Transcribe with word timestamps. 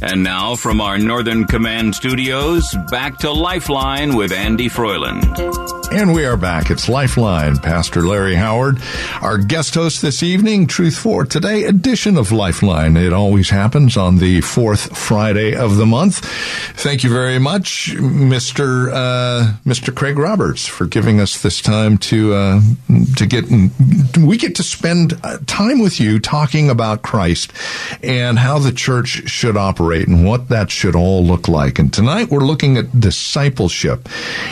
And 0.00 0.22
now 0.22 0.54
from 0.54 0.80
our 0.80 0.96
Northern 0.96 1.44
Command 1.44 1.92
studios, 1.92 2.72
back 2.88 3.18
to 3.18 3.32
Lifeline 3.32 4.14
with 4.14 4.30
Andy 4.30 4.68
Froiland. 4.68 5.24
And 5.90 6.14
we 6.14 6.24
are 6.24 6.36
back. 6.36 6.70
It's 6.70 6.88
Lifeline. 6.88 7.56
Pastor 7.56 8.02
Larry 8.02 8.36
Howard, 8.36 8.78
our 9.22 9.38
guest 9.38 9.74
host 9.74 10.00
this 10.00 10.22
evening, 10.22 10.68
Truth 10.68 10.96
for 10.96 11.24
Today 11.24 11.64
edition 11.64 12.16
of 12.16 12.30
Lifeline. 12.30 12.96
It 12.96 13.12
always 13.12 13.50
happens 13.50 13.96
on 13.96 14.18
the 14.18 14.40
fourth 14.42 14.96
Friday 14.96 15.56
of 15.56 15.76
the 15.78 15.86
month. 15.86 16.18
Thank 16.76 17.02
you 17.02 17.10
very 17.10 17.40
much, 17.40 17.94
Mr. 17.96 18.90
Uh, 18.92 19.54
Mr. 19.64 19.92
Craig 19.92 20.18
Roberts, 20.18 20.66
for 20.66 20.86
giving 20.86 21.20
us 21.20 21.42
this 21.42 21.60
time 21.60 21.98
to 21.98 22.34
uh, 22.34 22.60
to 23.16 23.26
get 23.26 23.46
we 24.20 24.36
get 24.36 24.54
to 24.56 24.62
spend 24.62 25.18
uh, 25.24 25.38
time 25.46 25.80
with 25.80 25.98
you 25.98 26.20
talking 26.20 26.70
about 26.70 27.02
Christ 27.02 27.52
and 28.02 28.38
how 28.38 28.58
the 28.58 28.72
church 28.72 29.28
should 29.28 29.56
operate 29.56 29.87
and 29.92 30.26
what 30.26 30.48
that 30.48 30.70
should 30.70 30.94
all 30.94 31.24
look 31.24 31.48
like. 31.48 31.78
And 31.78 31.92
tonight 31.92 32.30
we're 32.30 32.40
looking 32.40 32.76
at 32.76 33.00
discipleship 33.00 34.08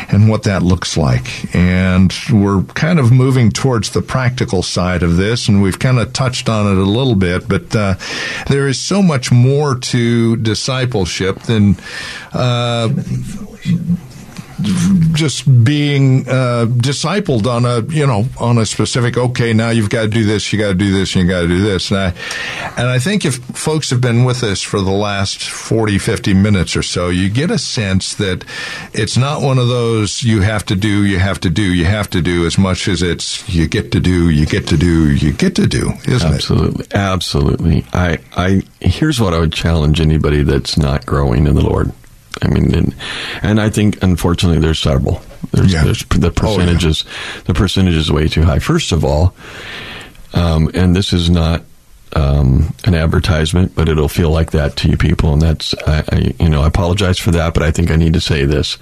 and 0.09 0.29
what 0.29 0.45
that 0.45 0.63
looks 0.63 0.97
like 0.97 1.55
and 1.55 2.13
we're 2.33 2.63
kind 2.63 2.99
of 2.99 3.13
moving 3.13 3.51
towards 3.51 3.91
the 3.91 4.03
practical 4.03 4.63
side 4.63 5.03
of 5.03 5.17
this, 5.17 5.49
and 5.49 5.63
we've 5.63 5.79
kind 5.79 5.99
of 5.99 6.13
touched 6.13 6.49
on 6.49 6.67
it 6.67 6.79
a 6.79 6.85
little 6.85 7.15
bit, 7.15 7.49
but 7.49 7.75
uh, 7.75 7.95
there 8.49 8.69
is 8.69 8.81
so 8.81 9.03
much 9.03 9.31
more 9.33 9.77
to 9.77 10.37
discipleship 10.37 11.41
than. 11.43 11.77
Uh, 12.33 12.89
just 15.13 15.65
being 15.65 16.29
uh, 16.29 16.67
discipled 16.69 17.47
on 17.47 17.65
a 17.65 17.81
you 17.93 18.07
know 18.07 18.27
on 18.39 18.59
a 18.59 18.67
specific 18.67 19.17
okay 19.17 19.53
now 19.53 19.71
you've 19.71 19.91
got 19.91 20.03
to 20.03 20.09
do 20.09 20.25
this 20.25 20.53
you 20.53 20.59
got 20.59 20.69
to 20.69 20.75
do 20.75 20.93
this 20.93 21.15
you 21.15 21.27
got 21.27 21.43
to 21.43 21.49
do 21.49 21.63
this. 21.63 21.91
And 21.91 22.01
I 22.01 22.15
and 22.77 22.89
I 22.89 22.99
think 22.99 23.25
if 23.25 23.37
folks 23.37 23.91
have 23.91 24.01
been 24.01 24.25
with 24.25 24.43
us 24.43 24.63
for 24.63 24.81
the 24.81 24.91
last 24.91 25.43
40 25.43 25.99
50 25.99 26.35
minutes 26.35 26.77
or 26.77 26.83
so 26.83 27.09
you 27.09 27.29
get 27.29 27.51
a 27.51 27.59
sense 27.59 28.15
that 28.15 28.45
it's 28.93 29.17
not 29.17 29.43
one 29.43 29.59
of 29.59 29.69
those 29.69 30.23
you 30.23 30.41
have 30.41 30.65
to 30.67 30.77
do 30.77 31.05
you 31.05 31.19
have 31.19 31.41
to 31.41 31.51
do 31.51 31.75
you 31.75 31.85
have 31.85 32.11
to 32.11 32.23
do 32.23 32.47
as 32.47 32.59
much 32.59 32.89
as 32.89 33.03
it's 33.03 33.49
you 33.49 33.67
get 33.69 33.93
to 33.93 34.01
do 34.01 34.31
you 34.31 34.47
get 34.47 34.67
to 34.69 34.77
do 34.77 35.13
you 35.13 35.33
get 35.33 35.55
to 35.57 35.67
do 35.67 35.93
isn't 36.07 36.35
absolutely 36.35 36.85
it? 36.85 36.95
Absolutely 36.95 37.37
absolutely. 37.37 37.85
I 37.93 38.19
I 38.37 38.63
here's 38.81 39.21
what 39.21 39.35
I 39.35 39.39
would 39.39 39.53
challenge 39.53 40.01
anybody 40.01 40.43
that's 40.43 40.77
not 40.77 41.07
growing 41.07 41.47
in 41.47 41.55
the 41.55 41.65
Lord 41.65 41.93
I 42.43 42.49
mean, 42.49 42.75
and, 42.75 42.95
and 43.43 43.61
I 43.61 43.71
think 43.71 44.03
unfortunately 44.03 44.61
there's 44.61 44.79
several. 44.79 45.23
There's, 45.53 45.73
Yeah. 45.73 45.85
there's 45.85 46.05
the 46.05 46.31
percentages. 46.31 47.05
The 47.45 47.55
percentage 47.55 47.95
is 47.95 48.11
way 48.13 48.29
too 48.29 48.43
high. 48.43 48.59
First 48.59 48.93
of 48.93 49.05
all, 49.05 49.35
um, 50.35 50.71
and 50.75 50.95
this 50.95 51.13
is 51.13 51.31
not 51.31 51.63
um, 52.15 52.75
an 52.85 52.95
advertisement, 52.95 53.75
but 53.75 53.89
it'll 53.89 54.09
feel 54.09 54.31
like 54.31 54.53
that 54.53 54.77
to 54.77 54.89
you 54.89 54.97
people, 54.97 55.33
and 55.33 55.41
that's 55.43 55.75
I, 55.87 56.05
I 56.13 56.35
you 56.41 56.49
know 56.49 56.63
I 56.63 56.67
apologize 56.67 57.19
for 57.19 57.31
that, 57.33 57.55
but 57.55 57.63
I 57.63 57.71
think 57.71 57.91
I 57.91 57.97
need 57.97 58.15
to 58.15 58.21
say 58.21 58.45
this. 58.45 58.79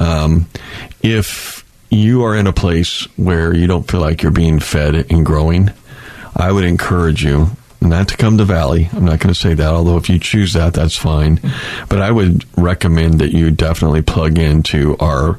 Um, 0.00 0.48
if 1.02 1.64
you 1.90 2.24
are 2.24 2.34
in 2.36 2.46
a 2.46 2.52
place 2.52 3.04
where 3.16 3.54
you 3.54 3.66
don't 3.66 3.88
feel 3.90 4.00
like 4.00 4.22
you're 4.22 4.32
being 4.32 4.60
fed 4.60 4.94
and 5.10 5.24
growing, 5.24 5.70
I 6.36 6.52
would 6.52 6.64
encourage 6.64 7.24
you 7.24 7.50
not 7.80 8.08
to 8.08 8.16
come 8.16 8.38
to 8.38 8.44
Valley. 8.44 8.88
I'm 8.92 9.04
not 9.04 9.20
going 9.20 9.32
to 9.32 9.38
say 9.38 9.54
that, 9.54 9.72
although 9.72 9.96
if 9.96 10.08
you 10.08 10.18
choose 10.18 10.52
that, 10.54 10.74
that's 10.74 10.96
fine. 10.96 11.40
But 11.88 12.02
I 12.02 12.10
would 12.10 12.44
recommend 12.58 13.20
that 13.20 13.32
you 13.32 13.50
definitely 13.50 14.02
plug 14.02 14.38
into 14.38 14.96
our 14.98 15.38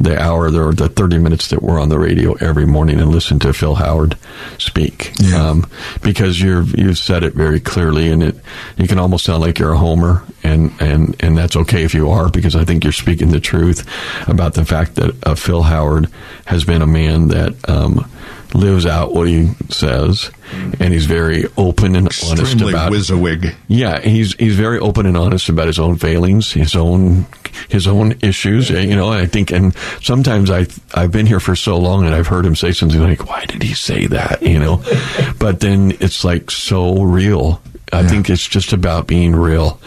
the 0.00 0.20
hour 0.20 0.46
or 0.46 0.72
the 0.72 0.88
30 0.88 1.18
minutes 1.18 1.48
that 1.48 1.62
we're 1.62 1.78
on 1.78 1.88
the 1.88 1.98
radio 1.98 2.32
every 2.34 2.66
morning 2.66 2.98
and 2.98 3.10
listen 3.10 3.38
to 3.38 3.52
Phil 3.52 3.76
Howard 3.76 4.16
speak. 4.58 5.12
Yeah. 5.20 5.50
Um, 5.50 5.70
because 6.02 6.40
you've 6.40 6.76
you've 6.76 6.98
said 6.98 7.22
it 7.22 7.34
very 7.34 7.60
clearly, 7.60 8.10
and 8.10 8.22
it 8.22 8.36
you 8.76 8.88
can 8.88 8.98
almost 8.98 9.24
sound 9.24 9.42
like 9.42 9.58
you're 9.58 9.72
a 9.72 9.78
homer, 9.78 10.24
and 10.42 10.72
and 10.80 11.14
and 11.20 11.36
that's 11.36 11.56
okay 11.56 11.84
if 11.84 11.94
you 11.94 12.10
are, 12.10 12.28
because 12.30 12.56
I 12.56 12.64
think 12.64 12.82
you're 12.82 12.92
speaking 12.92 13.28
the 13.28 13.40
truth 13.40 13.86
about 14.26 14.54
the 14.54 14.64
fact 14.64 14.96
that 14.96 15.14
uh, 15.26 15.34
Phil 15.34 15.62
Howard 15.62 16.08
has 16.46 16.64
been 16.64 16.82
a 16.82 16.86
man 16.86 17.28
that. 17.28 17.68
Um, 17.68 18.10
lives 18.54 18.86
out 18.86 19.12
what 19.12 19.26
he 19.28 19.50
says 19.68 20.30
and 20.78 20.92
he's 20.92 21.06
very 21.06 21.44
open 21.56 21.96
and 21.96 22.06
honest 22.06 22.54
about 22.72 22.90
whiz-a-wig 22.92 23.54
yeah, 23.66 24.00
he's 24.00 24.34
he's 24.36 24.54
very 24.54 24.78
open 24.78 25.06
and 25.06 25.16
honest 25.16 25.48
about 25.48 25.66
his 25.66 25.78
own 25.80 25.96
failings, 25.96 26.52
his 26.52 26.76
own 26.76 27.26
his 27.68 27.86
own 27.88 28.14
issues. 28.22 28.70
eh, 28.70 28.82
You 28.82 28.94
know, 28.96 29.10
I 29.10 29.26
think, 29.26 29.50
and 29.50 29.74
sometimes 30.00 30.50
I 30.50 30.66
I've 30.94 31.10
been 31.10 31.26
here 31.26 31.40
for 31.40 31.56
so 31.56 31.76
long, 31.78 32.06
and 32.06 32.14
I've 32.14 32.28
heard 32.28 32.46
him 32.46 32.54
say 32.54 32.70
something 32.72 33.00
like, 33.00 33.26
"Why 33.28 33.44
did 33.46 33.62
he 33.62 33.74
say 33.74 34.06
that?" 34.06 34.42
You 34.42 34.58
know, 34.60 34.82
but 35.38 35.58
then 35.60 35.92
it's 36.00 36.24
like 36.24 36.50
so 36.50 37.02
real. 37.02 37.60
I 37.92 38.02
think 38.06 38.30
it's 38.30 38.46
just 38.46 38.72
about 38.72 39.06
being 39.06 39.34
real, 39.34 39.80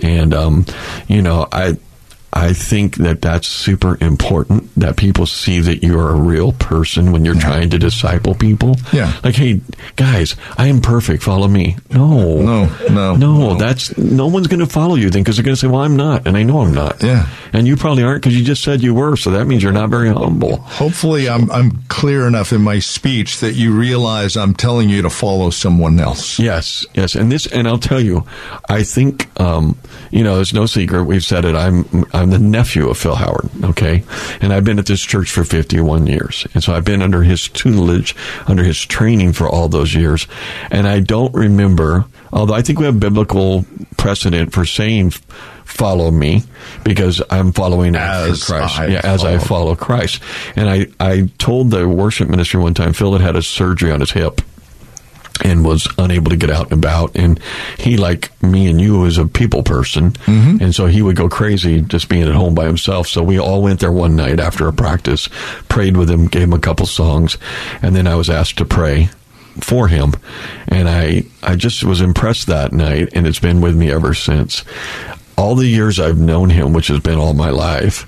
and 0.00 0.34
um, 0.34 0.66
you 1.08 1.22
know, 1.22 1.46
I. 1.50 1.78
I 2.32 2.52
think 2.52 2.96
that 2.98 3.20
that's 3.22 3.48
super 3.48 3.98
important 4.00 4.70
that 4.76 4.96
people 4.96 5.26
see 5.26 5.58
that 5.60 5.82
you're 5.82 6.10
a 6.10 6.14
real 6.14 6.52
person 6.52 7.10
when 7.10 7.24
you're 7.24 7.34
trying 7.34 7.70
to 7.70 7.78
disciple 7.78 8.34
people. 8.36 8.76
Yeah. 8.92 9.12
Like, 9.24 9.34
hey, 9.34 9.60
guys, 9.96 10.36
I 10.56 10.68
am 10.68 10.80
perfect. 10.80 11.22
Follow 11.24 11.48
me. 11.48 11.76
No. 11.90 12.40
No, 12.40 12.64
no, 12.88 13.16
No, 13.16 13.16
no. 13.16 13.54
that's 13.56 13.96
no 13.98 14.28
one's 14.28 14.46
going 14.46 14.60
to 14.60 14.66
follow 14.66 14.94
you 14.94 15.10
then 15.10 15.22
because 15.22 15.36
they're 15.36 15.44
going 15.44 15.56
to 15.56 15.60
say, 15.60 15.66
"Well, 15.66 15.80
I'm 15.82 15.96
not," 15.96 16.26
and 16.28 16.36
I 16.36 16.44
know 16.44 16.60
I'm 16.60 16.72
not. 16.72 17.02
Yeah. 17.02 17.26
and 17.52 17.66
you 17.66 17.76
probably 17.76 18.04
aren't 18.04 18.22
because 18.22 18.38
you 18.38 18.44
just 18.44 18.62
said 18.62 18.80
you 18.80 18.94
were. 18.94 19.16
So 19.16 19.32
that 19.32 19.46
means 19.46 19.62
you're 19.62 19.72
not 19.72 19.90
very 19.90 20.08
humble. 20.08 20.58
Hopefully, 20.58 21.28
I'm 21.28 21.50
I'm 21.50 21.82
clear 21.88 22.26
enough 22.28 22.52
in 22.52 22.62
my 22.62 22.78
speech 22.78 23.40
that 23.40 23.54
you 23.54 23.72
realize 23.76 24.36
I'm 24.36 24.54
telling 24.54 24.88
you 24.88 25.02
to 25.02 25.10
follow 25.10 25.50
someone 25.50 25.98
else. 25.98 26.38
Yes, 26.38 26.86
yes, 26.94 27.16
and 27.16 27.30
this, 27.32 27.46
and 27.48 27.66
I'll 27.66 27.78
tell 27.78 28.00
you, 28.00 28.24
I 28.68 28.84
think, 28.84 29.28
um, 29.40 29.76
you 30.12 30.22
know, 30.22 30.40
it's 30.40 30.52
no 30.52 30.66
secret. 30.66 31.04
We've 31.04 31.24
said 31.24 31.44
it. 31.44 31.54
I'm 31.56 31.84
I'm 32.12 32.19
the 32.28 32.38
nephew 32.38 32.90
of 32.90 32.98
Phil 32.98 33.14
Howard. 33.14 33.48
Okay, 33.64 34.04
and 34.42 34.52
I've 34.52 34.64
been 34.64 34.78
at 34.78 34.86
this 34.86 35.00
church 35.00 35.30
for 35.30 35.44
51 35.44 36.06
years, 36.06 36.46
and 36.52 36.62
so 36.62 36.74
I've 36.74 36.84
been 36.84 37.00
under 37.00 37.22
his 37.22 37.48
tutelage, 37.48 38.14
under 38.46 38.62
his 38.62 38.84
training 38.84 39.32
for 39.32 39.48
all 39.48 39.68
those 39.68 39.94
years, 39.94 40.26
and 40.70 40.86
I 40.86 41.00
don't 41.00 41.32
remember. 41.32 42.04
Although 42.32 42.54
I 42.54 42.62
think 42.62 42.78
we 42.78 42.84
have 42.84 43.00
biblical 43.00 43.64
precedent 43.96 44.52
for 44.52 44.64
saying. 44.64 45.12
Follow 45.64 46.10
me 46.10 46.42
because 46.82 47.22
I'm 47.30 47.52
following 47.52 47.94
after 47.94 48.32
As 48.32 48.42
Christ. 48.42 48.76
I 48.80 48.86
yeah, 48.88 49.00
as 49.04 49.24
I 49.24 49.38
follow. 49.38 49.74
follow 49.74 49.76
Christ. 49.76 50.20
And 50.56 50.68
I, 50.68 50.88
I 50.98 51.30
told 51.38 51.70
the 51.70 51.88
worship 51.88 52.28
ministry 52.28 52.60
one 52.60 52.74
time, 52.74 52.92
Phil 52.92 53.12
had 53.12 53.20
had 53.20 53.36
a 53.36 53.42
surgery 53.42 53.92
on 53.92 54.00
his 54.00 54.10
hip 54.10 54.40
and 55.42 55.64
was 55.64 55.88
unable 55.98 56.30
to 56.30 56.36
get 56.36 56.50
out 56.50 56.70
and 56.70 56.84
about. 56.84 57.16
And 57.16 57.40
he, 57.78 57.96
like 57.96 58.30
me 58.42 58.68
and 58.68 58.80
you, 58.80 58.98
was 58.98 59.18
a 59.18 59.26
people 59.26 59.62
person. 59.62 60.14
And 60.60 60.74
so 60.74 60.86
he 60.86 61.02
would 61.02 61.16
go 61.16 61.28
crazy 61.28 61.80
just 61.80 62.08
being 62.08 62.24
at 62.28 62.34
home 62.34 62.54
by 62.54 62.66
himself. 62.66 63.08
So 63.08 63.22
we 63.22 63.38
all 63.38 63.62
went 63.62 63.80
there 63.80 63.92
one 63.92 64.16
night 64.16 64.40
after 64.40 64.68
a 64.68 64.72
practice, 64.72 65.28
prayed 65.68 65.96
with 65.96 66.10
him, 66.10 66.26
gave 66.26 66.42
him 66.42 66.52
a 66.52 66.58
couple 66.58 66.86
songs. 66.86 67.38
And 67.82 67.94
then 67.94 68.06
I 68.06 68.14
was 68.14 68.30
asked 68.30 68.58
to 68.58 68.64
pray 68.64 69.08
for 69.60 69.88
him. 69.88 70.14
And 70.68 70.88
I, 70.88 71.24
I 71.42 71.56
just 71.56 71.84
was 71.84 72.00
impressed 72.00 72.46
that 72.48 72.72
night. 72.72 73.10
And 73.14 73.26
it's 73.26 73.40
been 73.40 73.60
with 73.60 73.76
me 73.76 73.90
ever 73.90 74.14
since. 74.14 74.64
All 75.36 75.54
the 75.54 75.66
years 75.66 75.98
I've 75.98 76.18
known 76.18 76.50
him, 76.50 76.72
which 76.72 76.88
has 76.88 77.00
been 77.00 77.18
all 77.18 77.32
my 77.32 77.50
life, 77.50 78.06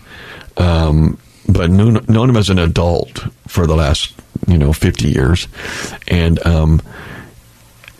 um, 0.59 1.19
but 1.49 1.71
known, 1.71 2.05
known 2.09 2.31
him 2.31 2.37
as 2.37 2.51
an 2.51 2.59
adult 2.59 3.25
for 3.49 3.67
the 3.67 3.75
last 3.75 4.15
you 4.47 4.59
know 4.59 4.73
50 4.73 5.09
years 5.09 5.49
and 6.09 6.45
um, 6.47 6.81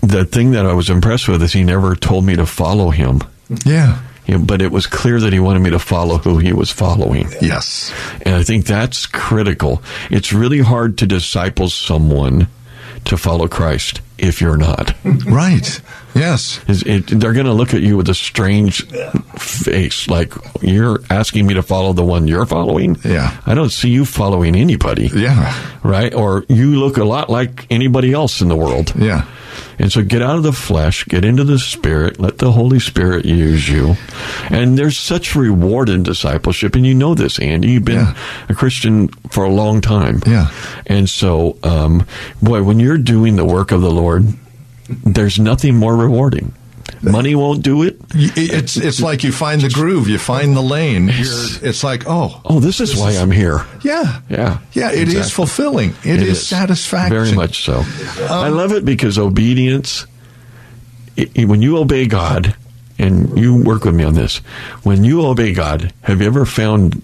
the 0.03 0.25
thing 0.25 0.51
that 0.53 0.67
i 0.67 0.73
was 0.73 0.91
impressed 0.91 1.29
with 1.29 1.43
is 1.43 1.53
he 1.53 1.65
never 1.65 1.95
told 1.97 2.25
me 2.25 2.37
to 2.37 2.47
follow 2.47 2.91
him 2.91 3.21
Yeah. 3.65 4.01
You 4.27 4.39
know, 4.39 4.45
but 4.45 4.63
it 4.63 4.71
was 4.71 4.87
clear 4.87 5.19
that 5.21 5.33
he 5.33 5.41
wanted 5.41 5.61
me 5.63 5.71
to 5.71 5.79
follow 5.81 6.19
who 6.19 6.39
he 6.39 6.53
was 6.53 6.71
following 6.71 7.29
Yes. 7.41 7.93
and 8.23 8.35
i 8.35 8.43
think 8.43 8.67
that's 8.67 9.07
critical 9.07 9.83
it's 10.11 10.33
really 10.33 10.61
hard 10.61 10.99
to 10.99 11.07
disciple 11.07 11.69
someone 11.69 12.47
to 13.05 13.17
follow 13.17 13.49
christ 13.49 14.01
if 14.19 14.41
you're 14.41 14.57
not 14.57 14.95
Right. 15.27 15.81
Yes. 16.15 16.61
It, 16.69 17.07
they're 17.09 17.33
going 17.33 17.47
to 17.47 17.55
look 17.55 17.73
at 17.75 17.81
you 17.81 17.97
with 17.97 18.09
a 18.11 18.15
strange 18.15 18.87
face, 19.39 20.09
like 20.09 20.33
you're 20.61 21.01
asking 21.11 21.47
me 21.47 21.55
to 21.55 21.63
follow 21.63 21.93
the 21.95 22.05
one 22.05 22.29
you're 22.29 22.45
following. 22.47 22.97
Yeah. 23.05 23.35
I 23.47 23.55
don't 23.55 23.71
see 23.71 23.89
you 23.89 24.05
following 24.05 24.55
anybody. 24.55 25.07
Yeah. 25.15 25.53
Right? 25.83 26.13
Or 26.15 26.45
you 26.49 26.77
look 26.79 26.99
a 26.99 27.05
lot 27.05 27.31
like 27.31 27.67
anybody 27.71 28.13
else 28.13 28.43
in 28.43 28.49
the 28.49 28.57
world. 28.57 28.93
Yeah. 28.95 29.25
And 29.83 29.91
so 29.91 30.01
get 30.03 30.23
out 30.23 30.37
of 30.37 30.45
the 30.45 30.53
flesh, 30.53 31.05
get 31.07 31.25
into 31.25 31.43
the 31.43 31.59
spirit, 31.59 32.21
let 32.21 32.39
the 32.39 32.53
Holy 32.53 32.79
Spirit 32.79 33.25
use 33.25 33.69
you. 33.69 33.97
And 34.49 34.79
there's 34.79 34.97
such 34.97 35.35
reward 35.35 35.89
in 35.89 36.05
discipleship. 36.05 36.77
And 36.77 36.87
you 36.87 36.95
know 36.95 37.15
this, 37.17 37.41
Andy. 37.41 37.73
You've 37.73 37.85
been 37.85 37.97
Yeah. 37.97 38.15
a 38.49 38.55
Christian 38.55 39.09
for 39.31 39.43
a 39.45 39.51
long 39.51 39.81
time. 39.81 40.23
Yeah. 40.25 40.51
And 40.87 41.11
so, 41.11 41.57
um, 41.65 42.07
boy, 42.41 42.63
when 42.63 42.79
you're 42.79 42.97
doing 42.97 43.35
the 43.35 43.45
work 43.45 43.73
of 43.73 43.81
the 43.83 43.91
Lord, 43.91 44.25
there's 45.05 45.41
nothing 45.41 45.75
more 45.77 45.97
rewarding. 45.97 46.53
Money 47.03 47.35
won't 47.35 47.63
do 47.63 47.83
it. 47.83 47.97
It's 48.15 48.77
it's 48.77 49.01
like 49.01 49.25
you 49.25 49.33
find 49.33 49.61
the 49.61 49.69
groove, 49.71 50.09
you 50.09 50.19
find 50.19 50.55
the 50.57 50.63
lane. 50.63 51.09
You're, 51.09 51.69
it's 51.69 51.83
like, 51.83 52.05
oh, 52.07 52.41
Oh, 52.45 52.61
this 52.61 52.81
is 52.81 52.97
why 52.97 53.13
I'm 53.13 53.31
here. 53.31 53.65
yeah, 53.83 54.21
Yeah, 54.29 54.59
yeah. 54.73 54.91
It 54.93 55.09
is 55.09 55.15
exactly. 55.17 55.31
fulfilling. 55.33 55.91
It 56.05 56.23
is, 56.23 56.39
is. 56.39 56.47
satisfaction. 56.47 57.17
Very 57.17 57.33
much 57.35 57.65
so. 57.65 57.79
Um, 57.79 57.85
I 58.31 58.49
love 58.49 58.73
it 58.73 58.85
because 58.85 59.19
obedience, 59.19 60.07
i 61.19 61.29
i- 61.37 61.45
when 61.45 61.61
you 61.63 61.79
obey 61.79 62.07
God, 62.07 62.55
and 62.99 63.37
you 63.39 63.57
work 63.63 63.85
with 63.85 63.95
me 63.97 64.05
on 64.05 64.15
this, 64.15 64.37
when 64.85 65.03
you 65.03 65.25
obey 65.27 65.53
God, 65.53 65.93
have 66.03 66.21
you 66.21 66.27
ever 66.29 66.45
found 66.47 67.03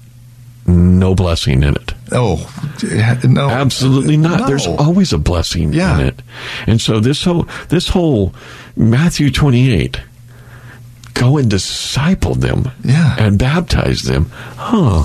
no 0.66 1.14
blessing 1.14 1.62
in 1.62 1.74
it? 1.74 1.94
Oh, 2.12 2.36
no, 3.24 3.48
Absolutely 3.48 4.16
not. 4.16 4.40
No. 4.40 4.46
There's 4.46 4.66
always 4.66 5.12
a 5.12 5.18
blessing 5.18 5.72
Yeah. 5.72 5.98
in 5.98 6.06
it. 6.08 6.22
And 6.66 6.80
so 6.80 7.00
this 7.00 7.24
whole 7.24 7.48
this 7.68 7.88
whole 7.88 8.34
Matthew 8.78 9.30
28 9.30 10.00
go 11.14 11.36
and 11.36 11.50
disciple 11.50 12.36
them 12.36 12.70
Yeah. 12.84 13.16
and 13.18 13.36
baptize 13.36 14.02
them. 14.02 14.30
Huh. 14.56 15.02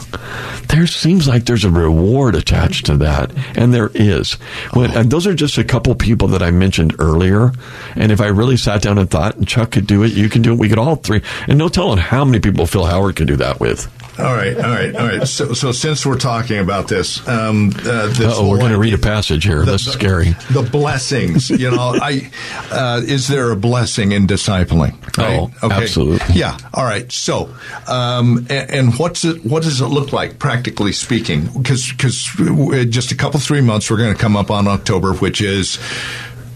There 0.70 0.86
seems 0.86 1.28
like 1.28 1.46
there's 1.46 1.64
a 1.64 1.72
reward 1.72 2.36
attached 2.36 2.86
to 2.86 2.98
that. 2.98 3.32
And 3.56 3.74
there 3.74 3.90
is. 3.96 4.34
When, 4.74 4.92
and 4.92 5.10
those 5.10 5.26
are 5.26 5.34
just 5.34 5.58
a 5.58 5.64
couple 5.64 5.96
people 5.96 6.28
that 6.30 6.44
I 6.44 6.52
mentioned 6.52 6.96
earlier. 7.00 7.52
And 7.96 8.12
if 8.12 8.22
I 8.22 8.28
really 8.28 8.58
sat 8.58 8.84
down 8.84 9.00
and 9.00 9.10
thought, 9.10 9.38
and 9.38 9.48
Chuck 9.48 9.72
could 9.72 9.88
do 9.88 10.04
it, 10.04 10.12
you 10.14 10.30
can 10.30 10.44
do 10.44 10.54
it, 10.54 10.60
we 10.60 10.70
could 10.70 10.78
all 10.78 10.98
three. 10.98 11.24
And 11.48 11.58
no 11.58 11.68
telling 11.68 11.98
how 11.98 12.24
many 12.24 12.40
people 12.40 12.68
Phil 12.68 12.86
Howard 12.86 13.16
could 13.16 13.28
do 13.28 13.38
that 13.38 13.60
with. 13.60 13.92
All 14.20 14.26
right, 14.36 14.56
all 14.56 14.62
right, 14.70 14.96
all 14.96 15.08
right. 15.08 15.28
So, 15.28 15.54
so 15.54 15.72
since 15.72 16.06
we're 16.06 16.20
talking 16.20 16.60
about 16.60 16.88
this, 16.88 17.28
um, 17.28 17.70
uh, 17.80 18.08
this 18.10 18.22
Oh, 18.38 18.48
we're 18.48 18.60
going 18.60 18.72
to 18.72 18.78
read 18.78 18.94
a 18.94 18.98
passage 19.00 19.44
here. 19.44 19.66
the- 19.66 19.72
That's 19.72 19.86
the- 19.86 19.92
scary. 19.92 20.36
The 20.52 20.62
blessings, 20.62 21.50
you 21.50 21.72
know, 21.72 21.96
I 22.00 22.30
uh, 22.72 23.02
is 23.04 23.28
there 23.28 23.52
a 23.52 23.56
blessing 23.56 24.12
in 24.12 24.28
discipling? 24.28 24.96
Oh, 25.18 25.52
absolutely. 25.64 26.36
Yeah. 26.36 26.58
All 26.74 26.84
right. 26.86 27.12
So, 27.12 27.54
um, 27.88 28.46
and, 28.50 28.70
and 28.70 29.00
what's 29.00 29.26
it? 29.26 29.44
What 29.46 29.64
does 29.64 29.82
it 29.82 29.88
look 29.88 30.14
like, 30.14 30.38
practically 30.40 30.92
speaking? 30.92 31.48
Because 31.58 31.92
because 31.92 32.24
just 32.90 33.12
a 33.12 33.16
couple 33.16 33.40
three 33.40 33.62
months, 33.62 33.90
we're 33.90 33.98
going 33.98 34.14
to 34.14 34.20
come 34.20 34.36
up 34.36 34.52
on 34.52 34.68
October, 34.68 35.14
which 35.14 35.42
is 35.42 35.80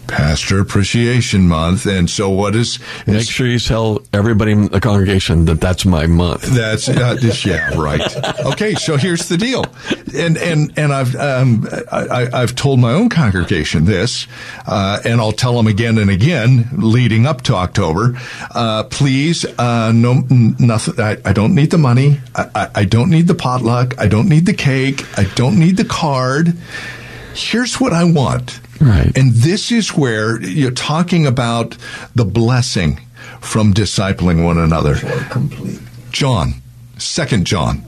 Pastor 0.07 0.59
Appreciation 0.59 1.48
Month, 1.48 1.86
and 1.86 2.09
so 2.09 2.30
what 2.30 2.56
is? 2.56 2.80
Make 3.06 3.30
sure 3.30 3.45
you 3.48 3.59
tell 3.59 4.01
everybody 4.13 4.54
in 4.54 4.68
the 4.68 4.80
congregation 4.80 5.45
that 5.45 5.59
that's 5.62 5.86
my 5.86 6.07
month. 6.07 6.44
That's 6.44 6.88
uh, 6.89 7.15
just- 7.19 7.45
yeah, 7.45 7.74
right. 7.80 8.01
Okay, 8.45 8.74
so 8.75 8.98
here's 8.98 9.27
the 9.30 9.38
deal, 9.38 9.65
and 10.15 10.38
and 10.38 10.71
and 10.77 10.94
I've 10.94 11.15
um, 11.15 11.68
I, 11.92 12.07
I- 12.07 12.42
I've 12.42 12.56
told 12.56 12.80
my 12.80 12.94
own 12.94 13.09
congregation 13.09 13.86
this, 13.86 14.27
uh, 14.65 15.00
and 15.06 15.19
I'll 15.19 15.31
tell 15.33 15.56
them 15.56 15.68
again 15.68 15.98
and 15.98 16.09
again, 16.09 16.69
leading 16.74 17.25
up 17.25 17.42
to 17.44 17.56
October. 17.56 18.18
Uh, 18.51 18.83
please, 18.86 19.45
uh, 19.59 19.92
no, 19.94 20.24
nothing. 20.59 21.00
I, 21.00 21.18
I 21.25 21.33
don't 21.33 21.54
need 21.54 21.71
the 21.71 21.77
money. 21.77 22.19
I, 22.36 22.50
I, 22.56 22.69
I 22.75 22.83
don't 22.86 23.09
need 23.09 23.27
the 23.27 23.36
potluck. 23.36 24.00
I 24.00 24.07
don't 24.07 24.30
need 24.30 24.45
the 24.45 24.54
cake. 24.54 25.04
I 25.18 25.25
don't 25.36 25.59
need 25.59 25.77
the 25.77 25.86
card. 25.86 26.54
Here's 27.33 27.80
what 27.80 27.94
I 27.94 28.04
want. 28.04 28.59
Right. 28.79 29.12
And 29.18 29.33
this 29.33 29.71
is 29.71 29.89
where 29.89 30.41
you're 30.41 30.71
talking 30.71 31.25
about 31.25 31.77
the 32.15 32.25
blessing 32.25 33.00
from 33.41 33.74
discipling 33.74 34.44
one 34.44 34.57
another. 34.57 34.95
John, 36.12 36.56
Second 36.97 37.45
John. 37.45 37.83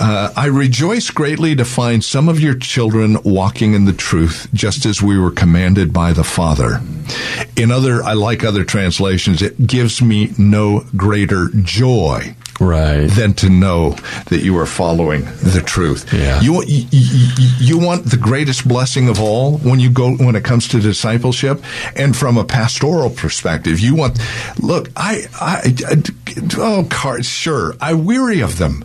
Uh, 0.00 0.32
I 0.34 0.46
rejoice 0.46 1.10
greatly 1.10 1.54
to 1.56 1.64
find 1.64 2.02
some 2.02 2.30
of 2.30 2.40
your 2.40 2.54
children 2.54 3.18
walking 3.22 3.74
in 3.74 3.84
the 3.84 3.92
truth, 3.92 4.48
just 4.54 4.86
as 4.86 5.02
we 5.02 5.18
were 5.18 5.30
commanded 5.30 5.92
by 5.92 6.14
the 6.14 6.24
Father. 6.24 6.80
In 7.54 7.70
other, 7.70 8.02
I 8.02 8.14
like 8.14 8.42
other 8.42 8.64
translations. 8.64 9.42
It 9.42 9.66
gives 9.66 10.00
me 10.00 10.32
no 10.38 10.86
greater 10.96 11.48
joy 11.48 12.34
Right. 12.60 13.06
than 13.06 13.32
to 13.34 13.48
know 13.48 13.92
that 14.26 14.40
you 14.42 14.56
are 14.58 14.66
following 14.66 15.24
the 15.42 15.62
truth. 15.64 16.12
Yeah. 16.12 16.40
You, 16.40 16.62
you, 16.66 16.86
you, 17.58 17.78
want 17.78 18.04
the 18.04 18.18
greatest 18.18 18.68
blessing 18.68 19.08
of 19.08 19.18
all 19.18 19.56
when 19.58 19.80
you 19.80 19.90
go 19.90 20.14
when 20.16 20.36
it 20.36 20.44
comes 20.44 20.68
to 20.68 20.80
discipleship, 20.80 21.62
and 21.96 22.14
from 22.14 22.36
a 22.36 22.44
pastoral 22.44 23.08
perspective, 23.08 23.80
you 23.80 23.94
want. 23.94 24.18
Look, 24.58 24.90
I, 24.94 25.24
I, 25.40 25.74
I 25.88 26.02
oh, 26.58 26.86
car, 26.90 27.22
sure, 27.22 27.76
I 27.80 27.94
weary 27.94 28.40
of 28.40 28.58
them. 28.58 28.84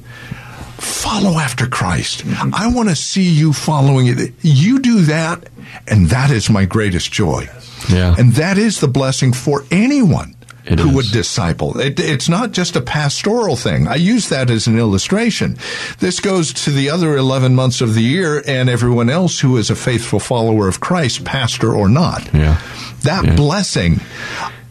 Follow 0.86 1.38
after 1.40 1.68
Christ. 1.68 2.24
I 2.54 2.68
want 2.68 2.90
to 2.90 2.96
see 2.96 3.24
you 3.28 3.54
following 3.54 4.08
it. 4.08 4.34
You 4.42 4.80
do 4.80 5.02
that, 5.02 5.50
and 5.88 6.08
that 6.10 6.30
is 6.32 6.50
my 6.50 6.66
greatest 6.66 7.12
joy. 7.12 7.48
Yeah. 7.90 8.16
And 8.18 8.34
that 8.34 8.58
is 8.58 8.80
the 8.80 8.88
blessing 8.88 9.34
for 9.34 9.64
anyone 9.72 10.36
It 10.66 10.80
who 10.80 10.90
is. 10.90 10.96
would 10.96 11.06
disciple. 11.12 11.80
It, 11.80 12.00
it's 12.00 12.30
not 12.30 12.52
just 12.52 12.76
a 12.76 12.82
pastoral 12.82 13.56
thing. 13.56 13.88
I 13.88 13.96
use 13.96 14.30
that 14.30 14.50
as 14.50 14.68
an 14.68 14.78
illustration. 14.80 15.58
This 16.00 16.20
goes 16.20 16.54
to 16.66 16.72
the 16.72 16.90
other 16.90 17.16
11 17.18 17.54
months 17.56 17.82
of 17.82 17.94
the 17.96 18.02
year 18.04 18.44
and 18.48 18.70
everyone 18.70 19.10
else 19.10 19.40
who 19.40 19.58
is 19.58 19.70
a 19.70 19.76
faithful 19.76 20.20
follower 20.20 20.68
of 20.68 20.80
Christ, 20.80 21.24
pastor 21.26 21.74
or 21.74 21.90
not. 21.90 22.34
Yeah. 22.34 22.60
That 23.04 23.26
Yeah. 23.26 23.36
blessing 23.36 24.00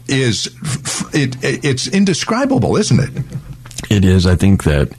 is 0.07 0.47
it, 1.13 1.35
it's 1.43 1.87
indescribable, 1.87 2.75
isn't 2.77 2.99
it? 2.99 3.23
It 3.89 4.03
is. 4.05 4.25
I 4.25 4.35
think 4.35 4.63
that 4.63 4.89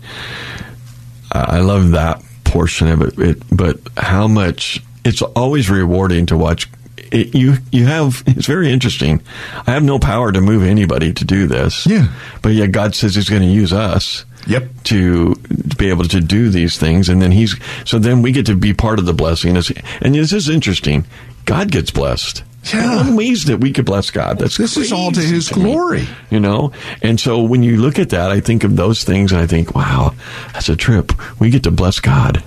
I 1.49 1.61
love 1.61 1.91
that 1.93 2.23
portion 2.45 2.89
of 2.89 3.03
it, 3.03 3.19
it 3.19 3.43
but 3.51 3.79
how 3.97 4.29
much 4.29 4.83
it's 5.05 5.23
always 5.23 5.69
rewarding 5.71 6.27
to 6.27 6.37
watch. 6.37 6.69
It, 7.13 7.35
you 7.35 7.55
you 7.71 7.87
have 7.87 8.23
it's 8.27 8.47
very 8.47 8.73
interesting. 8.73 9.23
I 9.67 9.73
have 9.73 9.85
no 9.85 9.99
power 9.99 10.33
to 10.33 10.41
move 10.41 10.63
anybody 10.65 11.13
to 11.13 11.25
do 11.25 11.47
this. 11.47 11.87
Yeah. 11.87 12.09
but 12.43 12.51
yet 12.51 12.73
God 12.73 12.95
says 12.95 13.15
He's 13.15 13.29
going 13.29 13.43
to 13.43 13.49
use 13.49 13.73
us. 13.73 14.25
Yep. 14.49 14.69
To, 14.85 15.35
to 15.35 15.77
be 15.77 15.89
able 15.89 16.05
to 16.05 16.21
do 16.21 16.51
these 16.51 16.79
things, 16.79 17.09
and 17.09 17.21
then 17.21 17.33
He's 17.33 17.57
so 17.85 17.99
then 17.99 18.23
we 18.23 18.33
get 18.33 18.47
to 18.47 18.55
be 18.57 18.73
part 18.75 18.99
of 18.99 19.07
the 19.07 19.13
blessing. 19.13 19.57
As- 19.57 19.73
And 20.01 20.15
this 20.15 20.33
is 20.33 20.49
interesting. 20.49 21.05
God 21.45 21.71
gets 21.71 21.91
blessed. 21.91 22.43
Yeah. 22.75 22.99
I'm 23.01 23.09
amazed 23.15 23.47
that 23.49 23.59
we 23.61 23.73
could 23.73 23.85
bless 23.85 24.11
God. 24.11 24.39
That's 24.39 24.57
This 24.57 24.77
is 24.77 24.93
all 24.93 25.13
to 25.13 25.21
His 25.21 25.55
me 25.57 25.63
glory. 25.63 26.09
you 26.31 26.41
know 26.41 26.73
and 27.03 27.19
so 27.21 27.43
when 27.43 27.63
you 27.63 27.77
look 27.77 27.99
at 27.99 28.11
that 28.11 28.31
i 28.31 28.41
think 28.41 28.65
of 28.65 28.77
those 28.77 29.05
things 29.05 29.33
and 29.33 29.41
i 29.41 29.47
think 29.47 29.75
wow 29.75 30.15
that's 30.53 30.69
a 30.69 30.77
trip 30.77 31.13
we 31.41 31.51
get 31.51 31.63
to 31.65 31.71
bless 31.71 32.01
god 32.01 32.43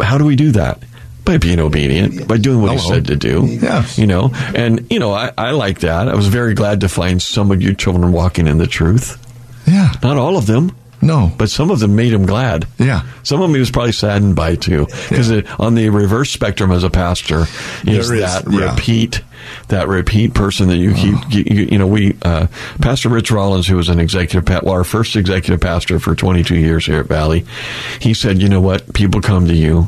how 0.00 0.18
do 0.18 0.24
we 0.24 0.36
do 0.36 0.52
that 0.52 0.82
by 1.24 1.38
being 1.38 1.58
obedient 1.60 2.26
by 2.28 2.36
doing 2.36 2.60
what 2.62 2.72
he 2.72 2.78
said 2.78 3.06
to 3.06 3.16
do 3.16 3.44
Yes. 3.46 3.98
you 3.98 4.06
know 4.06 4.30
and 4.54 4.86
you 4.90 4.98
know 4.98 5.12
I, 5.12 5.32
I 5.38 5.50
like 5.52 5.80
that 5.80 6.08
i 6.08 6.14
was 6.14 6.26
very 6.28 6.54
glad 6.54 6.80
to 6.82 6.88
find 6.88 7.20
some 7.22 7.50
of 7.50 7.62
you 7.62 7.74
children 7.74 8.12
walking 8.12 8.46
in 8.46 8.58
the 8.58 8.66
truth 8.66 9.18
Yeah. 9.66 9.92
not 10.02 10.16
all 10.16 10.36
of 10.36 10.46
them 10.46 10.74
No. 11.04 11.30
but 11.38 11.50
some 11.50 11.70
of 11.70 11.78
them 11.80 11.94
made 11.94 12.12
him 12.12 12.26
glad 12.26 12.66
Yeah. 12.78 13.02
some 13.22 13.40
of 13.40 13.48
them 13.48 13.54
he 13.54 13.60
was 13.60 13.70
probably 13.70 13.92
saddened 13.92 14.34
by 14.34 14.56
too 14.56 14.86
because 15.08 15.30
on 15.60 15.74
the 15.74 15.88
reverse 15.90 16.30
spectrum 16.30 16.72
as 16.72 16.82
a 16.84 16.90
pastor 16.90 17.42
is 17.86 18.10
is, 18.10 18.20
that 18.20 18.44
yeah. 18.50 18.70
repeat 18.74 19.22
that 19.68 19.88
repeat 19.88 20.32
person 20.32 20.68
that 20.68 20.78
you 20.78 20.94
keep 20.94 21.14
you, 21.28 21.44
you, 21.46 21.64
you 21.72 21.78
know 21.78 21.86
we 21.86 22.16
uh, 22.22 22.46
pastor 22.80 23.10
rich 23.10 23.30
rollins 23.30 23.66
who 23.66 23.76
was 23.76 23.90
an 23.90 24.00
executive 24.00 24.48
well 24.64 24.70
our 24.74 24.84
first 24.84 25.16
executive 25.16 25.60
pastor 25.60 25.98
for 26.00 26.14
22 26.14 26.56
years 26.56 26.86
here 26.86 27.00
at 27.00 27.06
valley 27.06 27.44
he 28.00 28.14
said 28.14 28.40
you 28.40 28.48
know 28.48 28.62
what 28.62 28.94
people 28.94 29.20
come 29.20 29.46
to 29.46 29.54
you 29.54 29.86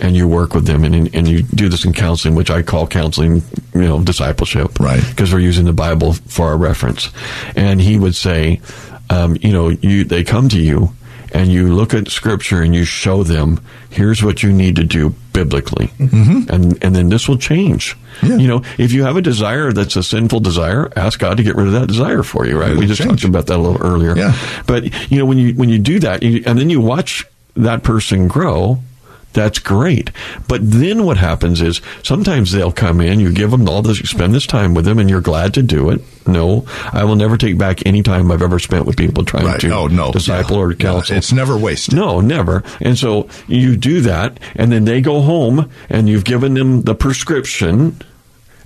and 0.00 0.14
you 0.16 0.28
work 0.28 0.54
with 0.54 0.66
them 0.66 0.84
and, 0.84 1.12
and 1.14 1.26
you 1.28 1.42
do 1.42 1.68
this 1.68 1.84
in 1.84 1.92
counseling 1.92 2.36
which 2.36 2.50
i 2.50 2.62
call 2.62 2.86
counseling 2.86 3.42
you 3.74 3.80
know 3.80 4.00
discipleship 4.00 4.78
Right. 4.78 5.02
because 5.10 5.32
we're 5.32 5.40
using 5.40 5.64
the 5.64 5.72
bible 5.72 6.12
for 6.12 6.46
our 6.48 6.56
reference 6.56 7.10
and 7.56 7.80
he 7.80 7.98
would 7.98 8.14
say 8.14 8.60
um, 9.12 9.36
you 9.40 9.52
know 9.52 9.68
you 9.68 10.04
they 10.04 10.24
come 10.24 10.48
to 10.48 10.60
you 10.60 10.90
and 11.34 11.50
you 11.50 11.74
look 11.74 11.94
at 11.94 12.08
scripture 12.08 12.60
and 12.62 12.74
you 12.74 12.84
show 12.84 13.22
them 13.22 13.58
here's 13.90 14.22
what 14.22 14.42
you 14.42 14.52
need 14.52 14.76
to 14.76 14.84
do 14.84 15.14
biblically 15.32 15.90
and 15.98 16.76
and 16.84 16.94
then 16.96 17.08
this 17.08 17.28
will 17.28 17.38
change 17.38 17.96
Mm-hmm. 18.12 18.26
Yeah. 18.32 18.36
you 18.36 18.48
know 18.48 18.62
if 18.78 18.92
you 18.92 19.04
have 19.04 19.16
a 19.16 19.22
desire 19.22 19.72
that's 19.72 19.96
a 19.96 20.02
sinful 20.02 20.40
desire 20.40 20.92
ask 20.96 21.18
god 21.18 21.38
to 21.38 21.42
get 21.42 21.56
rid 21.56 21.66
of 21.68 21.72
that 21.72 21.86
desire 21.88 22.22
for 22.22 22.44
you 22.46 22.60
right 22.60 22.70
It'll 22.70 22.80
we 22.80 22.86
just 22.86 23.00
change. 23.00 23.22
talked 23.22 23.24
about 23.24 23.46
that 23.46 23.56
a 23.56 23.62
little 23.62 23.80
earlier 23.82 24.14
Yeah. 24.14 24.36
but 24.66 24.84
you 25.10 25.18
know 25.18 25.24
when 25.24 25.38
you 25.38 25.54
when 25.54 25.70
you 25.70 25.78
do 25.78 25.98
that 26.00 26.22
you, 26.22 26.42
and 26.46 26.58
then 26.58 26.68
you 26.68 26.80
watch 26.82 27.24
that 27.56 27.82
person 27.82 28.28
grow 28.28 28.78
that's 29.32 29.58
great. 29.58 30.10
But 30.48 30.60
then 30.70 31.04
what 31.04 31.16
happens 31.16 31.60
is 31.60 31.80
sometimes 32.02 32.52
they'll 32.52 32.72
come 32.72 33.00
in, 33.00 33.20
you 33.20 33.32
give 33.32 33.50
them 33.50 33.68
all 33.68 33.82
this, 33.82 34.00
you 34.00 34.06
spend 34.06 34.34
this 34.34 34.46
time 34.46 34.74
with 34.74 34.84
them, 34.84 34.98
and 34.98 35.08
you're 35.08 35.20
glad 35.20 35.54
to 35.54 35.62
do 35.62 35.90
it. 35.90 36.00
No, 36.26 36.64
I 36.92 37.04
will 37.04 37.16
never 37.16 37.36
take 37.36 37.58
back 37.58 37.84
any 37.84 38.02
time 38.02 38.30
I've 38.30 38.42
ever 38.42 38.58
spent 38.58 38.86
with 38.86 38.96
people 38.96 39.24
trying 39.24 39.46
Right. 39.46 39.60
to 39.60 39.70
Oh, 39.70 39.86
no. 39.88 40.12
disciple 40.12 40.56
Yeah. 40.56 40.62
or 40.62 40.70
Yeah. 40.72 40.76
counsel. 40.76 41.16
It's 41.16 41.32
never 41.32 41.56
wasted. 41.56 41.94
No, 41.94 42.20
never. 42.20 42.62
And 42.80 42.96
so 42.98 43.26
you 43.48 43.76
do 43.76 44.00
that, 44.02 44.38
and 44.54 44.70
then 44.70 44.84
they 44.84 45.00
go 45.00 45.20
home, 45.22 45.66
and 45.90 46.08
you've 46.08 46.24
given 46.24 46.54
them 46.54 46.82
the 46.82 46.94
prescription, 46.94 47.96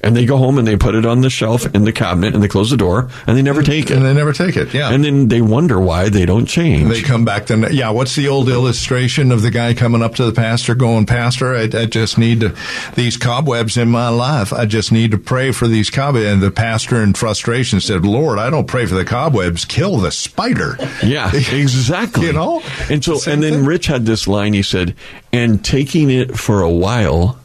and 0.06 0.16
they 0.16 0.24
go 0.24 0.36
home 0.36 0.56
and 0.56 0.66
they 0.66 0.76
put 0.76 0.94
it 0.94 1.04
on 1.04 1.20
the 1.20 1.30
shelf 1.30 1.66
in 1.74 1.84
the 1.84 1.92
cabinet 1.92 2.32
and 2.32 2.42
they 2.42 2.46
close 2.46 2.70
the 2.70 2.76
door 2.76 3.10
and 3.26 3.36
they 3.36 3.42
never 3.42 3.60
take 3.60 3.90
it. 3.90 3.96
And 3.96 4.06
they 4.06 4.14
never 4.14 4.32
take 4.32 4.56
it. 4.56 4.72
Yeah. 4.72 4.90
And 4.90 5.04
then 5.04 5.26
they 5.26 5.42
wonder 5.42 5.80
why 5.80 6.08
they 6.10 6.24
don't 6.24 6.46
change. 6.46 6.88
They 6.88 7.02
come 7.02 7.24
back 7.24 7.46
then. 7.46 7.66
Yeah. 7.72 7.90
What's 7.90 8.14
the 8.14 8.28
old 8.28 8.48
illustration 8.48 9.32
of 9.32 9.42
the 9.42 9.50
guy 9.50 9.74
coming 9.74 10.02
up 10.02 10.14
to 10.14 10.24
the 10.24 10.32
pastor 10.32 10.76
going, 10.76 11.06
Pastor, 11.06 11.56
I, 11.56 11.62
I 11.62 11.86
just 11.86 12.18
need 12.18 12.40
to, 12.40 12.54
these 12.94 13.16
cobwebs 13.16 13.76
in 13.76 13.88
my 13.88 14.08
life. 14.08 14.52
I 14.52 14.64
just 14.66 14.92
need 14.92 15.10
to 15.10 15.18
pray 15.18 15.50
for 15.50 15.66
these 15.66 15.90
cobwebs. 15.90 16.26
And 16.26 16.40
the 16.40 16.52
pastor 16.52 17.02
in 17.02 17.14
frustration 17.14 17.80
said, 17.80 18.06
Lord, 18.06 18.38
I 18.38 18.48
don't 18.48 18.68
pray 18.68 18.86
for 18.86 18.94
the 18.94 19.04
cobwebs. 19.04 19.64
Kill 19.64 19.98
the 19.98 20.12
spider. 20.12 20.76
Yeah, 21.04 21.30
exactly. 21.34 22.26
You 22.26 22.32
know? 22.32 22.62
And 22.88 23.04
so, 23.04 23.16
Same 23.16 23.34
and 23.34 23.42
then 23.42 23.52
thing. 23.54 23.64
Rich 23.64 23.86
had 23.86 24.06
this 24.06 24.28
line. 24.28 24.52
He 24.52 24.62
said, 24.62 24.94
and 25.32 25.64
taking 25.64 26.10
it 26.10 26.38
for 26.38 26.62
a 26.62 26.70
while 26.70 27.40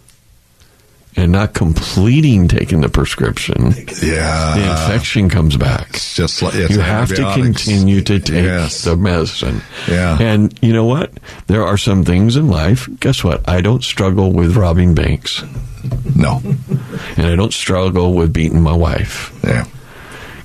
and 1.15 1.31
not 1.31 1.53
completing 1.53 2.47
taking 2.47 2.81
the 2.81 2.89
prescription, 2.89 3.73
Yeah. 4.01 4.55
the 4.55 4.71
infection 4.71 5.29
comes 5.29 5.57
back. 5.57 5.87
It's 5.91 6.15
just 6.15 6.41
like, 6.41 6.55
it's 6.55 6.71
you 6.73 6.79
have 6.79 7.09
to 7.09 7.33
continue 7.33 8.01
to 8.01 8.19
take 8.19 8.43
Yes. 8.45 8.83
the 8.83 8.95
medicine. 8.95 9.61
Yeah. 9.89 10.17
And 10.21 10.57
you 10.61 10.71
know 10.73 10.85
what? 10.85 11.11
There 11.47 11.65
are 11.65 11.77
some 11.77 12.05
things 12.05 12.35
in 12.37 12.47
life. 12.47 12.87
Guess 12.99 13.23
what? 13.23 13.47
I 13.49 13.61
don't 13.61 13.83
struggle 13.83 14.31
with 14.31 14.55
robbing 14.55 14.95
banks, 14.95 15.43
No. 16.15 16.41
and 17.17 17.25
I 17.27 17.35
don't 17.35 17.53
struggle 17.53 18.13
with 18.13 18.31
beating 18.31 18.61
my 18.61 18.73
wife 18.73 19.33
Yeah. 19.43 19.65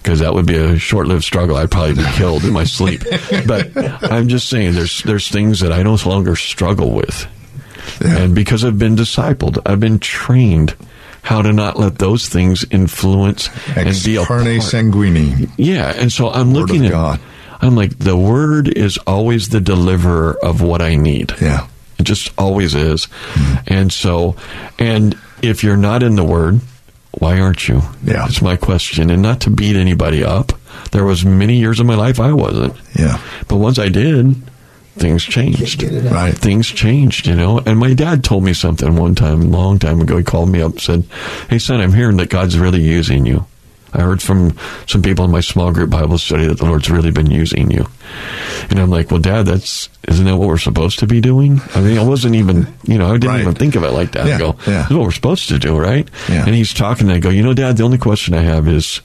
because 0.03 0.19
that 0.21 0.35
would 0.35 0.47
be 0.47 0.57
a 0.57 0.79
short-lived 0.79 1.23
struggle. 1.25 1.57
I'd 1.57 1.71
probably 1.71 1.95
be 1.95 2.11
killed 2.15 2.45
in 2.45 2.53
my 2.53 2.65
sleep. 2.65 3.05
But 3.47 3.71
I'm 4.03 4.27
just 4.29 4.49
saying, 4.49 4.75
there's 4.75 5.03
there's 5.05 5.29
things 5.29 5.61
that 5.61 5.73
I 5.73 5.83
no 5.85 5.97
longer 6.05 6.35
struggle 6.37 6.91
with, 6.93 7.27
Yeah. 8.05 8.19
and 8.19 8.35
because 8.35 8.65
I've 8.65 8.79
been 8.79 8.97
discipled, 8.97 9.59
I've 9.67 9.81
been 9.81 9.99
trained 9.99 10.75
how 11.23 11.43
to 11.43 11.53
not 11.53 11.79
let 11.79 11.99
those 11.99 12.29
things 12.29 12.65
influence 12.71 13.49
and 13.77 13.89
Ex 13.89 14.05
be 14.05 14.17
a 14.17 14.25
carne 14.25 14.45
part. 14.45 14.63
sanguine. 14.63 15.51
Yeah, 15.57 15.93
and 15.97 16.13
so 16.13 16.31
I'm 16.31 16.53
Word 16.53 16.61
looking 16.61 16.87
at. 16.87 16.93
God. 16.93 17.21
I'm 17.61 17.75
like 17.75 17.99
the 17.99 18.17
word 18.17 18.69
is 18.69 18.99
always 19.07 19.49
the 19.49 19.61
deliverer 19.61 20.37
of 20.43 20.61
what 20.61 20.83
I 20.83 20.95
need. 20.97 21.33
Yeah. 21.41 21.67
It 21.99 22.03
just 22.05 22.31
always 22.39 22.75
is. 22.75 23.07
Hmm. 23.11 23.55
And 23.67 23.93
so, 23.93 24.37
and 24.79 25.19
if 25.43 25.65
you're 25.65 25.79
not 25.79 26.03
in 26.03 26.17
the 26.17 26.23
Word, 26.25 26.61
why 27.13 27.41
aren't 27.41 27.67
you? 27.67 27.81
Yeah. 28.05 28.27
It's 28.27 28.43
my 28.43 28.57
question. 28.57 29.09
And 29.09 29.23
not 29.23 29.41
to 29.43 29.51
beat 29.51 29.75
anybody 29.77 30.23
up. 30.23 30.53
There 30.93 31.05
was 31.07 31.25
many 31.25 31.57
years 31.57 31.81
of 31.81 31.87
my 31.87 31.95
life 31.95 32.21
I 32.21 32.33
wasn't. 32.35 32.77
Yeah. 32.95 33.19
But 33.49 33.57
once 33.57 33.79
I 33.79 33.89
did, 33.89 34.37
things 34.97 35.23
changed. 35.23 35.83
Right. 35.83 36.37
Things 36.37 36.67
changed, 36.69 37.27
you 37.27 37.35
know. 37.35 37.61
And 37.65 37.79
my 37.79 37.95
dad 37.95 38.25
told 38.25 38.45
me 38.45 38.53
something 38.55 38.97
one 38.97 39.15
time, 39.15 39.43
a 39.43 39.45
long 39.47 39.79
time 39.79 40.01
ago. 40.01 40.17
He 40.17 40.25
called 40.25 40.49
me 40.51 40.61
up 40.63 40.73
and 40.73 40.81
said, 40.81 41.05
Hey, 41.49 41.59
son, 41.59 41.81
I'm 41.81 41.93
hearing 41.93 42.17
that 42.19 42.31
God's 42.31 42.59
really 42.59 42.83
using 42.83 43.27
you. 43.27 43.47
I 43.93 44.01
heard 44.01 44.21
from 44.21 44.59
some 44.87 45.01
people 45.01 45.25
in 45.25 45.31
my 45.31 45.41
small 45.41 45.73
group 45.73 45.89
Bible 45.89 46.19
study 46.19 46.47
that 46.47 46.59
the 46.59 46.67
Lord's 46.67 46.91
really 46.91 47.11
been 47.13 47.31
using 47.31 47.71
you. 47.71 47.87
And 48.69 48.79
I'm 48.79 48.91
like, 48.91 49.11
well, 49.11 49.21
Dad, 49.21 49.47
that's, 49.47 49.89
isn't 50.09 50.25
that 50.27 50.37
what 50.37 50.49
we're 50.49 50.59
supposed 50.59 50.99
to 50.99 51.07
be 51.07 51.21
doing? 51.23 51.61
I 51.75 51.81
mean, 51.81 51.97
I 51.97 52.03
wasn't 52.03 52.35
even, 52.35 52.67
you 52.85 52.99
know, 52.99 53.09
I 53.09 53.13
didn't 53.13 53.29
Right. 53.31 53.41
even 53.41 53.55
think 53.55 53.75
of 53.75 53.85
it 53.85 53.93
like 53.93 54.13
that. 54.13 54.27
Yeah, 54.27 54.35
I 54.35 54.39
go, 54.39 54.57
yeah. 54.67 54.83
this 54.83 54.91
is 54.91 54.97
what 54.97 55.05
we're 55.05 55.11
supposed 55.13 55.49
to 55.49 55.59
do, 55.59 55.79
right? 55.79 56.07
Yeah. 56.29 56.45
And 56.45 56.55
he's 56.55 56.75
talking, 56.75 57.07
and 57.09 57.17
I 57.17 57.21
go, 57.21 57.31
you 57.31 57.43
know, 57.43 57.55
Dad, 57.55 57.79
the 57.79 57.85
only 57.85 57.97
question 57.97 58.35
I 58.35 58.43
have 58.43 58.69
is, 58.69 58.99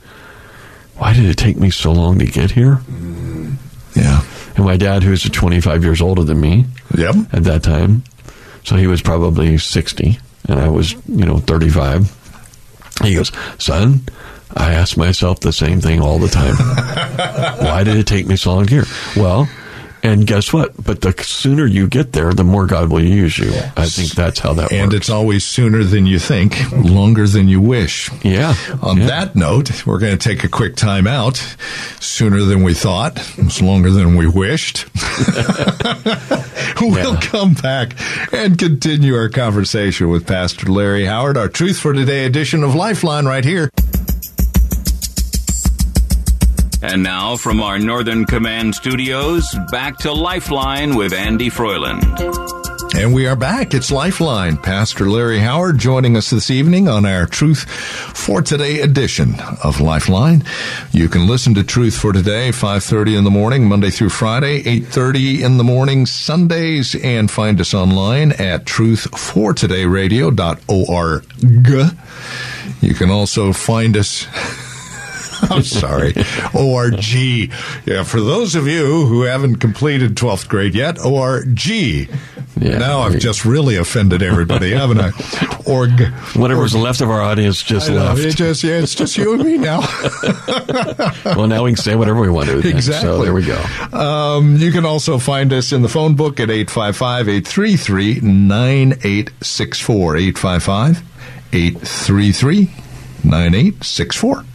why 0.98 1.13
did 1.13 1.25
it 1.25 1.38
take 1.38 1.57
me 1.57 1.69
so 1.69 1.93
long 1.93 2.19
to 2.19 2.25
get 2.25 2.51
here? 2.51 2.81
Yeah. 3.95 4.21
And 4.55 4.65
my 4.65 4.77
dad, 4.77 5.03
who's 5.03 5.24
25 5.24 5.84
years 5.84 6.01
older 6.01 6.24
than 6.24 6.39
me 6.41 6.65
Yep. 6.98 7.15
at 7.34 7.43
that 7.46 7.63
time, 7.63 8.03
so 8.63 8.75
he 8.75 8.88
was 8.88 9.01
probably 9.01 9.58
60, 9.58 10.20
and 10.50 10.60
I 10.60 10.67
was, 10.70 10.93
you 11.08 11.25
know, 11.25 11.38
35. 11.39 12.17
He 13.03 13.15
goes, 13.15 13.31
Son, 13.58 14.01
I 14.55 14.74
ask 14.74 14.98
myself 14.98 15.39
the 15.39 15.53
same 15.53 15.79
thing 15.81 16.01
all 16.01 16.20
the 16.20 16.27
time. 16.27 16.55
Why 17.65 17.84
did 17.84 17.96
it 17.98 18.05
take 18.08 18.27
me 18.27 18.36
so 18.36 18.53
long 18.55 18.67
here? 18.67 18.84
Well, 19.15 19.48
and 20.03 20.25
guess 20.25 20.51
what? 20.51 20.72
But 20.84 21.01
the 21.01 21.13
sooner 21.24 21.65
you 21.65 21.88
get 21.88 22.13
there, 22.13 22.34
the 22.34 22.43
more 22.43 22.65
God 22.65 22.89
will 22.89 23.03
use 23.03 23.38
you. 23.38 23.51
I 23.77 23.86
think 23.88 24.12
that's 24.12 24.39
how 24.39 24.53
that 24.53 24.72
And 24.72 24.81
works. 24.81 24.84
And 24.84 24.93
it's 24.93 25.10
always 25.10 25.46
sooner 25.46 25.84
than 25.84 26.05
you 26.05 26.17
think, 26.20 26.58
longer 26.72 27.27
than 27.27 27.48
you 27.48 27.62
wish. 27.62 28.10
yeah. 28.24 28.53
On 28.81 28.98
yeah. 28.98 29.08
that 29.08 29.36
note, 29.36 29.86
we're 29.86 30.00
going 30.00 30.17
to 30.17 30.29
take 30.29 30.43
a 30.43 30.50
quick 30.50 30.75
time 30.75 31.08
out. 31.08 31.38
Sooner 32.00 32.41
than 32.41 32.63
we 32.63 32.74
thought. 32.74 33.17
It's 33.38 33.62
longer 33.62 33.89
than 33.91 34.15
we 34.15 34.27
wished. 34.27 34.86
we'll 36.81 37.13
Yeah. 37.13 37.20
come 37.22 37.53
back 37.53 37.93
and 38.34 38.58
continue 38.58 39.15
our 39.15 39.29
conversation 39.29 40.10
with 40.10 40.25
Pastor 40.27 40.67
Larry 40.67 41.05
Howard, 41.05 41.38
our 41.38 41.48
Truth 41.48 41.79
for 41.79 41.93
Today 41.93 42.25
edition 42.25 42.63
of 42.63 42.75
Lifeline 42.75 43.25
right 43.25 43.46
here. 43.46 43.70
And 46.83 47.03
now 47.03 47.38
from 47.38 47.61
our 47.61 47.77
Northern 47.77 48.25
Command 48.25 48.73
studios, 48.73 49.45
back 49.71 49.97
to 50.00 50.11
Lifeline 50.11 50.95
with 50.95 51.13
Andy 51.13 51.47
Froiland. 51.50 52.01
And 52.95 53.13
we 53.13 53.27
are 53.27 53.35
back. 53.35 53.75
It's 53.75 53.91
Lifeline. 53.91 54.57
Pastor 54.57 55.07
Larry 55.07 55.38
Howard 55.39 55.77
joining 55.77 56.17
us 56.17 56.31
this 56.31 56.50
evening 56.50 56.88
on 56.89 57.05
our 57.05 57.27
Truth 57.27 57.69
for 57.69 58.41
Today 58.41 58.79
edition 58.81 59.35
of 59.63 59.79
Lifeline. 59.79 60.43
You 60.91 61.07
can 61.07 61.27
listen 61.27 61.53
to 61.53 61.63
Truth 61.63 61.95
for 61.97 62.13
Today 62.13 62.51
5:30 62.51 63.15
in 63.15 63.25
the 63.25 63.31
morning 63.31 63.69
Monday 63.69 63.91
through 63.91 64.09
Friday, 64.09 64.63
8:30 64.67 65.43
in 65.43 65.57
the 65.57 65.63
morning 65.63 66.07
Sundays 66.07 66.95
and 66.95 67.29
find 67.29 67.61
us 67.61 67.75
online 67.75 68.31
at 68.33 68.65
truthfortodayradio.org. 68.65 71.23
You 72.81 72.93
can 72.95 73.11
also 73.11 73.53
find 73.53 73.95
us 73.95 74.25
I'm 75.50 75.63
sorry. 75.63 76.13
ORG. 76.53 77.13
Yeah, 77.86 78.03
for 78.03 78.21
those 78.21 78.55
of 78.55 78.67
you 78.67 79.05
who 79.05 79.24
haven't 79.24 79.57
completed 79.57 80.15
12th 80.15 80.48
grade 80.48 80.75
yet, 80.75 81.03
ORG. 81.03 81.67
Yeah. 82.57 82.77
now 82.77 83.00
I've 83.00 83.17
just 83.17 83.45
really 83.45 83.77
offended 83.77 84.21
everybody, 84.21 84.71
haven't 84.71 85.00
I? 85.00 85.12
Org. 85.65 86.01
Whatever's 86.36 86.75
left 86.75 87.01
of 87.01 87.10
our 87.10 87.21
audience 87.21 87.63
just 87.63 87.89
know, 87.89 87.95
left. 87.95 88.19
it 88.19 88.36
just, 88.36 88.63
yeah, 88.63 88.79
it's 88.79 88.93
just 88.93 89.17
you 89.17 89.33
and 89.33 89.43
me 89.43 89.57
now. 89.57 89.79
well, 91.25 91.48
now 91.48 91.63
we 91.63 91.71
can 91.71 91.77
say 91.77 91.95
whatever 91.95 92.19
we 92.19 92.29
want 92.29 92.50
to. 92.50 92.62
then. 92.62 92.75
Exactly. 92.75 93.10
So 93.10 93.24
there 93.24 93.33
we 93.33 93.45
go. 93.45 93.60
Um, 93.93 94.57
you 94.57 94.71
can 94.71 94.86
also 94.86 95.17
find 95.17 95.51
us 95.53 95.71
in 95.71 95.81
the 95.81 95.89
phone 95.89 96.15
book 96.15 96.39
at 96.39 96.50
855 96.50 97.29
833 97.29 98.19
9864. 98.21 100.17
855 100.17 101.03
833 101.53 102.69
9864. 103.24 104.45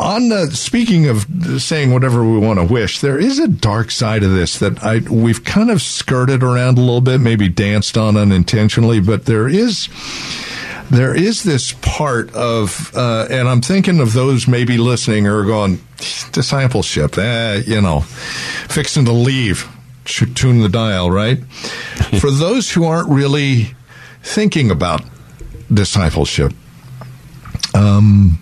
On 0.00 0.30
the, 0.30 0.50
speaking 0.52 1.08
of 1.08 1.26
saying 1.58 1.92
whatever 1.92 2.24
we 2.24 2.38
want 2.38 2.58
to 2.58 2.64
wish, 2.64 3.00
there 3.00 3.18
is 3.18 3.38
a 3.38 3.46
dark 3.46 3.90
side 3.90 4.22
of 4.22 4.30
this 4.30 4.58
that 4.58 4.82
I 4.82 5.00
we've 5.00 5.44
kind 5.44 5.70
of 5.70 5.82
skirted 5.82 6.42
around 6.42 6.78
a 6.78 6.80
little 6.80 7.02
bit, 7.02 7.20
maybe 7.20 7.50
danced 7.50 7.98
on 7.98 8.16
unintentionally, 8.16 9.00
but 9.00 9.26
there 9.26 9.46
is 9.46 9.90
there 10.90 11.14
is 11.14 11.42
this 11.42 11.72
part 11.82 12.34
of, 12.34 12.96
uh, 12.96 13.26
and 13.30 13.46
I'm 13.46 13.60
thinking 13.60 14.00
of 14.00 14.14
those 14.14 14.48
maybe 14.48 14.78
listening 14.78 15.26
or 15.26 15.44
going 15.44 15.80
discipleship, 16.32 17.18
eh, 17.18 17.62
you 17.66 17.82
know, 17.82 18.00
fixing 18.00 19.04
to 19.04 19.12
leave, 19.12 19.68
tune 20.06 20.62
the 20.62 20.70
dial, 20.70 21.10
right? 21.10 21.44
For 22.20 22.30
those 22.30 22.72
who 22.72 22.84
aren't 22.84 23.10
really 23.10 23.74
thinking 24.22 24.70
about 24.70 25.02
discipleship, 25.72 26.54
um, 27.74 28.39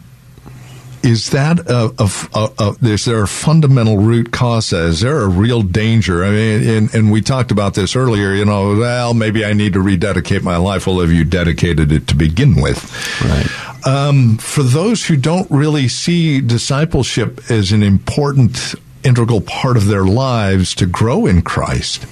is 1.03 1.31
that 1.31 1.61
a, 1.61 1.93
a, 1.99 2.51
a, 2.59 2.77
is 2.87 3.05
there 3.05 3.23
a 3.23 3.29
fundamental 3.29 3.99
root 3.99 4.33
cause? 4.33 4.73
Is 4.73 5.01
there 5.01 5.21
a 5.21 5.29
real 5.29 5.63
danger? 5.63 6.25
I 6.25 6.31
mean, 6.31 6.69
and, 6.69 6.95
and 6.95 7.13
we 7.13 7.23
talked 7.23 7.51
about 7.51 7.75
this 7.75 7.97
earlier. 7.97 8.35
You 8.35 8.45
know, 8.45 8.77
well, 8.77 9.15
maybe 9.15 9.45
I 9.45 9.53
need 9.53 9.75
to 9.75 9.81
rededicate 9.81 10.43
my 10.43 10.57
life. 10.57 10.87
Well, 10.87 11.01
have 11.01 11.13
you 11.13 11.25
dedicated 11.25 11.93
it 11.93 12.07
to 12.09 12.17
begin 12.17 12.61
with? 12.61 12.85
Right. 13.23 13.87
Um, 13.87 14.39
for 14.39 14.63
those 14.63 15.07
who 15.07 15.17
don't 15.17 15.51
really 15.51 15.89
see 15.89 16.41
discipleship 16.41 17.51
as 17.51 17.73
an 17.73 17.83
important, 17.83 18.75
integral 19.05 19.41
part 19.41 19.77
of 19.77 19.87
their 19.87 20.05
lives 20.05 20.75
to 20.77 20.87
grow 20.87 21.27
in 21.27 21.43
Christ, 21.43 22.05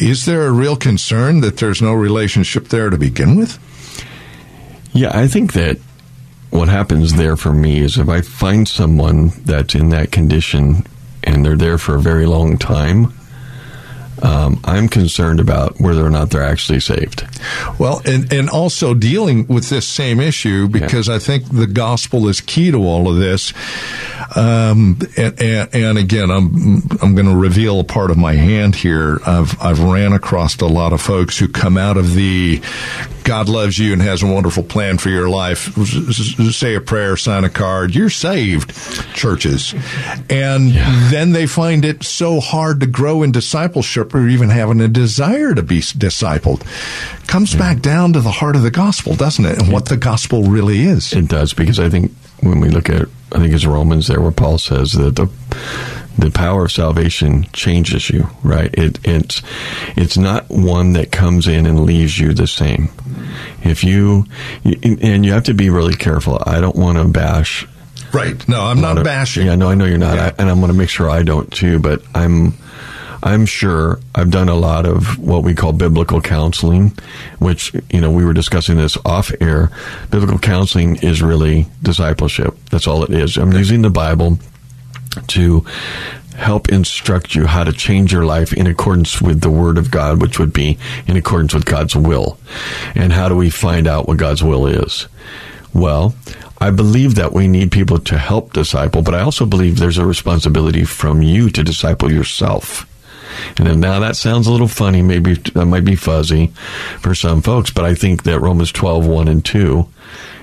is 0.00 0.26
there 0.26 0.46
a 0.46 0.52
real 0.52 0.76
concern 0.76 1.40
that 1.40 1.58
there's 1.58 1.80
no 1.80 1.92
relationship 1.92 2.68
there 2.68 2.90
to 2.90 2.98
begin 2.98 3.36
with? 3.36 3.58
Yeah, 4.92 5.16
I 5.16 5.28
think 5.28 5.52
that 5.52 5.78
what 6.50 6.68
happens 6.68 7.14
there 7.14 7.36
for 7.36 7.52
me 7.52 7.80
is 7.80 7.98
if 7.98 8.08
I 8.08 8.20
find 8.20 8.66
someone 8.66 9.28
that's 9.44 9.74
in 9.74 9.90
that 9.90 10.12
condition 10.12 10.84
and 11.24 11.44
they're 11.44 11.56
there 11.56 11.78
for 11.78 11.96
a 11.96 12.00
very 12.00 12.26
long 12.26 12.56
time, 12.58 13.12
um, 14.22 14.60
I'm 14.64 14.88
concerned 14.88 15.40
about 15.40 15.80
whether 15.80 16.04
or 16.04 16.10
not 16.10 16.30
they're 16.30 16.42
actually 16.42 16.80
saved. 16.80 17.26
Well, 17.78 18.02
and, 18.04 18.32
and 18.32 18.50
also 18.50 18.94
dealing 18.94 19.46
with 19.46 19.68
this 19.68 19.86
same 19.86 20.20
issue 20.20 20.68
because 20.68 21.08
I 21.08 21.18
think 21.18 21.44
the 21.48 21.66
gospel 21.66 22.28
is 22.28 22.40
key 22.40 22.70
to 22.70 22.78
all 22.78 23.08
of 23.08 23.18
this. 23.18 23.52
Um, 24.36 24.98
and, 25.16 25.40
and, 25.40 25.74
and 25.74 25.98
again, 25.98 26.30
I'm 26.30 26.82
I'm 27.00 27.14
going 27.14 27.26
to 27.26 27.36
reveal 27.36 27.80
a 27.80 27.84
part 27.84 28.10
of 28.10 28.16
my 28.16 28.34
hand 28.34 28.74
here. 28.74 29.20
I've 29.26 29.60
I've 29.62 29.80
ran 29.80 30.12
across 30.12 30.56
a 30.60 30.66
lot 30.66 30.92
of 30.92 31.00
folks 31.00 31.38
who 31.38 31.48
come 31.48 31.78
out 31.78 31.96
of 31.96 32.14
the 32.14 32.60
God 33.28 33.50
loves 33.50 33.78
you 33.78 33.92
and 33.92 34.00
has 34.00 34.22
a 34.22 34.26
wonderful 34.26 34.62
plan 34.62 34.96
for 34.96 35.10
your 35.10 35.28
life. 35.28 35.74
Say 36.50 36.74
a 36.74 36.80
prayer, 36.80 37.14
sign 37.14 37.44
a 37.44 37.50
card. 37.50 37.94
You're 37.94 38.08
saved, 38.08 38.74
churches. 39.14 39.74
And 40.30 40.70
yeah. 40.70 41.10
then 41.10 41.32
they 41.32 41.46
find 41.46 41.84
it 41.84 42.04
so 42.04 42.40
hard 42.40 42.80
to 42.80 42.86
grow 42.86 43.22
in 43.22 43.30
discipleship 43.30 44.14
or 44.14 44.26
even 44.26 44.48
having 44.48 44.80
a 44.80 44.88
desire 44.88 45.54
to 45.54 45.62
be 45.62 45.80
discipled. 45.80 46.62
Comes 47.26 47.52
yeah. 47.52 47.60
back 47.60 47.82
down 47.82 48.14
to 48.14 48.20
the 48.22 48.30
heart 48.30 48.56
of 48.56 48.62
the 48.62 48.70
gospel, 48.70 49.14
doesn't 49.14 49.44
it? 49.44 49.58
And 49.58 49.68
it, 49.68 49.72
what 49.74 49.90
the 49.90 49.98
gospel 49.98 50.44
really 50.44 50.80
is. 50.80 51.12
It 51.12 51.28
does, 51.28 51.52
because 51.52 51.78
I 51.78 51.90
think 51.90 52.12
when 52.40 52.60
we 52.60 52.70
look 52.70 52.88
at, 52.88 53.08
I 53.32 53.40
think 53.40 53.52
it's 53.52 53.66
Romans 53.66 54.06
there 54.06 54.22
where 54.22 54.30
Paul 54.30 54.56
says 54.56 54.92
that 54.92 55.16
the 55.16 55.26
the 56.18 56.30
power 56.30 56.64
of 56.64 56.72
salvation 56.72 57.44
changes 57.52 58.10
you, 58.10 58.28
right? 58.42 58.74
It, 58.74 58.98
it's 59.04 59.40
it's 59.96 60.18
not 60.18 60.50
one 60.50 60.94
that 60.94 61.12
comes 61.12 61.46
in 61.46 61.64
and 61.64 61.84
leaves 61.84 62.18
you 62.18 62.34
the 62.34 62.48
same. 62.48 62.90
If 63.62 63.84
you 63.84 64.26
and 64.64 65.24
you 65.24 65.32
have 65.32 65.44
to 65.44 65.54
be 65.54 65.70
really 65.70 65.94
careful. 65.94 66.42
I 66.44 66.60
don't 66.60 66.76
want 66.76 66.98
to 66.98 67.04
bash. 67.04 67.66
Right. 68.12 68.48
No, 68.48 68.62
I'm 68.62 68.80
not 68.80 68.98
of, 68.98 69.04
bashing. 69.04 69.46
Yeah, 69.46 69.54
no, 69.54 69.68
I 69.68 69.74
know 69.74 69.84
you're 69.84 69.98
not, 69.98 70.16
yeah. 70.16 70.26
I, 70.26 70.42
and 70.42 70.50
I'm 70.50 70.58
going 70.58 70.72
to 70.72 70.76
make 70.76 70.88
sure 70.88 71.08
I 71.08 71.22
don't 71.22 71.50
too. 71.52 71.78
But 71.78 72.02
I'm. 72.14 72.54
I'm 73.20 73.46
sure 73.46 73.98
I've 74.14 74.30
done 74.30 74.48
a 74.48 74.54
lot 74.54 74.86
of 74.86 75.18
what 75.18 75.42
we 75.42 75.52
call 75.52 75.72
biblical 75.72 76.20
counseling, 76.20 76.96
which, 77.40 77.74
you 77.90 78.00
know, 78.00 78.12
we 78.12 78.24
were 78.24 78.32
discussing 78.32 78.76
this 78.76 78.96
off 79.04 79.32
air. 79.40 79.72
Biblical 80.08 80.38
counseling 80.38 80.98
is 81.02 81.20
really 81.20 81.66
discipleship. 81.82 82.54
That's 82.70 82.86
all 82.86 83.02
it 83.02 83.10
is. 83.10 83.36
I'm 83.36 83.50
using 83.52 83.82
the 83.82 83.90
Bible 83.90 84.38
to 85.28 85.64
help 86.36 86.68
instruct 86.68 87.34
you 87.34 87.46
how 87.46 87.64
to 87.64 87.72
change 87.72 88.12
your 88.12 88.24
life 88.24 88.52
in 88.52 88.66
accordance 88.66 89.20
with 89.20 89.40
the 89.40 89.50
Word 89.50 89.76
of 89.76 89.90
God, 89.90 90.22
which 90.22 90.38
would 90.38 90.52
be 90.52 90.78
in 91.06 91.16
accordance 91.16 91.52
with 91.52 91.64
God's 91.64 91.96
will. 91.96 92.38
And 92.94 93.12
how 93.12 93.28
do 93.28 93.36
we 93.36 93.50
find 93.50 93.88
out 93.88 94.06
what 94.06 94.18
God's 94.18 94.42
will 94.42 94.66
is? 94.66 95.08
Well, 95.74 96.14
I 96.60 96.70
believe 96.70 97.16
that 97.16 97.32
we 97.32 97.48
need 97.48 97.72
people 97.72 97.98
to 97.98 98.18
help 98.18 98.52
disciple, 98.52 99.02
but 99.02 99.14
I 99.14 99.20
also 99.20 99.46
believe 99.46 99.78
there's 99.78 99.98
a 99.98 100.06
responsibility 100.06 100.84
from 100.84 101.22
you 101.22 101.50
to 101.50 101.62
disciple 101.62 102.10
yourself. 102.10 102.84
And 103.56 103.80
now 103.80 104.00
that 104.00 104.16
sounds 104.16 104.46
a 104.46 104.52
little 104.52 104.68
funny, 104.68 105.02
maybe 105.02 105.34
that 105.34 105.66
might 105.66 105.84
be 105.84 105.94
fuzzy 105.94 106.48
for 107.00 107.14
some 107.14 107.42
folks, 107.42 107.70
but 107.70 107.84
I 107.84 107.94
think 107.94 108.24
that 108.24 108.40
Romans 108.40 108.72
12, 108.72 109.06
1 109.06 109.28
and 109.28 109.44
2 109.44 109.88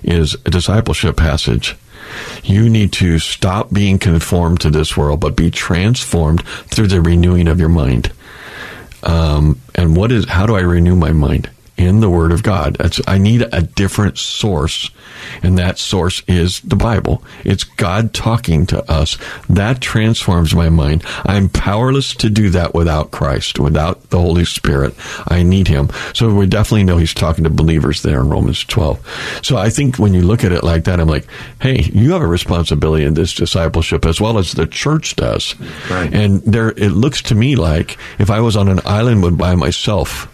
is 0.03 0.36
a 0.45 0.50
discipleship 0.50 1.17
passage. 1.17 1.75
You 2.43 2.69
need 2.69 2.93
to 2.93 3.19
stop 3.19 3.72
being 3.72 4.00
conformed 4.00 4.62
to 4.62 4.69
this 4.69 4.95
world, 4.95 5.19
but 5.19 5.36
be 5.36 5.51
transformed 5.51 6.45
through 6.45 6.88
the 6.88 7.01
renewing 7.01 7.48
of 7.48 7.60
your 7.60 7.69
mind. 7.69 8.12
Um, 9.03 9.62
and 9.75 9.95
what 9.95 10.12
is, 10.12 10.27
how 10.27 10.45
do 10.45 10.55
I 10.55 10.62
renew 10.62 10.95
my 10.95 11.12
mind? 11.12 11.50
In 11.77 12.00
the 12.00 12.10
Word 12.10 12.32
of 12.32 12.44
God. 12.44 12.75
That's, 12.75 13.01
I 13.08 13.17
need 13.17 13.48
a 13.51 13.62
different 13.62 14.17
source, 14.17 14.89
and 15.44 15.58
that 15.58 15.77
source 15.77 16.24
is 16.27 16.62
the 16.62 16.75
Bible. 16.75 17.24
It's 17.44 17.63
God 17.63 18.13
talking 18.13 18.65
to 18.67 18.89
us. 18.89 19.17
That 19.50 19.82
transforms 19.82 20.55
my 20.55 20.70
mind. 20.70 21.03
I'm 21.25 21.50
powerless 21.50 22.15
to 22.15 22.29
do 22.29 22.50
that 22.51 22.74
without 22.74 23.12
Christ, 23.12 23.60
without 23.60 24.10
the 24.10 24.20
Holy 24.20 24.46
Spirit. 24.46 24.96
I 25.27 25.44
need 25.44 25.67
Him. 25.67 25.89
So 26.13 26.34
we 26.34 26.46
definitely 26.46 26.86
know 26.86 26.98
He's 26.98 27.13
talking 27.13 27.44
to 27.44 27.50
believers 27.50 28.01
there 28.01 28.22
in 28.22 28.29
Romans 28.29 28.63
12. 28.63 29.41
So 29.44 29.58
I 29.58 29.70
think 29.70 29.98
when 29.98 30.13
you 30.13 30.22
look 30.22 30.44
at 30.44 30.53
it 30.53 30.63
like 30.63 30.86
that, 30.86 31.00
I'm 31.00 31.10
like, 31.10 31.27
hey, 31.62 31.82
you 31.94 32.13
have 32.13 32.22
a 32.22 32.27
responsibility 32.27 33.03
in 33.03 33.15
this 33.15 33.34
discipleship 33.34 34.05
as 34.05 34.22
well 34.22 34.38
as 34.38 34.53
the 34.53 34.65
church 34.65 35.15
does. 35.15 35.55
Right. 35.89 36.13
And 36.13 36.41
there, 36.44 36.70
it 36.70 36.91
looks 36.91 37.22
to 37.24 37.36
me 37.36 37.55
like 37.55 37.98
if 38.17 38.29
I 38.29 38.39
was 38.39 38.55
on 38.55 38.70
an 38.70 38.79
island 38.86 39.38
by 39.38 39.55
myself, 39.55 40.32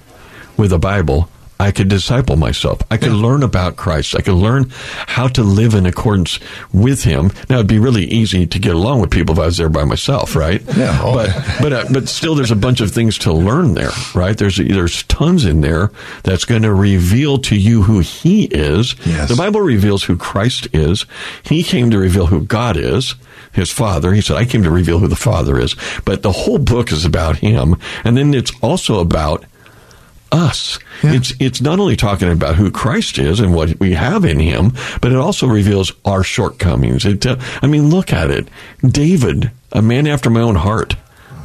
with 0.62 0.72
a 0.72 0.78
Bible, 0.78 1.28
I 1.62 1.72
could 1.72 1.90
disciple 1.90 2.38
myself. 2.38 2.82
I 2.90 2.98
could 2.98 3.12
yeah. 3.12 3.22
learn 3.22 3.44
about 3.44 3.76
Christ. 3.76 4.16
I 4.16 4.22
could 4.22 4.34
learn 4.34 4.72
how 5.06 5.28
to 5.28 5.44
live 5.44 5.76
in 5.76 5.86
accordance 5.86 6.40
with 6.74 7.04
Him. 7.04 7.32
Now 7.50 7.58
it'd 7.58 7.68
be 7.68 7.78
really 7.78 8.06
easy 8.06 8.48
to 8.48 8.58
get 8.58 8.74
along 8.74 9.00
with 9.00 9.12
people 9.12 9.36
if 9.36 9.40
I 9.40 9.46
was 9.46 9.58
there 9.58 9.70
by 9.70 9.84
myself, 9.84 10.36
right? 10.36 10.60
Yeah. 10.76 11.00
Oh. 11.04 11.14
But 11.14 11.58
but 11.62 11.74
uh, 11.74 11.86
but 11.94 12.10
still, 12.10 12.34
there's 12.34 12.50
a 12.50 12.56
bunch 12.56 12.82
of 12.82 12.90
things 12.90 13.20
to 13.20 13.32
learn 13.32 13.76
there, 13.76 13.92
right? 14.16 14.36
There's 14.36 14.58
there's 14.58 15.04
tons 15.04 15.46
in 15.46 15.62
there 15.62 15.92
that's 16.24 16.46
going 16.46 16.64
to 16.64 16.74
reveal 16.74 17.38
to 17.40 17.56
you 17.56 17.84
who 17.84 18.00
He 18.00 18.46
is. 18.46 18.96
Yes. 19.06 19.30
The 19.30 19.36
Bible 19.36 19.62
reveals 19.62 20.04
who 20.04 20.18
Christ 20.18 20.68
is. 20.74 21.06
He 21.44 21.62
came 21.62 21.92
to 21.92 22.00
reveal 22.00 22.26
who 22.26 22.44
God 22.44 22.76
is 22.76 23.14
his 23.54 23.70
father. 23.70 24.14
He 24.14 24.22
said, 24.22 24.38
I 24.38 24.46
came 24.46 24.64
to 24.64 24.72
reveal 24.72 25.00
who 25.00 25.08
the 25.08 25.16
father 25.16 25.60
is. 25.60 25.76
But 26.06 26.22
the 26.22 26.32
whole 26.32 26.58
book 26.58 26.92
is 26.92 27.04
about 27.04 27.38
him. 27.38 27.76
And 28.06 28.16
then 28.16 28.34
it's 28.34 28.52
also 28.62 29.00
about 29.00 29.44
us. 30.32 30.80
Yeah. 31.04 31.14
It's 31.14 31.34
it's 31.40 31.62
not 31.62 31.80
only 31.80 31.96
talking 31.96 32.32
about 32.32 32.56
who 32.56 32.72
Christ 32.72 33.18
is 33.18 33.40
and 33.40 33.54
what 33.54 33.80
we 33.80 33.94
have 33.94 34.26
in 34.26 34.40
Him, 34.40 34.74
but 35.02 35.12
it 35.12 35.18
also 35.18 35.48
reveals 35.48 35.92
our 36.06 36.24
shortcomings. 36.24 37.06
It, 37.06 37.26
uh, 37.26 37.38
I 37.62 37.68
mean, 37.68 37.90
look 37.90 38.14
at 38.14 38.32
it. 38.32 38.48
David, 38.82 39.52
a 39.72 39.82
man 39.82 40.08
after 40.08 40.30
my 40.30 40.42
own 40.42 40.56
heart. 40.56 40.96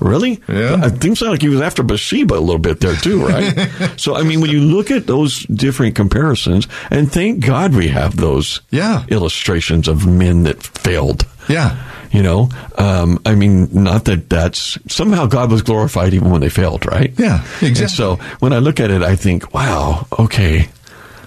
Really? 0.01 0.42
Yeah. 0.46 0.87
It 0.87 1.03
seems 1.03 1.22
like 1.22 1.40
he 1.40 1.49
was 1.49 1.62
after 1.62 1.83
Bathsheba 1.83 2.35
a 2.35 2.40
little 2.40 2.59
bit 2.59 2.81
there 2.81 2.96
too, 2.96 3.27
right? 3.27 3.70
so 3.96 4.14
I 4.14 4.22
mean, 4.22 4.40
when 4.40 4.51
you 4.51 4.61
look 4.61 4.90
at 4.90 5.07
those 5.07 5.44
different 5.44 5.94
comparisons, 5.94 6.68
and 6.90 7.11
thank 7.11 7.44
God 7.44 7.75
we 7.75 7.88
have 7.88 8.16
those 8.16 8.61
yeah. 8.70 9.07
illustrations 9.09 9.88
of 9.88 10.07
men 10.07 10.42
that 10.42 10.62
failed. 10.62 11.25
Yeah. 11.49 11.83
You 12.12 12.22
know, 12.22 12.48
um, 12.78 13.20
I 13.26 13.34
mean, 13.34 13.68
not 13.72 14.04
that 14.06 14.30
that's 14.30 14.78
somehow 14.92 15.26
God 15.26 15.50
was 15.50 15.62
glorified 15.62 16.14
even 16.14 16.30
when 16.30 16.40
they 16.40 16.48
failed, 16.48 16.86
right? 16.86 17.12
Yeah, 17.18 17.42
exactly. 17.60 17.82
And 17.82 17.90
so 17.90 18.16
when 18.38 18.52
I 18.52 18.58
look 18.58 18.80
at 18.80 18.90
it, 18.90 19.02
I 19.02 19.16
think, 19.16 19.52
wow, 19.52 20.06
okay, 20.18 20.68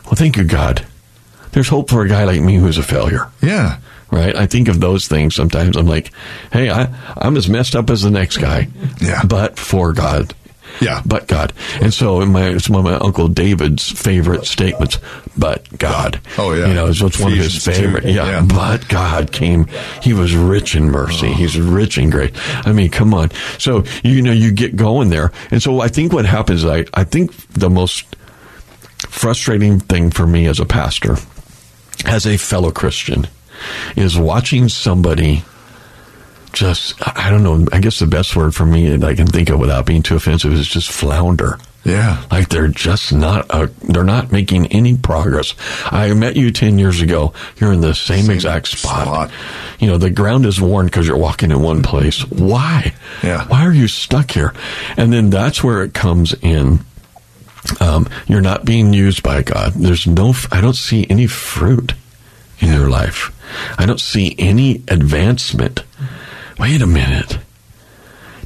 well, 0.06 0.16
thank 0.16 0.38
you, 0.38 0.44
God. 0.44 0.86
There's 1.52 1.68
hope 1.68 1.90
for 1.90 2.04
a 2.04 2.08
guy 2.08 2.24
like 2.24 2.42
me 2.42 2.56
who's 2.56 2.78
a 2.78 2.84
failure. 2.84 3.30
Yeah. 3.42 3.80
Right. 4.12 4.36
I 4.36 4.48
think 4.48 4.70
of 4.70 4.80
those 4.80 5.08
things 5.08 5.36
sometimes. 5.36 5.78
I'm 5.78 5.86
like, 5.86 6.12
hey, 6.52 6.72
I, 6.72 6.88
I'm 7.16 7.38
as 7.38 7.48
messed 7.48 7.76
up 7.76 7.92
as 7.92 8.02
the 8.02 8.10
next 8.10 8.38
guy. 8.38 8.68
Yeah. 9.00 9.24
But 9.24 9.60
for 9.60 9.94
God, 9.94 10.34
yeah. 10.82 11.02
But 11.06 11.28
God. 11.28 11.54
And 11.82 11.94
so 11.94 12.26
my, 12.26 12.50
it's 12.50 12.70
one 12.70 12.86
of 12.86 12.92
my 12.92 12.98
Uncle 12.98 13.28
David's 13.28 13.90
favorite 13.90 14.46
statements. 14.46 14.98
But 15.38 15.78
God. 15.78 16.20
Oh, 16.38 16.54
yeah. 16.54 16.68
You 16.68 16.74
know, 16.74 16.88
it's, 16.88 17.02
it's 17.02 17.20
one 17.20 17.32
of 17.32 17.38
his 17.38 17.64
favorite. 17.64 18.06
Yeah. 18.06 18.26
yeah. 18.26 18.46
But 18.48 18.88
God 18.88 19.32
came. 19.32 19.68
He 20.02 20.14
was 20.14 20.36
rich 20.36 20.76
in 20.76 20.86
mercy. 20.86 21.28
Oh. 21.28 21.34
He's 21.34 21.60
rich 21.60 21.98
in 21.98 22.10
grace. 22.10 22.32
I 22.36 22.72
mean, 22.72 22.90
come 22.90 23.14
on. 23.14 23.32
So, 23.58 23.84
you 24.04 24.22
know, 24.22 24.32
you 24.32 24.52
get 24.52 24.76
going 24.76 25.10
there. 25.10 25.32
And 25.52 25.62
so 25.62 25.82
I 25.82 25.88
think 25.88 26.14
what 26.14 26.26
happens, 26.26 26.66
I, 26.66 26.86
I 26.94 27.04
think 27.04 27.36
the 27.54 27.70
most 27.70 28.06
frustrating 29.08 29.80
thing 29.80 30.12
for 30.12 30.28
me 30.28 30.48
as 30.48 30.60
a 30.60 30.66
pastor, 30.66 31.16
as 32.06 32.26
a 32.26 32.38
fellow 32.38 32.72
Christian, 32.72 33.28
is 33.96 34.18
watching 34.18 34.70
somebody 34.70 35.44
just 36.54 36.96
I 37.18 37.30
don't 37.30 37.44
know. 37.44 37.66
I 37.72 37.80
guess 37.80 38.00
the 38.00 38.08
best 38.08 38.36
word 38.36 38.56
for 38.56 38.66
me 38.66 38.96
that 38.96 39.08
I 39.08 39.16
can 39.16 39.28
think 39.28 39.50
of 39.50 39.60
without 39.60 39.86
being 39.86 40.04
too 40.04 40.16
offensive 40.16 40.54
is 40.54 40.68
just 40.68 40.92
flounder. 40.92 41.58
Yeah, 41.86 42.24
like 42.30 42.50
they're 42.50 42.68
just 42.68 43.14
not. 43.14 43.46
A, 43.50 43.68
they're 43.84 44.04
not 44.04 44.32
making 44.32 44.68
any 44.68 44.98
progress. 44.98 45.56
I 45.86 46.14
met 46.14 46.36
you 46.36 46.52
ten 46.52 46.78
years 46.78 47.02
ago. 47.02 47.34
You're 47.58 47.72
in 47.72 47.82
the 47.82 47.96
same, 47.96 48.26
same 48.26 48.36
exact 48.36 48.68
spot. 48.68 49.08
spot. 49.08 49.32
You 49.80 49.88
know 49.88 49.98
the 49.98 50.10
ground 50.10 50.46
is 50.46 50.60
worn 50.60 50.88
because 50.88 51.08
you're 51.08 51.18
walking 51.18 51.52
in 51.52 51.62
one 51.62 51.82
place. 51.82 52.22
Why? 52.30 52.94
Yeah. 53.24 53.48
Why 53.48 53.66
are 53.66 53.74
you 53.74 53.88
stuck 53.88 54.32
here? 54.32 54.54
And 54.98 55.14
then 55.14 55.30
that's 55.30 55.64
where 55.64 55.84
it 55.84 55.94
comes 55.94 56.34
in. 56.42 56.80
Um, 57.80 58.10
you're 58.28 58.42
not 58.42 58.66
being 58.66 58.94
used 58.94 59.24
by 59.24 59.42
God. 59.44 59.74
There's 59.74 60.06
no. 60.06 60.34
I 60.52 60.60
don't 60.60 60.76
see 60.76 61.08
any 61.10 61.28
fruit 61.28 61.94
in 62.60 62.74
your 62.74 62.90
life. 62.90 63.34
I 63.78 63.86
don't 63.86 64.02
see 64.02 64.36
any 64.38 64.84
advancement 64.90 65.84
wait 66.60 66.82
a 66.82 66.88
minute. 66.88 67.40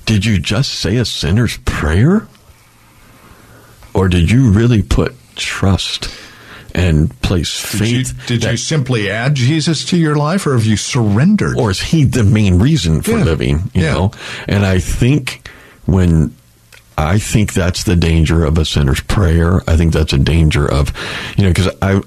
Did 0.06 0.26
you 0.26 0.40
just 0.40 0.74
say 0.74 0.98
a 0.98 1.06
sinner's 1.06 1.58
prayer? 1.58 2.28
Or 3.94 4.08
did 4.08 4.32
you 4.32 4.52
really 4.52 4.82
put 4.82 5.16
trust 5.36 6.14
and 6.76 7.10
place 7.22 7.60
faith? 7.60 7.80
Did, 7.80 8.08
you, 8.08 8.28
did 8.28 8.42
that, 8.42 8.52
you, 8.52 8.58
simply 8.58 9.10
add 9.10 9.36
Jesus 9.36 9.86
to 9.86 9.98
your 9.98 10.16
life 10.16 10.48
or 10.48 10.54
have 10.54 10.66
you 10.66 10.78
surrendered? 10.78 11.58
Or 11.58 11.72
is 11.72 11.80
he 11.80 12.04
the 12.04 12.24
main 12.24 12.60
reason 12.60 13.02
for 13.02 13.12
yeah. 13.12 13.24
living? 13.24 13.58
You 13.74 13.84
yeah. 13.84 13.94
know? 13.94 14.12
And 14.48 14.66
I 14.66 14.80
think 14.80 15.48
when 15.86 16.36
I 16.98 17.20
think 17.20 17.54
that's 17.54 17.84
the 17.84 17.96
danger 17.96 18.46
of 18.46 18.58
a 18.58 18.66
sinner's 18.66 19.02
prayer. 19.02 19.62
I 19.68 19.78
think 19.78 19.94
that's 19.94 20.14
a 20.14 20.18
danger 20.18 20.70
of, 20.70 20.94
you 21.38 21.44
know, 21.44 21.50
because 21.50 21.76
I, 21.82 22.02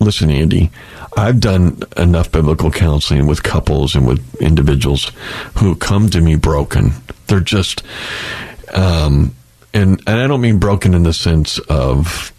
listen, 0.00 0.30
Andy, 0.30 0.70
I've 1.16 1.40
done 1.40 1.82
enough 1.96 2.32
biblical 2.32 2.70
counseling 2.70 3.26
with 3.26 3.42
couples 3.42 3.94
and 3.94 4.06
with 4.06 4.40
individuals 4.40 5.12
who 5.56 5.76
come 5.76 6.08
to 6.10 6.20
me 6.20 6.36
broken. 6.36 6.92
They're 7.28 7.40
just, 7.40 7.82
um, 8.74 9.34
and 9.72 10.02
and 10.06 10.20
I 10.20 10.26
don't 10.26 10.40
mean 10.40 10.58
broken 10.58 10.92
in 10.94 11.04
the 11.04 11.12
sense 11.12 11.58
of 11.60 12.32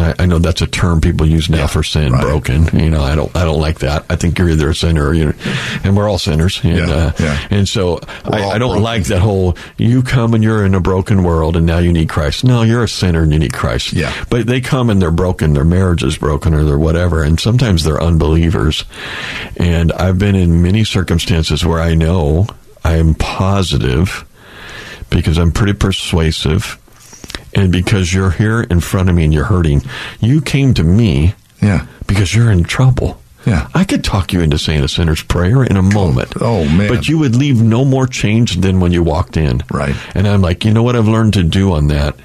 I, 0.00 0.14
I 0.22 0.26
know 0.26 0.38
that's 0.38 0.62
a 0.62 0.66
term 0.66 1.00
people 1.00 1.26
use 1.26 1.48
now 1.50 1.66
for 1.66 1.82
sin, 1.82 2.12
right. 2.12 2.22
broken. 2.22 2.66
You 2.78 2.90
know, 2.90 3.02
I 3.02 3.14
don't, 3.14 3.34
I 3.36 3.44
don't 3.44 3.60
like 3.60 3.80
that. 3.80 4.04
I 4.08 4.16
think 4.16 4.38
you're 4.38 4.48
either 4.50 4.70
a 4.70 4.74
sinner, 4.74 5.06
or 5.06 5.14
you 5.14 5.34
and 5.84 5.96
we're 5.96 6.08
all 6.08 6.18
sinners. 6.18 6.60
And, 6.64 6.78
Yeah, 6.78 6.90
uh, 6.90 7.12
yeah. 7.18 7.46
and 7.50 7.68
so 7.68 8.00
I, 8.24 8.42
I 8.42 8.58
don't 8.58 8.70
broken. 8.70 8.82
like 8.82 9.04
that 9.04 9.20
whole 9.20 9.56
you 9.76 10.02
come 10.02 10.34
and 10.34 10.42
you're 10.42 10.64
in 10.64 10.74
a 10.74 10.80
broken 10.80 11.22
world 11.22 11.56
and 11.56 11.66
now 11.66 11.78
you 11.78 11.92
need 11.92 12.08
Christ. 12.08 12.44
No, 12.44 12.62
you're 12.62 12.84
a 12.84 12.88
sinner 12.88 13.22
and 13.22 13.32
you 13.32 13.38
need 13.38 13.52
Christ. 13.52 13.92
Yeah. 13.92 14.12
But 14.30 14.46
they 14.46 14.60
come 14.60 14.90
and 14.90 15.00
they're 15.00 15.10
broken, 15.10 15.52
their 15.52 15.64
marriage 15.64 16.02
is 16.02 16.16
broken 16.18 16.54
or 16.54 16.64
they're 16.64 16.78
whatever, 16.78 17.22
and 17.22 17.38
sometimes 17.38 17.84
they're 17.84 18.02
unbelievers. 18.02 18.84
And 19.56 19.92
I've 19.92 20.18
been 20.18 20.34
in 20.36 20.62
many 20.62 20.84
circumstances 20.84 21.64
where 21.64 21.80
I 21.80 21.94
know 21.94 22.46
I 22.82 22.96
am 22.96 23.14
positive 23.14 24.24
because 25.10 25.38
I'm 25.38 25.52
pretty 25.52 25.72
persuasive 25.74 26.78
and 27.54 27.72
because 27.72 28.12
you're 28.14 28.30
here 28.30 28.62
in 28.62 28.80
front 28.80 29.08
of 29.08 29.14
me 29.14 29.24
and 29.24 29.32
you're 29.34 29.44
hurting. 29.44 29.82
You 30.20 30.40
came 30.40 30.74
to 30.74 30.84
me 30.84 31.34
Yeah. 31.62 31.86
because 32.06 32.34
you're 32.34 32.50
in 32.50 32.64
trouble. 32.64 33.20
Yeah. 33.46 33.68
I 33.74 33.84
could 33.84 34.04
talk 34.04 34.32
you 34.34 34.40
into 34.40 34.58
saying 34.58 34.82
a 34.84 34.88
sinner's 34.88 35.22
prayer 35.22 35.64
in 35.64 35.76
a 35.76 35.82
moment. 35.82 36.34
Oh, 36.40 36.64
man. 36.66 36.88
But 36.88 37.08
you 37.08 37.16
would 37.18 37.34
leave 37.34 37.62
no 37.62 37.84
more 37.86 38.06
changed 38.06 38.60
than 38.62 38.80
when 38.80 38.92
you 38.92 39.02
walked 39.02 39.36
in. 39.38 39.62
Right. 39.70 39.96
And 40.14 40.28
I'm 40.28 40.42
like, 40.42 40.64
you 40.64 40.72
know 40.72 40.82
what 40.82 40.94
I've 40.94 41.08
learned 41.08 41.32
to 41.34 41.42
do 41.42 41.72
on 41.72 41.88
that? 41.88 42.16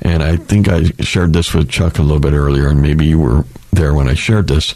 And 0.00 0.22
I 0.22 0.36
think 0.36 0.68
I 0.68 0.84
shared 1.00 1.32
this 1.34 1.52
with 1.54 1.68
Chuck 1.70 1.98
a 1.98 2.02
little 2.02 2.18
bit 2.20 2.32
earlier, 2.32 2.68
and 2.68 2.82
maybe 2.82 3.06
you 3.06 3.18
were 3.18 3.44
there 3.72 3.94
when 3.94 4.08
I 4.08 4.14
shared 4.14 4.48
this. 4.48 4.74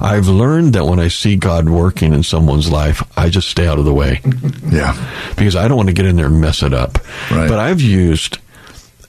I've 0.00 0.28
learned 0.28 0.74
that 0.74 0.84
when 0.86 1.00
I 1.00 1.08
see 1.08 1.36
God 1.36 1.68
working 1.68 2.12
in 2.12 2.22
someone's 2.22 2.70
life, 2.70 3.02
I 3.16 3.28
just 3.28 3.48
stay 3.48 3.66
out 3.66 3.78
of 3.78 3.84
the 3.84 3.94
way 3.94 4.20
Yeah. 4.70 4.94
because 5.36 5.56
I 5.56 5.66
don't 5.68 5.76
want 5.76 5.88
to 5.88 5.94
get 5.94 6.06
in 6.06 6.16
there 6.16 6.26
and 6.26 6.40
mess 6.40 6.62
it 6.62 6.72
up. 6.72 6.98
Right. 7.30 7.48
But 7.48 7.58
I've 7.58 7.80
used 7.80 8.38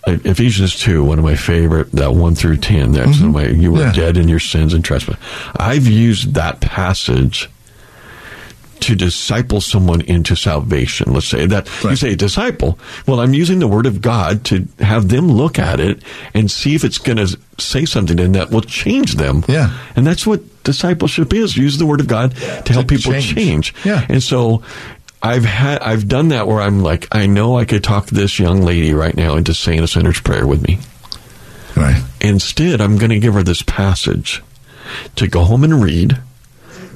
Ephesians 0.07 0.79
2, 0.79 1.03
one 1.03 1.19
of 1.19 1.25
my 1.25 1.35
favorite, 1.35 1.91
that 1.91 2.13
1 2.13 2.35
through 2.35 2.57
10. 2.57 2.93
That's 2.93 3.19
my, 3.19 3.47
you 3.47 3.71
were 3.71 3.79
Mm-hmm. 3.79 3.88
Yeah. 3.99 4.05
dead 4.05 4.17
in 4.17 4.27
your 4.27 4.39
sins 4.39 4.73
and 4.73 4.83
trespasses. 4.83 5.21
I've 5.57 5.88
used 5.88 6.33
that 6.35 6.62
passage 6.62 7.49
to 8.81 8.95
disciple 8.95 9.59
someone 9.59 9.99
into 10.01 10.35
salvation. 10.38 11.12
Let's 11.13 11.27
say 11.27 11.45
that 11.47 11.67
you 11.83 11.97
say 11.97 12.15
disciple. 12.15 12.79
Well, 13.05 13.19
I'm 13.19 13.33
using 13.33 13.59
the 13.59 13.67
word 13.67 13.85
of 13.85 13.99
God 14.01 14.45
to 14.45 14.65
have 14.79 15.09
them 15.09 15.27
look 15.27 15.59
at 15.59 15.81
it 15.81 16.01
and 16.33 16.49
see 16.49 16.75
if 16.75 16.85
it's 16.85 16.97
going 16.97 17.17
to 17.17 17.38
say 17.57 17.83
something 17.83 18.17
in 18.19 18.31
that 18.31 18.51
will 18.51 18.62
change 18.62 19.15
them. 19.15 19.43
Yeah. 19.49 19.77
And 19.97 20.07
that's 20.07 20.25
what 20.25 20.63
discipleship 20.63 21.33
is. 21.33 21.57
Use 21.57 21.77
the 21.77 21.85
word 21.85 21.99
of 21.99 22.07
God 22.07 22.35
to 22.38 22.71
help 22.73 22.88
people 22.88 23.12
change. 23.12 23.35
change. 23.35 23.75
Yeah. 23.83 24.05
And 24.07 24.23
so 24.23 24.63
I've 25.21 25.43
had 25.45 25.79
I've 25.82 26.08
done 26.08 26.29
that 26.29 26.47
where 26.47 26.62
I'm 26.62 26.79
like, 26.82 27.08
I 27.13 27.25
know 27.27 27.58
I 27.58 27.65
could 27.65 27.84
talk 27.84 28.08
this 28.08 28.39
young 28.39 28.62
lady 28.62 28.93
right 28.93 29.15
now 29.15 29.36
into 29.36 29.53
saying 29.53 29.82
a 29.82 29.88
sinner's 29.88 30.19
prayer 30.21 30.47
with 30.47 30.65
me. 30.67 30.79
Right. 31.75 32.01
Instead, 32.21 32.82
I'm 32.82 32.97
going 32.97 33.12
to 33.12 33.19
give 33.19 33.34
her 33.34 33.43
this 33.43 33.62
passage 33.62 34.41
to 35.17 35.27
go 35.27 35.43
home 35.43 35.63
and 35.63 35.84
read 35.84 36.19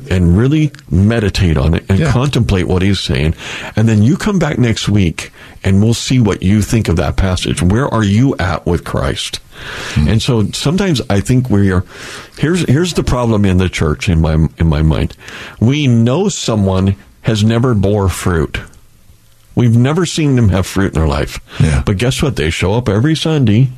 and 0.10 0.38
really 0.38 0.72
meditate 0.90 1.58
on 1.58 1.74
it 1.76 1.86
and 1.90 2.00
Yeah. 2.00 2.12
contemplate 2.12 2.68
what 2.68 2.82
he's 2.82 3.00
saying. 3.00 3.36
And 3.76 3.88
then 3.88 4.04
you 4.04 4.18
come 4.18 4.38
back 4.40 4.58
next 4.58 4.90
week 4.90 5.32
and 5.64 5.82
we'll 5.82 5.94
see 5.94 6.20
what 6.20 6.44
you 6.44 6.62
think 6.62 6.90
of 6.90 6.98
that 6.98 7.16
passage. 7.16 7.62
Where 7.62 7.88
are 7.94 8.04
you 8.04 8.36
at 8.38 8.66
with 8.66 8.84
Christ? 8.84 9.40
Hmm. 9.94 10.08
And 10.10 10.22
so 10.22 10.48
sometimes 10.52 11.02
I 11.10 11.20
think 11.22 11.50
we 11.50 11.72
are 11.72 11.86
here's 12.38 12.68
here's 12.68 12.94
the 12.96 13.04
problem 13.04 13.46
in 13.46 13.58
the 13.60 13.70
church 13.70 14.10
in 14.10 14.20
my 14.22 14.34
in 14.58 14.68
my 14.68 14.82
mind. 14.82 15.16
We 15.62 15.88
know 15.88 16.28
someone 16.30 16.96
has 17.24 17.44
never 17.44 17.74
bore 17.74 18.10
fruit. 18.10 18.60
We've 19.56 19.78
never 19.78 20.06
seen 20.06 20.36
them 20.36 20.50
have 20.50 20.66
fruit 20.66 20.88
in 20.88 20.94
their 20.94 21.08
life. 21.08 21.40
Yeah. 21.60 21.84
But 21.86 21.98
guess 21.98 22.22
what? 22.22 22.36
They 22.36 22.50
show 22.50 22.74
up 22.74 22.90
every 22.90 23.16
Sunday 23.16 23.70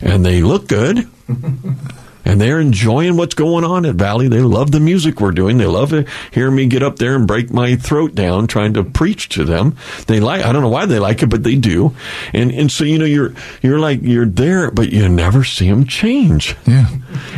and 0.00 0.24
they 0.24 0.42
look 0.42 0.68
good 0.68 1.08
and 2.24 2.40
they're 2.40 2.60
enjoying 2.60 3.16
what's 3.16 3.34
going 3.34 3.64
on 3.64 3.84
at 3.84 3.96
Valley. 3.96 4.28
They 4.28 4.40
love 4.40 4.70
the 4.70 4.80
music 4.80 5.20
we're 5.20 5.32
doing. 5.32 5.58
They 5.58 5.66
love 5.66 5.90
to 5.90 6.06
hear 6.30 6.50
me 6.50 6.66
get 6.66 6.82
up 6.82 6.96
there 6.96 7.16
and 7.16 7.26
break 7.26 7.52
my 7.52 7.74
throat 7.74 8.14
down 8.14 8.46
trying 8.46 8.74
to 8.74 8.84
preach 8.84 9.28
to 9.30 9.44
them. 9.44 9.76
They 10.06 10.20
like, 10.20 10.44
I 10.44 10.52
don't 10.52 10.62
know 10.62 10.68
why 10.68 10.86
they 10.86 11.00
like 11.00 11.22
it, 11.22 11.28
but 11.28 11.42
they 11.42 11.56
do. 11.56 11.94
And, 12.32 12.52
and 12.52 12.70
so, 12.70 12.84
you 12.84 12.98
know, 12.98 13.04
you're, 13.04 13.34
you're 13.62 13.80
like, 13.80 14.02
you're 14.02 14.26
there, 14.26 14.70
but 14.70 14.92
you 14.92 15.08
never 15.08 15.42
see 15.42 15.68
them 15.68 15.86
change. 15.86 16.54
Yeah. 16.66 16.86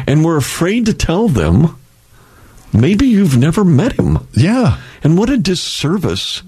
And 0.06 0.24
we're 0.24 0.36
afraid 0.36 0.86
to 0.86 0.94
tell 0.94 1.28
them, 1.28 1.78
maybe 2.74 3.06
you've 3.06 3.36
never 3.38 3.64
met 3.64 3.92
him. 3.98 4.26
Yeah. 4.32 4.80
And 5.02 5.16
what 5.16 5.30
a 5.30 5.36
disservice 5.38 6.42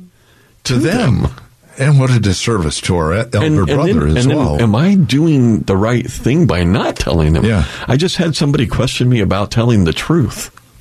To, 0.65 0.75
to 0.75 0.79
them. 0.79 1.23
them. 1.23 1.33
And 1.79 2.01
what 2.01 2.11
a 2.11 2.19
disservice 2.19 2.81
to 2.83 2.97
our 2.97 3.13
elder 3.13 3.39
and, 3.39 3.59
and 3.59 3.67
brother 3.67 4.07
then, 4.07 4.17
as 4.17 4.25
and 4.27 4.35
well. 4.35 4.61
am 4.61 4.75
I 4.75 4.95
doing 4.95 5.61
the 5.61 5.77
right 5.77 6.07
thing 6.11 6.47
by 6.47 6.65
not 6.65 6.97
telling 6.97 7.35
them? 7.35 7.45
Yeah. 7.45 7.65
I 7.87 7.97
just 7.99 8.17
had 8.17 8.35
somebody 8.35 8.67
question 8.67 9.11
me 9.11 9.21
about 9.21 9.51
telling 9.51 9.85
the 9.85 9.93
truth. 9.93 10.51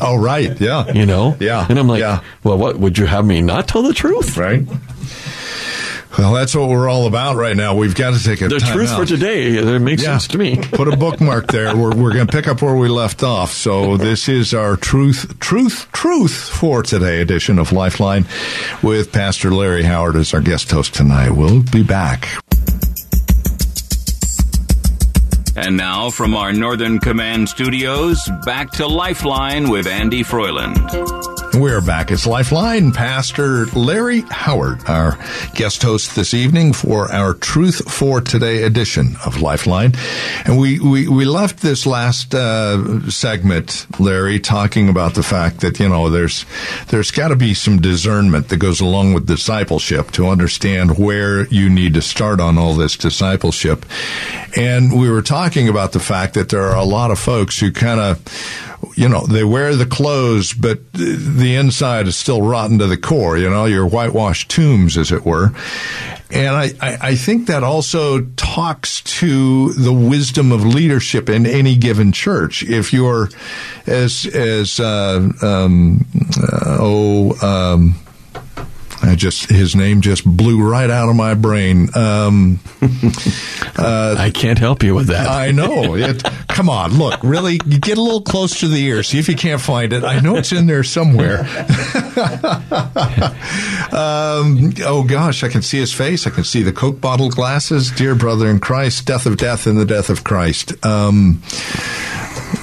oh, 0.00 0.16
right. 0.18 0.58
Yeah. 0.58 0.90
You 0.90 1.04
know? 1.04 1.36
Yeah. 1.38 1.66
And 1.68 1.78
I'm 1.78 1.86
like, 1.86 2.00
Yeah. 2.00 2.22
well, 2.44 2.56
what 2.56 2.78
would 2.78 2.96
you 2.96 3.04
have 3.04 3.26
me 3.26 3.42
not 3.42 3.68
tell 3.68 3.82
the 3.82 3.92
truth? 3.92 4.38
Right. 4.38 4.66
Well, 6.18 6.32
that's 6.32 6.54
what 6.54 6.68
we're 6.70 6.88
all 6.88 7.06
about 7.06 7.36
right 7.36 7.54
now. 7.56 7.74
We've 7.76 7.94
got 7.94 8.14
to 8.14 8.22
take 8.24 8.40
a 8.40 8.48
The 8.48 8.58
time 8.58 8.72
truth 8.74 8.88
out. 8.90 9.00
for 9.00 9.06
today. 9.06 9.48
It 9.58 9.80
makes 9.80 10.02
Yeah. 10.02 10.12
sense 10.12 10.28
to 10.28 10.38
me. 10.38 10.56
Put 10.72 10.88
a 10.88 10.96
bookmark 10.96 11.48
there. 11.48 11.76
We're, 11.76 11.94
we're 11.94 12.14
going 12.14 12.26
to 12.26 12.32
pick 12.32 12.48
up 12.48 12.62
where 12.62 12.74
we 12.74 12.88
left 12.88 13.22
off. 13.22 13.52
So 13.52 13.98
this 13.98 14.26
is 14.28 14.54
our 14.54 14.76
truth, 14.76 15.38
truth, 15.40 15.88
truth 15.92 16.32
for 16.34 16.82
today 16.82 17.20
edition 17.20 17.58
of 17.58 17.70
Lifeline 17.72 18.24
with 18.82 19.12
Pastor 19.12 19.50
Larry 19.52 19.82
Howard 19.82 20.16
as 20.16 20.32
our 20.32 20.40
guest 20.40 20.70
host 20.70 20.94
tonight. 20.94 21.32
We'll 21.32 21.62
be 21.62 21.82
back. 21.82 22.26
And 25.54 25.76
now 25.76 26.10
from 26.10 26.34
our 26.34 26.52
Northern 26.52 26.98
Command 26.98 27.48
studios, 27.48 28.20
back 28.44 28.70
to 28.72 28.86
Lifeline 28.86 29.68
with 29.70 29.86
Andy 29.86 30.22
Froiland. 30.22 30.76
We're 31.56 31.80
back. 31.80 32.10
It's 32.10 32.26
Lifeline. 32.26 32.92
Pastor 32.92 33.64
Larry 33.66 34.20
Howard, 34.30 34.86
our 34.86 35.18
guest 35.54 35.82
host 35.82 36.14
this 36.14 36.34
evening 36.34 36.74
for 36.74 37.10
our 37.10 37.32
Truth 37.32 37.90
for 37.90 38.20
Today 38.20 38.64
edition 38.64 39.16
of 39.24 39.40
Lifeline. 39.40 39.94
And 40.44 40.58
we, 40.58 40.78
we, 40.78 41.08
we 41.08 41.24
left 41.24 41.60
this 41.60 41.86
last 41.86 42.34
uh, 42.34 43.08
segment, 43.08 43.86
Larry, 43.98 44.38
talking 44.38 44.90
about 44.90 45.14
the 45.14 45.22
fact 45.22 45.60
that, 45.60 45.80
you 45.80 45.88
know, 45.88 46.10
there's, 46.10 46.44
there's 46.88 47.10
got 47.10 47.28
to 47.28 47.36
be 47.36 47.54
some 47.54 47.80
discernment 47.80 48.50
that 48.50 48.58
goes 48.58 48.82
along 48.82 49.14
with 49.14 49.26
discipleship 49.26 50.10
to 50.12 50.28
understand 50.28 50.98
where 50.98 51.46
you 51.46 51.70
need 51.70 51.94
to 51.94 52.02
start 52.02 52.38
on 52.38 52.58
all 52.58 52.74
this 52.74 52.98
discipleship. 52.98 53.86
And 54.58 54.98
we 54.98 55.08
were 55.08 55.22
talking 55.22 55.70
about 55.70 55.92
the 55.92 56.00
fact 56.00 56.34
that 56.34 56.50
there 56.50 56.64
are 56.64 56.76
a 56.76 56.84
lot 56.84 57.10
of 57.10 57.18
folks 57.18 57.58
who 57.58 57.72
kind 57.72 58.00
of, 58.00 58.22
you 58.94 59.08
know, 59.08 59.26
they 59.26 59.44
wear 59.44 59.74
the 59.76 59.86
clothes, 59.86 60.52
but 60.52 60.92
the 60.92 61.54
inside 61.54 62.06
is 62.06 62.16
still 62.16 62.42
rotten 62.42 62.78
to 62.78 62.86
the 62.86 62.96
core, 62.96 63.36
you 63.36 63.48
know, 63.48 63.64
your 63.66 63.86
whitewashed 63.86 64.50
tombs, 64.50 64.96
as 64.96 65.12
it 65.12 65.24
were. 65.24 65.52
And 66.30 66.56
I, 66.56 66.72
I, 66.80 66.98
I 67.00 67.14
think 67.14 67.46
that 67.46 67.62
also 67.62 68.22
talks 68.36 69.00
to 69.02 69.72
the 69.74 69.92
wisdom 69.92 70.50
of 70.50 70.64
leadership 70.64 71.28
in 71.28 71.46
any 71.46 71.76
given 71.76 72.10
church. 72.12 72.62
If 72.64 72.92
you're 72.92 73.28
as, 73.86 74.26
as, 74.26 74.80
uh, 74.80 75.30
um, 75.42 76.04
uh, 76.42 76.78
oh, 76.80 77.74
um, 77.74 77.94
I 79.02 79.14
just 79.14 79.50
his 79.50 79.76
name 79.76 80.00
just 80.00 80.24
blew 80.24 80.68
right 80.68 80.90
out 80.90 81.08
of 81.08 81.16
my 81.16 81.34
brain. 81.34 81.88
Um, 81.94 82.60
I 83.78 84.30
can't 84.34 84.58
help 84.58 84.82
you 84.82 84.94
with 84.94 85.08
that. 85.08 85.28
I 85.28 85.50
know. 85.50 85.94
It, 85.94 86.22
come 86.48 86.68
on, 86.68 86.94
look, 86.94 87.20
really, 87.22 87.60
you 87.66 87.78
get 87.78 87.98
a 87.98 88.02
little 88.02 88.22
close 88.22 88.60
to 88.60 88.68
the 88.68 88.82
ear. 88.84 89.02
See 89.02 89.18
if 89.18 89.28
you 89.28 89.36
can't 89.36 89.60
find 89.60 89.92
it. 89.92 90.04
I 90.04 90.20
know 90.20 90.36
it's 90.36 90.52
in 90.52 90.66
there 90.66 90.84
somewhere. 90.84 91.40
um, 93.92 94.72
oh 94.84 95.04
gosh, 95.06 95.42
I 95.42 95.48
can 95.48 95.62
see 95.62 95.78
his 95.78 95.92
face. 95.92 96.26
I 96.26 96.30
can 96.30 96.44
see 96.44 96.62
the 96.62 96.72
Coke 96.72 97.00
bottle 97.00 97.30
glasses. 97.30 97.90
Dear 97.90 98.14
brother 98.14 98.48
in 98.48 98.60
Christ, 98.60 99.06
death 99.06 99.26
of 99.26 99.36
death 99.36 99.66
in 99.66 99.76
the 99.76 99.84
death 99.84 100.10
of 100.10 100.24
Christ. 100.24 100.84
Um, 100.84 101.42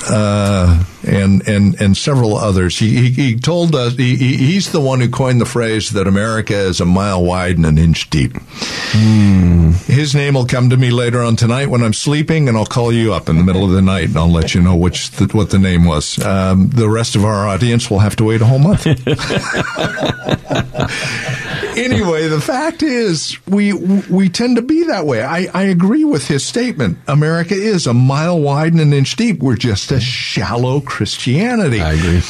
uh, 0.10 0.84
and 1.06 1.48
and 1.48 1.80
and 1.82 1.98
several 1.98 2.38
others. 2.38 2.78
He 2.78 2.90
he, 2.90 3.12
he 3.12 3.40
told 3.40 3.76
us 3.76 3.96
he, 3.96 4.16
he, 4.16 4.38
he's 4.38 4.72
the 4.72 4.80
one 4.80 5.00
who 5.00 5.10
coined 5.10 5.42
the 5.42 5.46
phrase 5.46 5.92
that 5.92 6.08
America 6.08 6.56
is 6.56 6.82
a 6.82 6.86
mile 6.86 7.24
wide 7.24 7.58
and 7.58 7.66
an 7.66 7.78
inch 7.78 8.10
deep. 8.10 8.34
His 9.86 10.16
name 10.16 10.36
will 10.36 10.46
come 10.46 10.70
to 10.70 10.78
me 10.78 10.92
later 10.92 11.22
on 11.22 11.36
tonight 11.36 11.68
when 11.68 11.84
I'm 11.84 11.94
sleeping, 11.94 12.48
and 12.48 12.58
I'll 12.58 12.66
call 12.66 12.92
you 12.92 13.14
up 13.14 13.30
in 13.30 13.38
the 13.38 13.44
middle 13.44 13.66
of 13.66 13.72
the 13.72 13.82
night, 13.82 14.10
and 14.10 14.18
I'll 14.18 14.32
let 14.32 14.54
you 14.54 14.62
know 14.62 14.76
which 14.76 15.12
the, 15.12 15.26
what 15.28 15.50
the 15.50 15.60
name 15.60 15.86
was. 15.86 16.24
Um, 16.24 16.70
the 16.70 16.90
rest 16.90 17.16
of 17.16 17.26
our 17.26 17.48
audience 17.48 17.90
will 17.90 18.00
have 18.00 18.16
to 18.18 18.24
wait 18.24 18.42
a 18.42 18.46
whole 18.46 18.60
month. 18.60 18.86
anyway, 21.78 22.28
the 22.28 22.42
fact 22.42 22.84
is, 22.84 23.38
we 23.48 23.74
we 23.74 24.30
tend 24.30 24.58
to 24.58 24.62
be 24.62 24.84
that 24.86 25.06
way. 25.06 25.24
I, 25.24 25.48
I 25.54 25.64
agree 25.64 26.04
with 26.04 26.28
his 26.28 26.46
statement. 26.46 26.98
America 27.08 27.56
is 27.56 27.88
a 27.88 27.94
mile 27.94 28.40
wide 28.40 28.74
and 28.74 28.82
an 28.82 28.94
inch 28.94 29.16
deep. 29.16 29.42
We're 29.42 29.56
just 29.56 29.84
a 29.94 30.00
shallow 30.02 30.82
Christianity. 30.82 31.80
I 31.82 31.94
agree. 31.94 32.22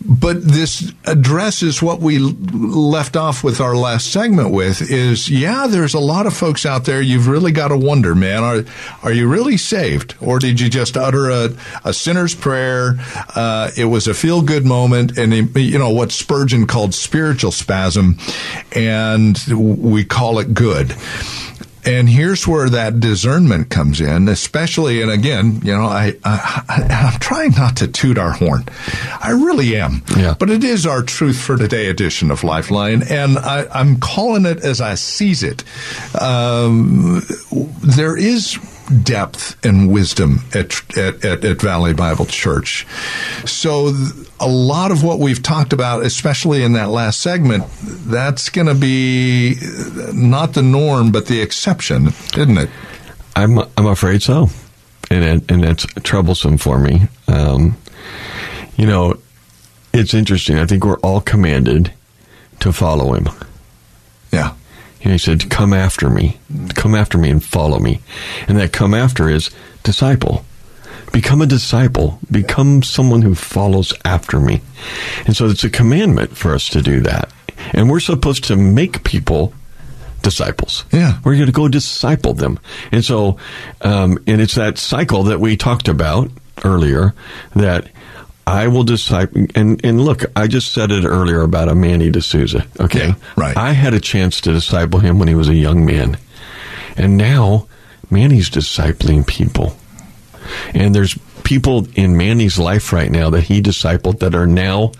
but 0.00 0.42
this 0.42 0.92
addresses 1.04 1.80
what 1.82 2.00
we 2.00 2.18
left 2.18 3.16
off 3.16 3.44
with 3.44 3.60
our 3.60 3.76
last 3.76 4.12
segment 4.12 4.50
with 4.50 4.80
is 4.90 5.28
yeah 5.28 5.66
there's 5.66 5.94
a 5.94 6.00
lot 6.00 6.26
of 6.26 6.34
folks 6.34 6.64
out 6.64 6.84
there 6.86 7.00
you've 7.02 7.28
really 7.28 7.52
got 7.52 7.68
to 7.68 7.76
wonder 7.76 8.14
man 8.14 8.42
are 8.42 8.64
are 9.02 9.12
you 9.12 9.28
really 9.28 9.56
saved 9.56 10.14
or 10.20 10.38
did 10.38 10.58
you 10.60 10.68
just 10.70 10.96
utter 10.96 11.28
a, 11.30 11.50
a 11.84 11.92
sinner's 11.92 12.34
prayer 12.34 12.96
uh, 13.36 13.70
it 13.76 13.84
was 13.84 14.06
a 14.08 14.14
feel 14.14 14.40
good 14.42 14.64
moment 14.64 15.16
and 15.18 15.32
you 15.56 15.78
know 15.78 15.90
what 15.90 16.10
Spurgeon 16.12 16.66
called 16.66 16.94
spiritual 16.94 17.52
spasm 17.52 18.16
and 18.72 19.38
we 19.54 20.02
call 20.04 20.38
it 20.38 20.54
good 20.54 20.94
and 21.84 22.08
here's 22.08 22.46
where 22.46 22.68
that 22.68 23.00
discernment 23.00 23.70
comes 23.70 24.00
in, 24.00 24.28
especially, 24.28 25.02
and 25.02 25.10
again, 25.10 25.60
you 25.62 25.72
know, 25.72 25.84
I, 25.84 26.16
I, 26.24 27.12
am 27.12 27.20
trying 27.20 27.52
not 27.52 27.76
to 27.78 27.88
toot 27.88 28.18
our 28.18 28.32
horn. 28.32 28.64
I 29.22 29.30
really 29.30 29.76
am. 29.76 30.02
Yeah. 30.16 30.34
But 30.38 30.50
it 30.50 30.64
is 30.64 30.86
our 30.86 31.02
Truth 31.02 31.40
for 31.40 31.56
Today 31.56 31.86
edition 31.86 32.30
of 32.30 32.44
Lifeline, 32.44 33.02
and 33.02 33.38
I, 33.38 33.66
am 33.80 33.98
calling 33.98 34.44
it 34.46 34.64
as 34.64 34.80
I 34.80 34.94
seize 34.94 35.42
it. 35.42 35.64
Um, 36.20 37.22
there 37.82 38.16
is 38.16 38.58
depth 39.02 39.64
and 39.64 39.90
wisdom 39.90 40.40
at, 40.54 40.96
at, 40.96 41.24
at, 41.24 41.44
at 41.44 41.60
Valley 41.60 41.94
Bible 41.94 42.26
Church. 42.26 42.86
So 43.44 43.92
th- 43.92 44.28
a 44.40 44.48
lot 44.48 44.90
of 44.90 45.02
what 45.04 45.18
we've 45.18 45.42
talked 45.42 45.72
about, 45.72 46.04
especially 46.04 46.62
in 46.62 46.72
that 46.74 46.88
last 46.88 47.20
segment, 47.20 47.64
that's 47.82 48.48
going 48.48 48.66
to 48.66 48.74
be 48.74 49.56
not 50.12 50.54
the 50.54 50.62
norm, 50.62 51.12
but 51.12 51.26
the 51.26 51.40
exception, 51.40 52.08
isn't 52.36 52.58
it? 52.58 52.70
I'm 53.36 53.58
I'm 53.76 53.86
afraid 53.86 54.22
so, 54.22 54.48
and 55.10 55.48
and 55.50 55.64
it's 55.64 55.86
troublesome 56.02 56.58
for 56.58 56.78
me. 56.78 57.02
Um, 57.28 57.76
you 58.76 58.86
know, 58.86 59.18
it's 59.92 60.14
interesting. 60.14 60.58
I 60.58 60.66
think 60.66 60.84
we're 60.84 60.98
all 60.98 61.20
commanded 61.20 61.92
to 62.60 62.72
follow 62.72 63.14
him. 63.14 63.28
Yeah. 64.32 64.54
He 65.00 65.18
said, 65.18 65.50
"Come 65.50 65.72
after 65.72 66.08
me, 66.10 66.38
come 66.74 66.94
after 66.94 67.18
me, 67.18 67.30
and 67.30 67.42
follow 67.42 67.78
me." 67.78 68.00
And 68.46 68.58
that 68.58 68.72
"come 68.72 68.94
after" 68.94 69.28
is 69.28 69.50
disciple. 69.82 70.44
Become 71.12 71.42
a 71.42 71.46
disciple. 71.46 72.20
Become 72.30 72.82
someone 72.82 73.22
who 73.22 73.34
follows 73.34 73.92
after 74.04 74.38
me. 74.38 74.60
And 75.26 75.36
so 75.36 75.46
it's 75.46 75.64
a 75.64 75.70
commandment 75.70 76.36
for 76.36 76.54
us 76.54 76.68
to 76.68 76.82
do 76.82 77.00
that. 77.00 77.32
And 77.72 77.90
we're 77.90 78.00
supposed 78.00 78.44
to 78.44 78.56
make 78.56 79.02
people 79.02 79.52
disciples. 80.22 80.84
Yeah. 80.92 81.18
We're 81.24 81.34
going 81.34 81.46
to 81.46 81.52
go 81.52 81.66
disciple 81.68 82.34
them. 82.34 82.60
And 82.92 83.04
so, 83.04 83.38
um, 83.80 84.18
and 84.26 84.40
it's 84.40 84.54
that 84.54 84.78
cycle 84.78 85.24
that 85.24 85.40
we 85.40 85.56
talked 85.56 85.88
about 85.88 86.30
earlier 86.62 87.14
that 87.56 87.88
I 88.50 88.68
will 88.68 88.84
disciple. 88.84 89.46
And, 89.54 89.84
and 89.84 90.00
look, 90.00 90.24
I 90.36 90.46
just 90.46 90.72
said 90.72 90.90
it 90.90 91.04
earlier 91.04 91.42
about 91.42 91.68
a 91.68 91.74
Manny 91.74 92.10
D'Souza. 92.10 92.66
Okay. 92.78 93.08
Yeah, 93.08 93.14
right. 93.36 93.56
I 93.56 93.72
had 93.72 93.94
a 93.94 94.00
chance 94.00 94.40
to 94.42 94.52
disciple 94.52 95.00
him 95.00 95.18
when 95.18 95.28
he 95.28 95.34
was 95.34 95.48
a 95.48 95.54
young 95.54 95.84
man. 95.86 96.18
And 96.96 97.16
now 97.16 97.68
Manny's 98.10 98.50
discipling 98.50 99.26
people. 99.26 99.76
And 100.74 100.94
there's 100.94 101.16
people 101.44 101.86
in 101.94 102.16
Manny's 102.16 102.58
life 102.58 102.92
right 102.92 103.10
now 103.10 103.30
that 103.30 103.42
he 103.44 103.62
discipled 103.62 104.18
that 104.20 104.34
are 104.34 104.46
now 104.46 104.92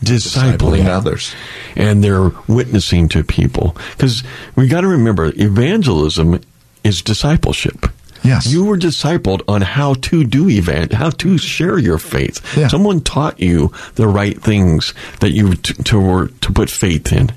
discipling, 0.00 0.58
Discipling 0.58 0.86
others. 0.86 1.34
And 1.76 2.02
they're 2.02 2.30
witnessing 2.48 3.08
to 3.10 3.24
people. 3.24 3.76
Because 3.92 4.22
we 4.56 4.68
got 4.68 4.82
to 4.82 4.88
remember, 4.88 5.32
evangelism 5.36 6.40
is 6.84 7.02
discipleship. 7.02 7.86
Yes. 8.26 8.46
You 8.46 8.64
were 8.64 8.76
discipled 8.76 9.42
on 9.48 9.62
how 9.62 9.94
to 9.94 10.24
do 10.24 10.48
event, 10.48 10.92
how 10.92 11.10
to 11.10 11.38
share 11.38 11.78
your 11.78 11.98
faith. 11.98 12.56
Yeah. 12.56 12.68
Someone 12.68 13.00
taught 13.00 13.40
you 13.40 13.72
the 13.94 14.08
right 14.08 14.40
things 14.40 14.94
that 15.20 15.30
you 15.30 15.54
to, 15.54 15.74
to, 15.84 16.28
to 16.28 16.52
put 16.52 16.70
faith 16.70 17.12
in. 17.12 17.32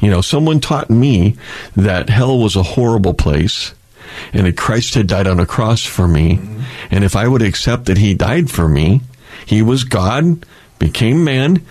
You 0.00 0.10
know, 0.10 0.20
someone 0.20 0.60
taught 0.60 0.90
me 0.90 1.36
that 1.76 2.08
hell 2.08 2.38
was 2.38 2.56
a 2.56 2.62
horrible 2.62 3.14
place 3.14 3.74
and 4.32 4.46
that 4.46 4.56
Christ 4.56 4.94
had 4.94 5.06
died 5.06 5.26
on 5.26 5.40
a 5.40 5.46
cross 5.46 5.84
for 5.84 6.08
me. 6.08 6.36
Mm-hmm. 6.36 6.60
And 6.90 7.04
if 7.04 7.16
I 7.16 7.28
would 7.28 7.42
accept 7.42 7.86
that 7.86 7.98
he 7.98 8.14
died 8.14 8.50
for 8.50 8.68
me, 8.68 9.00
he 9.46 9.62
was 9.62 9.84
God, 9.84 10.44
became 10.78 11.24
man, 11.24 11.64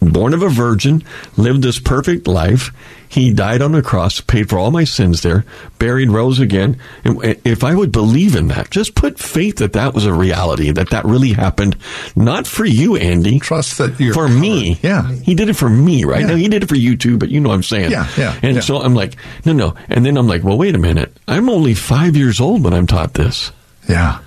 born 0.00 0.34
of 0.34 0.42
a 0.42 0.48
virgin, 0.48 1.04
lived 1.36 1.62
this 1.62 1.78
perfect 1.78 2.26
life. 2.26 2.72
He 3.08 3.32
died 3.32 3.62
on 3.62 3.72
the 3.72 3.82
cross, 3.82 4.20
paid 4.20 4.48
for 4.50 4.58
all 4.58 4.70
my 4.70 4.84
sins 4.84 5.22
there, 5.22 5.44
buried, 5.78 6.10
rose 6.10 6.40
again. 6.40 6.78
And 7.04 7.18
if 7.44 7.64
I 7.64 7.74
would 7.74 7.90
believe 7.90 8.36
in 8.36 8.48
that, 8.48 8.70
just 8.70 8.94
put 8.94 9.18
faith 9.18 9.56
that 9.56 9.72
that 9.72 9.94
was 9.94 10.04
a 10.04 10.12
reality, 10.12 10.70
that 10.70 10.90
that 10.90 11.04
really 11.04 11.32
happened, 11.32 11.76
not 12.14 12.46
for 12.46 12.64
you, 12.66 12.96
Andy. 12.96 13.38
Trust 13.38 13.78
that 13.78 13.98
you're 13.98 14.12
for 14.14 14.26
covered. 14.26 14.38
me. 14.40 14.78
Yeah. 14.82 15.10
He 15.10 15.34
did 15.34 15.48
it 15.48 15.54
for 15.54 15.70
me, 15.70 16.04
right? 16.04 16.20
Yeah. 16.20 16.26
Now, 16.28 16.36
he 16.36 16.48
did 16.48 16.62
it 16.64 16.68
for 16.68 16.76
you 16.76 16.96
too, 16.96 17.16
but 17.18 17.30
you 17.30 17.40
know 17.40 17.48
what 17.48 17.54
I'm 17.54 17.62
saying. 17.62 17.90
Yeah, 17.90 18.06
yeah, 18.16 18.38
And 18.42 18.56
yeah. 18.56 18.60
so 18.60 18.78
I'm 18.82 18.94
like, 18.94 19.16
no, 19.46 19.52
no. 19.52 19.74
And 19.88 20.04
then 20.04 20.16
I'm 20.18 20.26
like, 20.28 20.44
well, 20.44 20.58
wait 20.58 20.74
a 20.74 20.78
minute. 20.78 21.16
I'm 21.26 21.48
only 21.48 21.74
five 21.74 22.16
years 22.16 22.40
old 22.40 22.62
when 22.62 22.74
I'm 22.74 22.86
taught 22.86 23.14
this. 23.14 23.52
Yeah. 23.88 24.20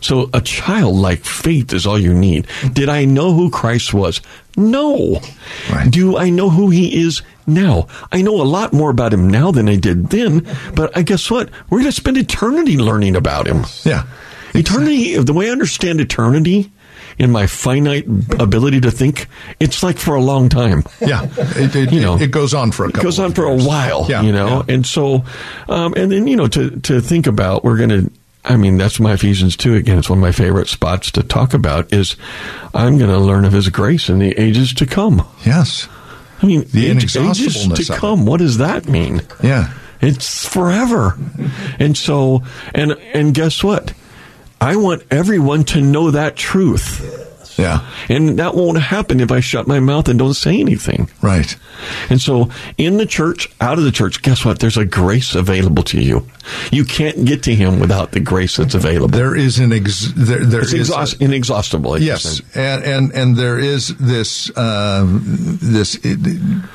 So 0.00 0.30
a 0.32 0.40
childlike 0.40 1.20
faith 1.24 1.72
is 1.72 1.86
all 1.86 1.98
you 1.98 2.14
need. 2.14 2.46
Did 2.72 2.88
I 2.88 3.04
know 3.04 3.32
who 3.32 3.50
Christ 3.50 3.92
was? 3.94 4.20
No. 4.56 5.20
Right. 5.70 5.90
Do 5.90 6.16
I 6.16 6.30
know 6.30 6.50
who 6.50 6.70
he 6.70 7.00
is 7.02 7.22
now? 7.46 7.86
I 8.12 8.22
know 8.22 8.40
a 8.40 8.44
lot 8.44 8.72
more 8.72 8.90
about 8.90 9.12
him 9.12 9.28
now 9.28 9.50
than 9.50 9.68
I 9.68 9.76
did 9.76 10.10
then, 10.10 10.46
but 10.74 10.96
I 10.96 11.02
guess 11.02 11.30
what? 11.30 11.50
We're 11.70 11.78
going 11.80 11.90
to 11.90 11.96
spend 11.96 12.16
eternity 12.16 12.76
learning 12.76 13.16
about 13.16 13.46
him. 13.46 13.64
Yeah. 13.84 14.04
Eternity, 14.54 15.16
the 15.16 15.32
way 15.32 15.48
I 15.48 15.52
understand 15.52 16.00
eternity 16.00 16.72
in 17.18 17.30
my 17.32 17.46
finite 17.46 18.06
ability 18.38 18.80
to 18.80 18.90
think, 18.90 19.26
it's 19.60 19.82
like 19.82 19.98
for 19.98 20.14
a 20.14 20.20
long 20.22 20.48
time. 20.48 20.84
Yeah. 21.00 21.28
It, 21.36 21.74
it, 21.76 21.92
You 21.98 22.00
know, 22.00 22.16
it 22.16 22.30
goes 22.30 22.54
on 22.54 22.70
for 22.72 22.84
a 22.84 22.88
couple 22.88 23.00
It 23.00 23.04
goes 23.04 23.18
on 23.18 23.32
for 23.34 23.44
a 23.44 23.56
while, 23.56 24.06
Yeah, 24.08 24.22
you 24.22 24.32
know, 24.32 24.64
yeah. 24.68 24.74
and 24.74 24.86
so, 24.86 25.24
um, 25.68 25.94
and 25.96 26.10
then 26.12 26.26
you 26.28 26.36
know 26.36 26.46
to 26.48 26.70
to 26.80 27.00
think 27.00 27.26
about, 27.26 27.64
we're 27.64 27.76
going 27.76 27.90
to. 27.90 28.10
I 28.48 28.56
mean, 28.56 28.78
that's 28.78 28.98
my 28.98 29.12
Ephesians 29.12 29.56
two 29.56 29.74
again. 29.74 29.98
It's 29.98 30.08
one 30.08 30.18
of 30.18 30.22
my 30.22 30.32
favorite 30.32 30.68
spots 30.68 31.10
to 31.12 31.22
talk 31.22 31.52
about. 31.54 31.92
Is 31.92 32.16
I'm 32.74 32.98
going 32.98 33.10
to 33.10 33.18
learn 33.18 33.44
of 33.44 33.52
His 33.52 33.68
grace 33.68 34.08
in 34.08 34.18
the 34.18 34.32
ages 34.38 34.72
to 34.74 34.86
come. 34.86 35.26
Yes. 35.44 35.86
I 36.42 36.46
mean, 36.46 36.64
The 36.72 36.86
age- 36.88 37.16
ages 37.16 37.68
to 37.68 37.92
come. 37.94 38.24
What 38.24 38.38
does 38.38 38.58
that 38.58 38.88
mean? 38.88 39.22
Yeah. 39.42 39.72
It's 40.00 40.46
forever. 40.46 41.18
And 41.78 41.96
so, 41.96 42.42
and 42.74 42.92
and 43.12 43.34
guess 43.34 43.62
what? 43.64 43.92
I 44.60 44.76
want 44.76 45.02
everyone 45.10 45.64
to 45.64 45.80
know 45.80 46.10
that 46.12 46.36
truth. 46.36 47.27
Yeah. 47.58 47.86
And 48.08 48.38
that 48.38 48.54
won't 48.54 48.80
happen 48.80 49.20
if 49.20 49.30
I 49.32 49.40
shut 49.40 49.66
my 49.66 49.80
mouth 49.80 50.08
and 50.08 50.18
don't 50.18 50.34
say 50.34 50.60
anything. 50.60 51.10
Right. 51.20 51.56
And 52.08 52.20
so, 52.20 52.50
in 52.76 52.96
the 52.96 53.06
church, 53.06 53.50
out 53.60 53.78
of 53.78 53.84
the 53.84 53.90
church, 53.90 54.22
guess 54.22 54.44
what? 54.44 54.60
There's 54.60 54.76
a 54.76 54.84
grace 54.84 55.34
available 55.34 55.82
to 55.84 56.00
you. 56.00 56.26
You 56.72 56.84
can't 56.84 57.24
get 57.24 57.42
to 57.44 57.54
Him 57.54 57.78
without 57.80 58.12
the 58.12 58.20
grace 58.20 58.56
that's 58.56 58.74
available. 58.74 59.08
There 59.18 59.36
is 59.36 59.58
an 59.58 59.72
ex- 59.72 60.12
there 60.16 60.44
there 60.44 60.60
it's 60.62 60.72
is 60.72 60.88
exhaust- 60.88 61.20
inexhaustible. 61.20 61.98
Yes, 62.00 62.40
and, 62.54 62.84
and 62.84 63.12
and 63.12 63.36
there 63.36 63.58
is 63.58 63.96
this 63.98 64.56
um, 64.56 65.20
this 65.60 65.96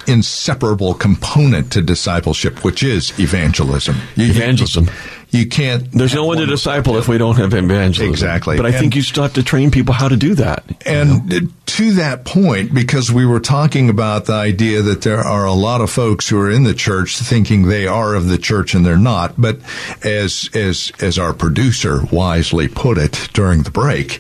inseparable 0.08 0.94
component 0.94 1.72
to 1.74 1.82
discipleship, 1.82 2.64
which 2.64 2.84
is 2.84 3.18
evangelism. 3.20 3.96
Evangelism. 4.16 4.90
You, 5.34 5.48
can't. 5.48 5.92
There's 5.92 6.14
no 6.14 6.26
one 6.26 6.38
to 6.38 6.46
disciple 6.46 6.98
if 6.98 7.08
we 7.08 7.18
don't 7.18 7.38
have 7.38 7.54
evangelism. 7.54 8.10
Exactly. 8.10 8.58
But 8.58 8.66
I 8.66 8.72
think 8.72 8.96
you 8.96 9.02
still 9.02 9.24
have 9.24 9.34
to 9.34 9.44
train 9.44 9.72
people 9.72 9.94
how 9.94 10.08
to 10.08 10.16
do 10.16 10.36
that. 10.36 10.64
And 10.86 11.52
to 11.66 11.94
that 11.94 12.24
point, 12.24 12.74
because 12.74 13.12
we 13.12 13.26
were 13.26 13.40
talking 13.40 13.90
about 13.90 14.26
the 14.26 14.34
idea 14.34 14.82
that 14.84 15.02
there 15.02 15.20
are 15.20 15.46
a 15.46 15.54
lot 15.54 15.82
of 15.82 15.90
folks 15.90 16.30
who 16.30 16.40
are 16.40 16.52
in 16.52 16.64
the 16.64 16.74
church 16.74 17.18
thinking 17.18 17.64
they 17.64 17.88
are 17.88 18.14
of 18.14 18.28
the 18.28 18.38
church 18.38 18.76
and 18.76 18.86
they're 18.86 18.98
not, 18.98 19.34
but 19.40 19.60
as 20.04 20.50
as 20.54 20.92
as 21.00 21.18
our 21.18 21.34
producer 21.34 22.04
wisely 22.12 22.68
put 22.68 22.98
it 22.98 23.30
during 23.34 23.64
the 23.64 23.72
break, 23.72 24.20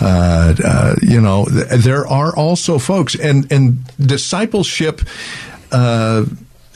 uh, 0.00 0.54
uh, 0.64 0.94
you 1.02 1.20
know, 1.20 1.44
th- 1.44 1.68
there 1.82 2.06
are 2.06 2.34
also 2.34 2.78
folks, 2.78 3.14
and 3.14 3.50
and 3.52 3.84
discipleship 3.98 5.02
uh, 5.72 6.24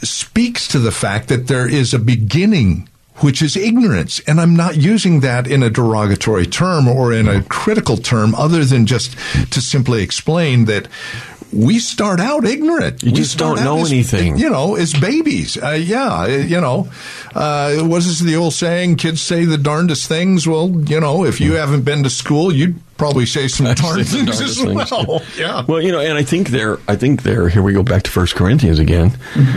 speaks 0.02 0.68
to 0.68 0.78
the 0.78 0.92
fact 0.92 1.28
that 1.28 1.46
there 1.46 1.68
is 1.68 1.94
a 1.94 1.98
beginning 1.98 2.87
which 3.20 3.42
is 3.42 3.56
ignorance. 3.56 4.20
And 4.20 4.40
I'm 4.40 4.54
not 4.54 4.76
using 4.76 5.20
that 5.20 5.46
in 5.46 5.62
a 5.62 5.70
derogatory 5.70 6.46
term 6.46 6.88
or 6.88 7.12
in 7.12 7.28
a 7.28 7.42
critical 7.44 7.96
term 7.96 8.34
other 8.34 8.64
than 8.64 8.86
just 8.86 9.16
to 9.52 9.60
simply 9.60 10.02
explain 10.02 10.66
that 10.66 10.88
we 11.52 11.78
start 11.78 12.20
out 12.20 12.44
ignorant. 12.44 13.02
You 13.02 13.10
We 13.12 13.16
just 13.16 13.38
don't 13.38 13.62
know 13.64 13.78
as- 13.78 13.90
anything. 13.92 14.36
You 14.38 14.50
know, 14.50 14.74
as 14.74 14.92
babies. 14.92 15.56
Uh, 15.62 15.70
yeah, 15.70 16.26
you 16.26 16.60
know, 16.60 16.88
uh, 17.34 17.82
this 17.88 18.20
the 18.20 18.36
old 18.36 18.52
saying? 18.54 18.96
Kids 18.96 19.20
say 19.20 19.44
the 19.44 19.58
darndest 19.58 20.08
things. 20.08 20.46
Well, 20.46 20.68
you 20.86 21.00
know, 21.00 21.24
if 21.24 21.40
you 21.40 21.54
haven't 21.54 21.82
been 21.82 22.02
to 22.02 22.10
school, 22.10 22.52
you'd 22.52 22.76
probably 22.96 23.26
say 23.26 23.46
some 23.48 23.72
darn 23.74 24.02
things 24.04 24.40
as 24.40 24.60
well. 24.62 25.20
too. 25.20 25.24
Yeah. 25.38 25.64
Well, 25.66 25.80
you 25.80 25.92
know, 25.92 26.00
and 26.00 26.18
I 26.18 26.22
think 26.24 26.48
there, 26.48 26.78
I 26.88 26.96
think 26.96 27.22
there, 27.22 27.48
here 27.48 27.62
we 27.62 27.72
go 27.72 27.82
back 27.84 28.02
to 28.04 28.10
First 28.10 28.34
Corinthians 28.34 28.78
again. 28.78 29.16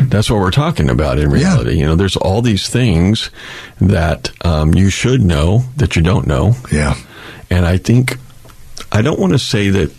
That's 0.10 0.30
what 0.30 0.40
we're 0.40 0.52
talking 0.52 0.90
about 0.90 1.18
in 1.20 1.30
reality. 1.30 1.78
You 1.80 1.86
know, 1.88 1.96
there's 1.96 2.16
all 2.18 2.42
these 2.42 2.70
things 2.70 3.32
that 3.80 4.32
um, 4.46 4.76
you 4.76 4.90
should 4.90 5.22
know 5.24 5.64
that 5.78 5.96
you 5.96 6.02
don't 6.04 6.28
know. 6.28 6.54
Yeah. 6.72 6.96
And 7.50 7.66
I 7.66 7.78
think, 7.78 8.18
I 8.92 9.02
don't 9.02 9.20
want 9.20 9.34
to 9.34 9.40
say 9.40 9.70
that, 9.72 9.92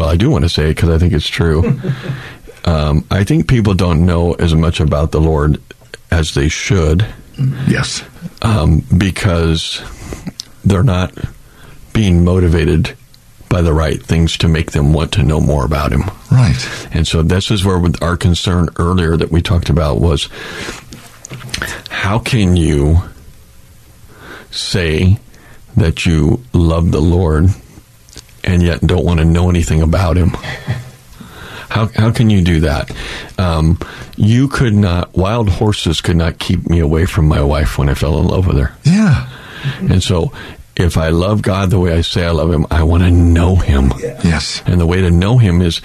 well, 0.00 0.08
I 0.08 0.16
do 0.16 0.30
want 0.30 0.44
to 0.44 0.48
say 0.48 0.64
it 0.70 0.76
because 0.76 0.88
I 0.88 0.96
think 0.98 1.12
it's 1.12 1.28
true. 1.28 1.78
um, 2.64 3.04
I 3.10 3.22
think 3.24 3.48
people 3.48 3.74
don't 3.74 4.06
know 4.06 4.32
as 4.32 4.54
much 4.54 4.80
about 4.80 5.12
the 5.12 5.20
Lord 5.20 5.60
as 6.10 6.32
they 6.34 6.48
should 6.48 7.04
Yes. 7.68 8.02
um, 8.42 8.82
because 8.96 9.82
they're 10.64 10.82
not 10.82 11.12
being 11.92 12.24
motivated 12.24 12.94
by 13.50 13.60
the 13.62 13.72
right 13.74 14.02
things 14.02 14.36
to 14.38 14.48
make 14.48 14.70
them 14.72 14.92
want 14.92 15.12
to 15.12 15.22
know 15.22 15.40
more 15.40 15.64
about 15.66 15.92
Him. 15.92 16.04
Right. 16.30 16.88
And 16.92 17.06
so 17.06 17.22
this 17.22 17.50
is 17.50 17.64
where 17.64 17.78
with 17.78 18.02
our 18.02 18.16
concern 18.16 18.68
earlier 18.76 19.16
that 19.16 19.30
we 19.30 19.42
talked 19.42 19.68
about 19.70 20.00
was 20.00 20.28
how 21.90 22.18
can 22.18 22.56
you 22.56 23.02
say 24.50 25.18
that 25.76 26.06
you 26.06 26.42
love 26.52 26.90
the 26.90 27.00
Lord 27.02 27.50
and 28.44 28.62
yet 28.62 28.80
don't 28.80 29.04
want 29.04 29.18
to 29.20 29.24
know 29.24 29.48
anything 29.50 29.82
about 29.82 30.16
him? 30.16 30.30
How, 31.68 31.86
how 31.94 32.10
can 32.10 32.30
you 32.30 32.42
do 32.42 32.60
that? 32.60 32.90
Um, 33.38 33.78
you 34.16 34.48
could 34.48 34.74
not, 34.74 35.16
wild 35.16 35.48
horses 35.48 36.00
could 36.00 36.16
not 36.16 36.38
keep 36.38 36.68
me 36.68 36.80
away 36.80 37.06
from 37.06 37.28
my 37.28 37.42
wife 37.42 37.78
when 37.78 37.88
I 37.88 37.94
fell 37.94 38.18
in 38.18 38.26
love 38.26 38.46
with 38.46 38.56
her. 38.58 38.72
Yeah. 38.84 39.28
And 39.78 40.02
so 40.02 40.32
if 40.76 40.96
I 40.96 41.10
love 41.10 41.42
God 41.42 41.70
the 41.70 41.78
way 41.78 41.92
I 41.92 42.00
say 42.00 42.24
I 42.26 42.30
love 42.30 42.50
him, 42.52 42.66
I 42.70 42.82
want 42.82 43.04
to 43.04 43.10
know 43.10 43.54
him. 43.54 43.92
Yes. 44.00 44.62
And 44.66 44.80
the 44.80 44.86
way 44.86 45.00
to 45.02 45.10
know 45.12 45.38
him 45.38 45.60
is, 45.62 45.80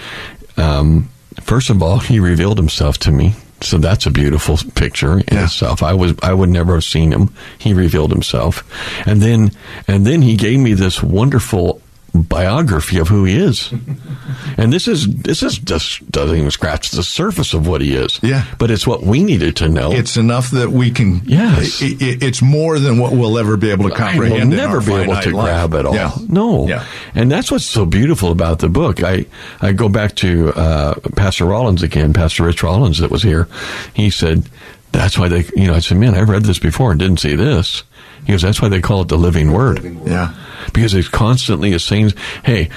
um, 0.58 1.10
first 1.42 1.70
of 1.70 1.84
all, 1.84 2.00
he 2.00 2.20
revealed 2.20 2.58
himself 2.58 2.98
to 3.00 3.12
me. 3.12 3.36
So 3.62 3.78
that's 3.78 4.06
a 4.06 4.12
beautiful 4.12 4.58
picture 4.76 5.20
in 5.20 5.24
Yeah. 5.32 5.46
itself. 5.46 5.82
I 5.84 5.94
was 5.94 6.14
I 6.22 6.34
would 6.34 6.50
never 6.50 6.74
have 6.76 6.84
seen 6.84 7.12
him. 7.12 7.34
He 7.58 7.74
revealed 7.74 8.12
himself, 8.12 8.64
and 9.08 9.22
then 9.22 9.52
and 9.88 10.06
then 10.06 10.22
he 10.22 10.36
gave 10.36 10.60
me 10.60 10.74
this 10.74 11.02
wonderful 11.02 11.82
biography 12.24 12.98
of 13.00 13.08
who 13.08 13.24
he 13.26 13.36
is. 13.38 13.72
and 14.58 14.72
this 14.74 14.88
is 14.88 15.08
this 15.08 15.44
is 15.44 15.58
just 15.58 16.10
doesn't 16.12 16.38
even 16.38 16.52
scratch 16.52 16.92
the 16.92 17.04
surface 17.04 17.54
of 17.54 17.68
what 17.68 17.82
he 17.82 17.94
is. 17.96 18.20
Yeah. 18.24 18.46
but 18.58 18.72
it's 18.72 18.86
what 18.88 19.04
we 19.04 19.24
needed 19.24 19.56
to 19.58 19.70
know. 19.70 19.92
It's 19.92 20.18
enough 20.18 20.52
that 20.52 20.70
we 20.72 20.92
can. 20.92 21.22
Yes. 21.26 21.82
i- 21.82 21.86
i- 21.86 22.18
it's 22.22 22.42
more 22.42 22.80
than 22.80 22.98
what 23.00 23.12
we'll 23.14 23.38
ever 23.38 23.58
be 23.58 23.72
able 23.72 23.90
to 23.90 23.96
comprehend. 23.96 24.34
will 24.34 24.42
in 24.42 24.50
never 24.50 24.82
be 24.82 24.94
able 24.94 25.16
to 25.22 25.32
life. 25.36 25.46
grab 25.46 25.74
it 25.74 25.86
all. 25.86 25.96
Yeah. 25.96 26.12
No. 26.28 26.68
Yeah. 26.68 26.86
And 27.14 27.32
that's 27.32 27.52
what's 27.52 27.66
so 27.66 27.86
beautiful 27.86 28.32
about 28.32 28.60
the 28.60 28.70
book. 28.70 29.04
I, 29.04 29.26
I 29.62 29.72
go 29.74 29.90
back 29.90 30.16
to 30.18 30.50
uh, 30.54 30.96
Pastor 31.16 31.46
Rollins 31.46 31.84
again, 31.84 32.14
Pastor 32.14 32.44
Rich 32.44 32.64
Rollins 32.64 33.00
that 33.00 33.12
was 33.12 33.24
here. 33.24 33.48
He 33.94 34.10
said, 34.10 34.48
that's 34.92 35.18
why 35.18 35.28
they, 35.28 35.46
you 35.56 35.68
know, 35.68 35.74
I 35.74 35.80
said, 35.80 35.98
man, 35.98 36.16
I 36.16 36.22
read 36.22 36.44
this 36.44 36.60
before 36.60 36.92
and 36.92 37.00
didn't 37.00 37.20
see 37.20 37.36
this. 37.36 37.84
He 38.26 38.32
goes, 38.34 38.42
that's 38.42 38.62
why 38.62 38.70
they 38.70 38.82
call 38.82 39.02
it 39.02 39.08
the 39.10 39.18
living 39.18 39.52
word. 39.52 39.84
Yeah. 40.06 40.34
Because 40.74 40.94
it 40.94 41.12
constantly 41.12 41.72
is 41.72 41.84
saying, 41.84 42.14
hey, 42.44 42.70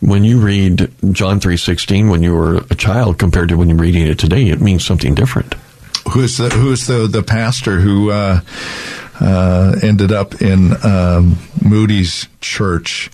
when 0.00 0.24
you 0.24 0.38
read 0.40 0.90
John 1.12 1.40
3.16 1.40 2.10
when 2.10 2.22
you 2.22 2.34
were 2.34 2.56
a 2.70 2.74
child 2.74 3.18
compared 3.18 3.48
to 3.48 3.56
when 3.56 3.68
you're 3.68 3.78
reading 3.78 4.06
it 4.06 4.18
today, 4.18 4.48
it 4.48 4.60
means 4.60 4.84
something 4.84 5.14
different. 5.14 5.54
Who's 6.10 6.36
the 6.36 6.50
Who's 6.50 6.86
the 6.86 7.06
the 7.06 7.22
pastor 7.22 7.80
who 7.80 8.10
uh, 8.10 8.40
uh, 9.20 9.76
ended 9.82 10.12
up 10.12 10.42
in 10.42 10.72
um, 10.84 11.38
Moody's 11.62 12.28
church? 12.42 13.10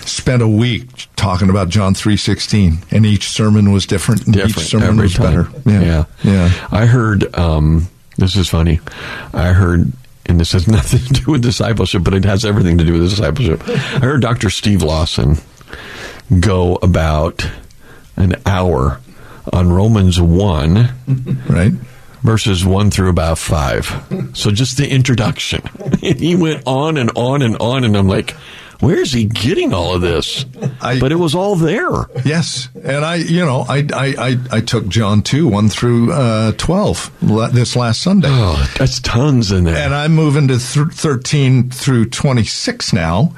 Spent 0.00 0.42
a 0.42 0.48
week 0.48 1.06
talking 1.14 1.50
about 1.50 1.68
John 1.68 1.94
three 1.94 2.16
sixteen, 2.16 2.78
and 2.90 3.06
each 3.06 3.28
sermon 3.28 3.70
was 3.70 3.86
different. 3.86 4.24
And 4.24 4.34
different 4.34 4.58
each 4.58 4.64
sermon 4.64 4.96
was 4.96 5.14
time. 5.14 5.26
better. 5.26 5.48
Yeah. 5.64 5.80
yeah, 5.80 6.04
yeah. 6.24 6.68
I 6.72 6.86
heard. 6.86 7.32
Um, 7.38 7.86
this 8.18 8.36
is 8.36 8.48
funny. 8.48 8.80
I 9.32 9.52
heard, 9.52 9.92
and 10.32 10.40
this 10.40 10.52
has 10.52 10.66
nothing 10.78 11.00
to 11.14 11.22
do 11.24 11.30
with 11.32 11.42
discipleship, 11.42 12.02
but 12.04 12.14
it 12.14 12.24
has 12.24 12.44
everything 12.44 12.78
to 12.78 12.84
do 12.84 12.92
with 12.94 13.08
discipleship. 13.10 13.62
I 13.68 14.00
heard 14.00 14.20
Dr. 14.22 14.50
Steve 14.50 14.82
Lawson 14.82 15.36
go 16.40 16.76
about 16.76 17.46
an 18.16 18.36
hour 18.46 19.00
on 19.52 19.72
Romans 19.72 20.20
one 20.20 20.90
Right. 21.48 21.72
verses 22.22 22.64
one 22.64 22.90
through 22.90 23.10
about 23.10 23.38
five. 23.38 23.86
So 24.34 24.50
just 24.50 24.76
the 24.78 24.88
introduction. 24.88 25.62
And 26.02 26.18
he 26.20 26.36
went 26.36 26.62
on 26.66 26.96
and 26.96 27.10
on 27.16 27.42
and 27.42 27.56
on, 27.58 27.84
and 27.84 27.96
I'm 27.96 28.08
like, 28.08 28.34
where 28.82 28.98
is 29.00 29.12
he 29.12 29.24
getting 29.24 29.72
all 29.72 29.94
of 29.94 30.00
this? 30.02 30.44
I- 30.80 31.00
but 31.00 31.12
it 31.12 31.16
was 31.16 31.34
all 31.34 31.56
there. 31.56 31.90
Yes, 32.24 32.68
and 32.74 33.04
I, 33.04 33.14
you 33.16 33.44
know, 33.44 33.64
I, 33.68 33.78
I, 33.94 34.14
I, 34.18 34.36
I 34.56 34.60
took 34.60 34.88
John 34.88 35.22
two 35.22 35.48
one 35.48 35.68
through 35.68 36.12
uh, 36.12 36.52
twelve 36.58 37.10
this 37.52 37.76
last 37.76 38.02
Sunday. 38.02 38.28
Oh, 38.30 38.70
that's 38.78 39.00
tons 39.00 39.52
in 39.52 39.64
there. 39.64 39.76
And 39.76 39.94
I'm 39.94 40.12
moving 40.14 40.48
to 40.48 40.58
th- 40.58 40.88
13 40.92 41.70
through 41.70 42.06
26 42.06 42.92
now. 42.92 43.34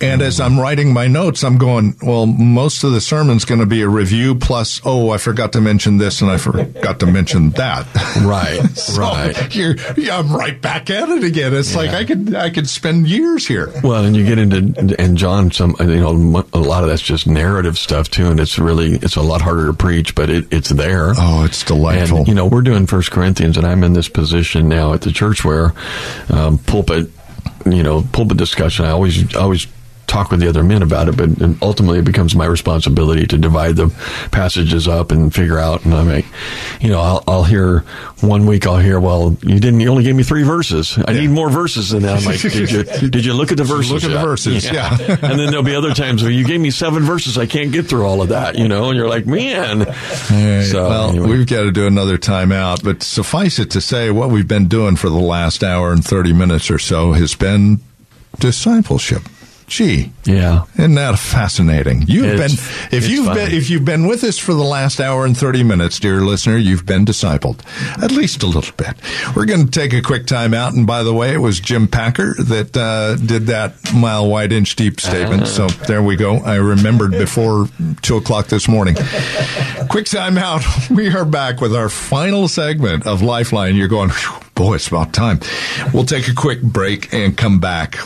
And 0.00 0.22
as 0.22 0.40
I'm 0.40 0.58
writing 0.58 0.92
my 0.92 1.06
notes, 1.08 1.42
I'm 1.42 1.58
going, 1.58 1.96
well, 2.02 2.26
most 2.26 2.84
of 2.84 2.92
the 2.92 3.00
sermon's 3.00 3.44
going 3.44 3.60
to 3.60 3.66
be 3.66 3.82
a 3.82 3.88
review 3.88 4.34
plus, 4.34 4.80
oh, 4.84 5.10
I 5.10 5.18
forgot 5.18 5.52
to 5.52 5.60
mention 5.60 5.98
this 5.98 6.20
and 6.20 6.30
I 6.30 6.36
forgot 6.38 7.00
to 7.00 7.06
mention 7.06 7.50
that. 7.50 7.86
Right, 8.24 8.60
So 8.76 9.02
right. 9.02 9.54
You're, 9.54 9.74
yeah, 9.96 10.18
I'm 10.18 10.34
right 10.34 10.60
back 10.60 10.88
at 10.90 11.08
it 11.08 11.24
again. 11.24 11.52
It's 11.54 11.74
like 11.74 11.90
I 11.90 12.04
could, 12.04 12.34
I 12.34 12.48
could 12.50 12.68
spend 12.68 13.08
years 13.08 13.46
here. 13.46 13.72
Well, 13.82 14.04
and 14.04 14.14
you 14.16 14.24
get 14.24 14.38
into 14.38 14.83
and 14.92 15.16
John, 15.16 15.50
some 15.50 15.74
you 15.80 16.00
know, 16.00 16.44
a 16.52 16.58
lot 16.58 16.82
of 16.82 16.88
that's 16.88 17.02
just 17.02 17.26
narrative 17.26 17.78
stuff 17.78 18.10
too, 18.10 18.26
and 18.26 18.40
it's 18.40 18.58
really 18.58 18.94
it's 18.96 19.16
a 19.16 19.22
lot 19.22 19.40
harder 19.40 19.66
to 19.66 19.72
preach, 19.72 20.14
but 20.14 20.30
it, 20.30 20.52
it's 20.52 20.68
there. 20.68 21.12
Oh, 21.16 21.44
it's 21.44 21.64
delightful. 21.64 22.18
And 22.18 22.28
you 22.28 22.34
know, 22.34 22.46
we're 22.46 22.62
doing 22.62 22.86
First 22.86 23.10
Corinthians, 23.10 23.56
and 23.56 23.66
I'm 23.66 23.84
in 23.84 23.92
this 23.92 24.08
position 24.08 24.68
now 24.68 24.92
at 24.92 25.02
the 25.02 25.12
church 25.12 25.44
where 25.44 25.72
um, 26.30 26.58
pulpit, 26.58 27.10
you 27.66 27.82
know, 27.82 28.02
pulpit 28.12 28.36
discussion. 28.36 28.84
I 28.84 28.90
always 28.90 29.34
always 29.36 29.66
talk 30.06 30.30
with 30.30 30.40
the 30.40 30.48
other 30.48 30.62
men 30.62 30.82
about 30.82 31.08
it, 31.08 31.16
but 31.16 31.28
ultimately 31.62 31.98
it 31.98 32.04
becomes 32.04 32.34
my 32.34 32.46
responsibility 32.46 33.26
to 33.26 33.38
divide 33.38 33.76
the 33.76 33.88
passages 34.30 34.86
up 34.88 35.10
and 35.10 35.34
figure 35.34 35.58
out. 35.58 35.84
And 35.84 35.94
I'm 35.94 36.08
like, 36.08 36.26
you 36.80 36.90
know, 36.90 37.00
I'll, 37.00 37.24
I'll 37.26 37.44
hear 37.44 37.80
one 38.20 38.46
week 38.46 38.66
I'll 38.66 38.78
hear, 38.78 38.98
well, 38.98 39.36
you 39.42 39.60
didn't, 39.60 39.80
you 39.80 39.88
only 39.88 40.04
gave 40.04 40.14
me 40.14 40.22
three 40.22 40.42
verses. 40.42 40.98
I 41.06 41.12
need 41.12 41.30
more 41.30 41.50
verses 41.50 41.90
than 41.90 42.02
that. 42.02 42.18
I'm 42.18 42.24
like, 42.24 42.40
did 42.40 42.70
you 42.70 42.84
did 43.10 43.24
you 43.24 43.34
look 43.34 43.50
at 43.50 43.58
the 43.58 43.64
verses? 43.64 43.90
Look 43.90 44.04
at 44.04 44.08
the 44.08 44.14
yet?" 44.14 44.24
verses, 44.24 44.70
yeah. 44.70 44.96
and 45.08 45.38
then 45.38 45.50
there'll 45.50 45.62
be 45.62 45.74
other 45.74 45.94
times 45.94 46.22
where 46.22 46.32
you 46.32 46.44
gave 46.44 46.60
me 46.60 46.70
seven 46.70 47.02
verses. 47.02 47.38
I 47.38 47.46
can't 47.46 47.72
get 47.72 47.86
through 47.86 48.06
all 48.06 48.22
of 48.22 48.28
that, 48.28 48.58
you 48.58 48.68
know, 48.68 48.88
and 48.88 48.96
you're 48.96 49.08
like, 49.08 49.26
man. 49.26 49.80
Right. 49.80 50.62
So, 50.64 50.88
well, 50.88 51.10
anyway. 51.10 51.28
we've 51.28 51.46
got 51.46 51.62
to 51.62 51.72
do 51.72 51.86
another 51.86 52.18
timeout, 52.18 52.82
but 52.82 53.02
suffice 53.02 53.58
it 53.58 53.72
to 53.72 53.80
say, 53.80 54.10
what 54.10 54.30
we've 54.30 54.48
been 54.48 54.68
doing 54.68 54.96
for 54.96 55.08
the 55.08 55.16
last 55.16 55.62
hour 55.62 55.92
and 55.92 56.04
30 56.04 56.32
minutes 56.32 56.70
or 56.70 56.78
so 56.78 57.12
has 57.12 57.34
been 57.34 57.80
discipleship. 58.38 59.22
Gee. 59.66 60.12
Yeah. 60.24 60.64
Isn't 60.76 60.94
that 60.96 61.18
fascinating? 61.18 62.04
You've 62.06 62.26
It's- 62.34 62.54
been 62.90 62.96
if 62.98 63.08
you've 63.08 63.26
fun. 63.26 63.34
been 63.36 63.52
if 63.52 63.70
you've 63.70 63.84
been 63.84 64.06
with 64.06 64.22
us 64.22 64.38
for 64.38 64.52
the 64.52 64.62
last 64.62 65.00
hour 65.00 65.24
and 65.24 65.36
30 65.36 65.62
minutes, 65.62 65.98
dear 65.98 66.20
listener, 66.20 66.56
you've 66.58 66.84
been 66.84 67.04
discipled. 67.06 67.60
At 68.02 68.12
least 68.12 68.42
a 68.42 68.46
little 68.46 68.74
bit. 68.76 68.94
We're 69.34 69.46
going 69.46 69.64
to 69.66 69.70
take 69.70 69.92
a 69.94 70.02
quick 70.02 70.26
time 70.26 70.52
out 70.54 70.74
and 70.74 70.86
by 70.86 71.02
the 71.02 71.14
way, 71.14 71.32
it 71.32 71.38
was 71.38 71.60
Jim 71.60 71.88
Packer 71.88 72.34
that 72.40 72.76
uh, 72.76 73.16
did 73.16 73.46
that 73.46 73.74
mile 73.94 74.28
wide 74.28 74.52
inch 74.52 74.76
deep 74.76 75.00
statement. 75.00 75.46
So 75.48 75.66
there 75.88 76.02
we 76.02 76.16
go. 76.16 76.36
I 76.38 76.56
remembered 76.56 77.12
before 77.12 77.68
two 78.02 78.16
o'clock 78.18 78.48
this 78.48 78.68
morning. 78.68 78.96
quick 79.88 80.06
time 80.06 80.36
out. 80.38 80.62
We 80.90 81.08
are 81.08 81.24
back 81.24 81.60
with 81.60 81.74
our 81.74 81.88
final 81.88 82.46
segment 82.46 83.06
of 83.06 83.22
Lifeline. 83.22 83.74
You're 83.76 83.88
going, 83.88 84.10
boy, 84.54 84.74
it's 84.74 84.86
about 84.88 85.12
time. 85.12 85.40
We'll 85.92 86.04
take 86.04 86.28
a 86.28 86.34
quick 86.34 86.60
break 86.62 87.12
and 87.12 87.36
come 87.36 87.58
back. 87.58 87.96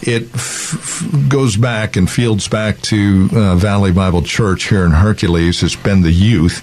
it 0.03 0.25
f- 0.35 1.05
goes 1.29 1.57
back 1.57 1.97
and 1.97 2.11
fields 2.11 2.49
back 2.49 2.81
to 2.83 3.29
uh, 3.33 3.55
Valley 3.57 3.93
Bible 3.93 4.23
Church 4.23 4.69
here 4.69 4.85
in 4.85 4.93
Hercules 4.93 5.61
has 5.61 5.77
been 5.77 6.03
the 6.03 6.13
youth 6.13 6.63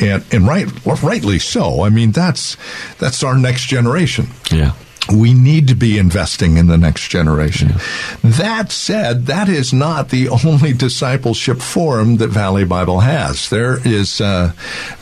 and 0.00 0.24
and 0.32 0.46
right 0.46 0.66
rightly 1.02 1.38
so. 1.38 1.82
I 1.82 1.90
mean 1.90 2.12
that's 2.12 2.56
that's 2.98 3.22
our 3.22 3.36
next 3.36 3.66
generation. 3.66 4.28
Yeah. 4.50 4.72
We 5.10 5.34
need 5.34 5.68
to 5.68 5.74
be 5.74 5.98
investing 5.98 6.56
in 6.56 6.66
the 6.66 6.76
next 6.76 7.08
generation. 7.08 7.74
That 8.22 8.72
said, 8.72 9.26
that 9.26 9.48
is 9.48 9.72
not 9.72 10.08
the 10.08 10.28
only 10.28 10.72
discipleship 10.72 11.58
forum 11.58 12.16
that 12.16 12.28
Valley 12.28 12.64
Bible 12.64 13.00
has. 13.00 13.48
There 13.48 13.78
is 13.86 14.20
uh, 14.20 14.52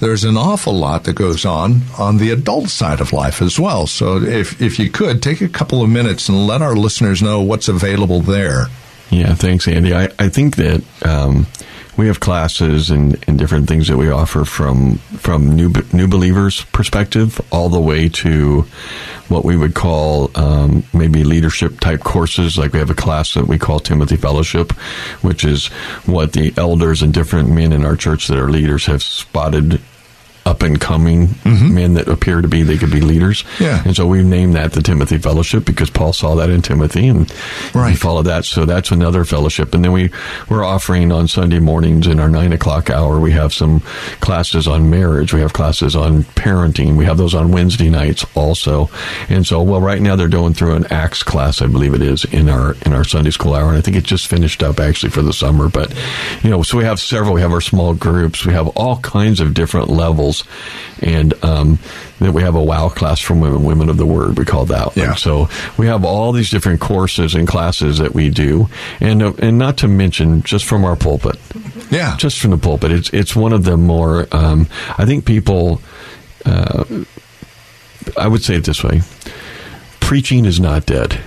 there's 0.01 0.25
an 0.25 0.37
awful 0.37 0.75
lot 0.75 1.05
that 1.05 1.15
goes 1.15 1.45
on 1.45 1.83
on 1.99 2.19
the 2.19 2.31
adult 2.31 2.69
side 2.69 3.01
of 3.01 3.13
life 3.13 3.41
as 3.41 3.59
well. 3.59 3.87
So 3.87 4.23
if 4.23 4.61
if 4.61 4.79
you 4.79 4.91
could 4.91 5.23
take 5.23 5.41
a 5.41 5.49
couple 5.49 5.83
of 5.83 5.89
minutes 5.89 6.29
and 6.29 6.47
let 6.47 6.63
our 6.63 6.77
listeners 6.77 7.23
know 7.23 7.41
what's 7.43 7.69
available 7.69 8.21
there. 8.21 8.67
Yeah, 9.11 9.35
thanks, 9.35 9.69
Andy. 9.69 9.95
I, 9.95 10.09
I 10.19 10.29
think 10.29 10.57
that 10.57 10.83
um, 11.05 11.47
we 11.97 12.07
have 12.09 12.21
classes 12.21 12.91
and, 12.91 13.23
and 13.29 13.39
different 13.39 13.69
things 13.69 13.89
that 13.89 13.97
we 13.97 14.11
offer 14.11 14.45
from 14.45 14.97
from 15.19 15.55
new 15.55 15.73
new 15.93 16.09
believers 16.09 16.65
perspective 16.67 17.41
all 17.53 17.69
the 17.69 17.81
way 17.81 18.09
to 18.09 18.63
what 19.29 19.45
we 19.45 19.57
would 19.57 19.75
call 19.75 20.31
um, 20.35 20.85
maybe 20.93 21.25
leadership 21.25 21.81
type 21.81 22.01
courses. 22.01 22.59
Like 22.59 22.73
we 22.73 22.79
have 22.79 22.91
a 22.91 22.95
class 22.95 23.35
that 23.35 23.47
we 23.47 23.59
call 23.59 23.81
Timothy 23.81 24.17
Fellowship, 24.17 24.73
which 25.23 25.45
is 25.45 25.69
what 26.07 26.33
the 26.33 26.53
elders 26.57 27.03
and 27.03 27.13
different 27.13 27.51
men 27.51 27.73
in 27.73 27.85
our 27.85 27.97
church 27.97 28.29
that 28.29 28.39
are 28.39 28.51
leaders 28.51 28.87
have 28.87 29.03
spotted 29.03 29.81
up 30.47 30.63
and 30.63 30.81
coming 30.81 31.29
mm-hmm. 31.29 31.75
men 31.75 31.95
that 31.95 32.09
appear 32.09 32.41
to 32.43 32.49
be 32.49 32.63
they 32.63 32.77
could 32.79 32.91
be 32.91 33.01
leaders. 33.01 33.45
Yeah. 33.59 33.83
And 33.85 33.97
so 33.97 34.07
we've 34.07 34.25
named 34.25 34.55
that 34.55 34.73
the 34.73 34.83
Timothy 34.83 35.19
Fellowship 35.19 35.65
because 35.65 35.91
Paul 35.91 36.13
saw 36.13 36.35
that 36.37 36.51
in 36.51 36.63
Timothy 36.63 37.09
and 37.09 37.31
he 37.31 37.79
Right. 37.79 37.97
followed 37.99 38.25
that. 38.25 38.45
So 38.45 38.65
that's 38.65 38.91
another 38.91 39.25
fellowship. 39.25 39.75
And 39.75 39.85
then 39.85 39.93
we 39.93 40.11
we're 40.49 40.65
offering 40.65 41.13
on 41.13 41.29
Sunday 41.29 41.59
mornings 41.59 42.07
in 42.07 42.21
our 42.21 42.29
nine 42.29 42.53
o'clock 42.53 42.91
hour. 42.91 43.19
We 43.21 43.33
have 43.33 43.53
some 43.53 43.81
classes 44.21 44.67
on 44.69 44.91
marriage. 44.91 45.33
We 45.33 45.41
have 45.41 45.53
classes 45.53 45.97
on 45.97 46.25
parenting. 46.25 46.97
We 46.97 47.05
have 47.05 47.17
those 47.19 47.35
on 47.35 47.53
Wednesday 47.53 47.91
nights 47.91 48.25
also. 48.35 48.91
And 49.29 49.47
so 49.47 49.63
well, 49.63 49.81
right 49.81 50.01
now 50.01 50.17
they're 50.17 50.29
going 50.29 50.55
through 50.55 50.75
an 50.75 50.87
Acts 50.91 51.23
class, 51.23 51.63
I 51.63 51.67
believe 51.67 51.95
it 51.95 52.03
is 52.03 52.25
in 52.27 52.49
our 52.49 52.77
in 52.85 52.93
our 52.93 53.05
Sunday 53.05 53.31
school 53.31 53.55
hour. 53.55 53.69
And 53.69 53.79
I 53.79 53.81
think 53.81 53.97
it 53.97 54.05
just 54.05 54.27
finished 54.27 54.63
up 54.63 54.81
actually 54.81 55.11
for 55.11 55.23
the 55.23 55.33
summer. 55.33 55.69
But 55.69 55.93
you 56.43 56.51
know, 56.51 56.63
so 56.63 56.79
we 56.79 56.85
have 56.85 57.01
several. 57.01 57.35
We 57.35 57.41
have 57.41 57.53
our 57.53 57.61
small 57.61 57.95
groups. 57.95 58.45
We 58.47 58.53
have 58.53 58.69
all 58.69 58.99
kinds 59.01 59.41
of 59.41 59.55
different 59.55 59.89
levels, 59.91 60.34
and 61.03 61.35
um, 61.45 61.79
then 62.19 62.33
we 62.33 62.43
have 62.43 62.55
a 62.55 62.63
WOW 62.63 62.89
class 62.89 63.21
from 63.21 63.41
women, 63.41 63.63
women 63.65 63.89
of 63.89 63.97
the 63.99 64.07
Word. 64.07 64.39
We 64.39 64.45
call 64.45 64.65
that. 64.67 64.97
one. 64.97 65.07
Yeah. 65.07 65.15
So 65.15 65.49
we 65.77 65.87
have 65.87 66.05
all 66.05 66.33
these 66.33 66.51
different 66.51 66.81
courses 66.81 67.35
and 67.35 67.47
classes 67.47 67.99
that 67.99 68.15
we 68.15 68.31
do, 68.31 68.69
and 69.01 69.23
uh, 69.23 69.33
and 69.39 69.59
not 69.59 69.77
to 69.79 69.89
mention 69.89 70.43
just 70.43 70.65
from 70.65 70.85
our 70.85 70.97
pulpit, 70.97 71.37
Yeah. 71.91 72.17
just 72.17 72.39
from 72.41 72.51
the 72.53 72.59
pulpit. 72.59 72.91
It's 72.93 73.11
it's 73.11 73.37
one 73.37 73.53
of 73.53 73.65
the 73.65 73.77
more. 73.77 74.27
Um, 74.33 74.67
I 74.99 75.05
think 75.05 75.25
people. 75.25 75.81
Uh, 76.47 76.85
I 78.19 78.29
would 78.29 78.43
say 78.43 78.57
it 78.57 78.65
this 78.65 78.83
way: 78.85 79.01
preaching 80.01 80.45
is 80.45 80.61
not 80.61 80.87
dead. 80.87 81.21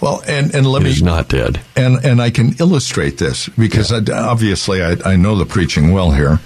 well, 0.00 0.22
and 0.26 0.54
and 0.54 0.66
let 0.66 0.82
It 0.82 0.84
me 0.86 0.90
is 0.92 1.02
not 1.02 1.28
dead. 1.28 1.60
and 1.76 2.04
and 2.04 2.20
I 2.22 2.30
can 2.30 2.54
illustrate 2.58 3.18
this 3.18 3.48
because 3.50 3.92
I, 3.92 4.00
obviously 4.12 4.82
I, 4.82 4.96
I 5.04 5.16
know 5.16 5.36
the 5.36 5.44
preaching 5.44 5.92
well 5.92 6.12
here, 6.12 6.40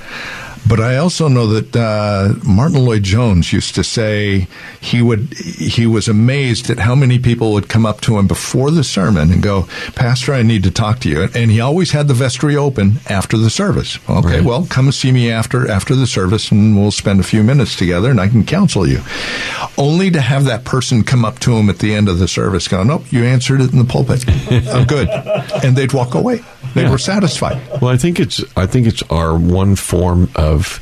but 0.68 0.80
I 0.80 0.96
also 0.96 1.28
know 1.28 1.46
that 1.48 1.74
uh, 1.76 2.34
Martyn 2.44 2.84
Lloyd-Jones 2.84 3.52
used 3.52 3.74
to 3.74 3.84
say 3.84 4.46
he 4.80 5.02
would 5.02 5.32
he 5.34 5.86
was 5.86 6.08
amazed 6.08 6.70
at 6.70 6.78
how 6.78 6.94
many 6.94 7.18
people 7.18 7.52
would 7.52 7.68
come 7.68 7.84
up 7.84 8.00
to 8.02 8.18
him 8.18 8.26
before 8.26 8.70
the 8.70 8.84
sermon 8.84 9.32
and 9.32 9.42
go, 9.42 9.66
Pastor, 9.94 10.32
I 10.34 10.42
need 10.42 10.62
to 10.64 10.70
talk 10.70 11.00
to 11.00 11.08
you, 11.08 11.28
and 11.34 11.50
he 11.50 11.60
always 11.60 11.90
had 11.90 12.08
the 12.08 12.14
vestry 12.14 12.56
open 12.56 12.94
after 13.08 13.36
the 13.36 13.50
service. 13.50 13.98
Okay, 14.08 14.36
Right. 14.36 14.44
well, 14.44 14.66
come 14.66 14.86
and 14.86 14.94
see 14.94 15.12
me 15.12 15.30
after 15.30 15.70
after 15.70 15.94
the 15.94 16.06
service, 16.06 16.50
and 16.50 16.78
we'll 16.78 16.90
spend 16.90 17.20
a 17.20 17.24
few 17.24 17.42
minutes 17.42 17.76
together, 17.76 18.10
and 18.10 18.20
I 18.20 18.28
can 18.28 18.44
counsel 18.44 18.86
you. 18.86 19.00
Only 19.78 20.10
to 20.10 20.20
have 20.20 20.44
that 20.44 20.64
person 20.64 21.02
come 21.02 21.24
up 21.24 21.38
to 21.40 21.54
him 21.56 21.68
at 21.70 21.78
the 21.80 21.94
end 21.94 22.08
of 22.08 22.18
the 22.18 22.28
service, 22.28 22.68
go, 22.68 22.82
"Nope, 22.82 23.04
you 23.10 23.24
answered 23.24 23.60
it 23.60 23.72
in 23.72 23.78
the 23.78 23.84
pulpit. 23.84 24.24
oh, 24.68 24.84
good," 24.86 25.08
and 25.64 25.76
they'd 25.76 25.92
walk 25.92 26.14
away. 26.14 26.42
They 26.74 26.82
Yeah. 26.82 26.90
were 26.90 26.98
satisfied. 26.98 27.58
Well, 27.80 27.90
I 27.90 27.96
think 27.96 28.18
it's 28.20 28.42
I 28.56 28.66
think 28.66 28.86
it's 28.86 29.02
our 29.10 29.34
one 29.34 29.76
form 29.76 30.28
of 30.34 30.80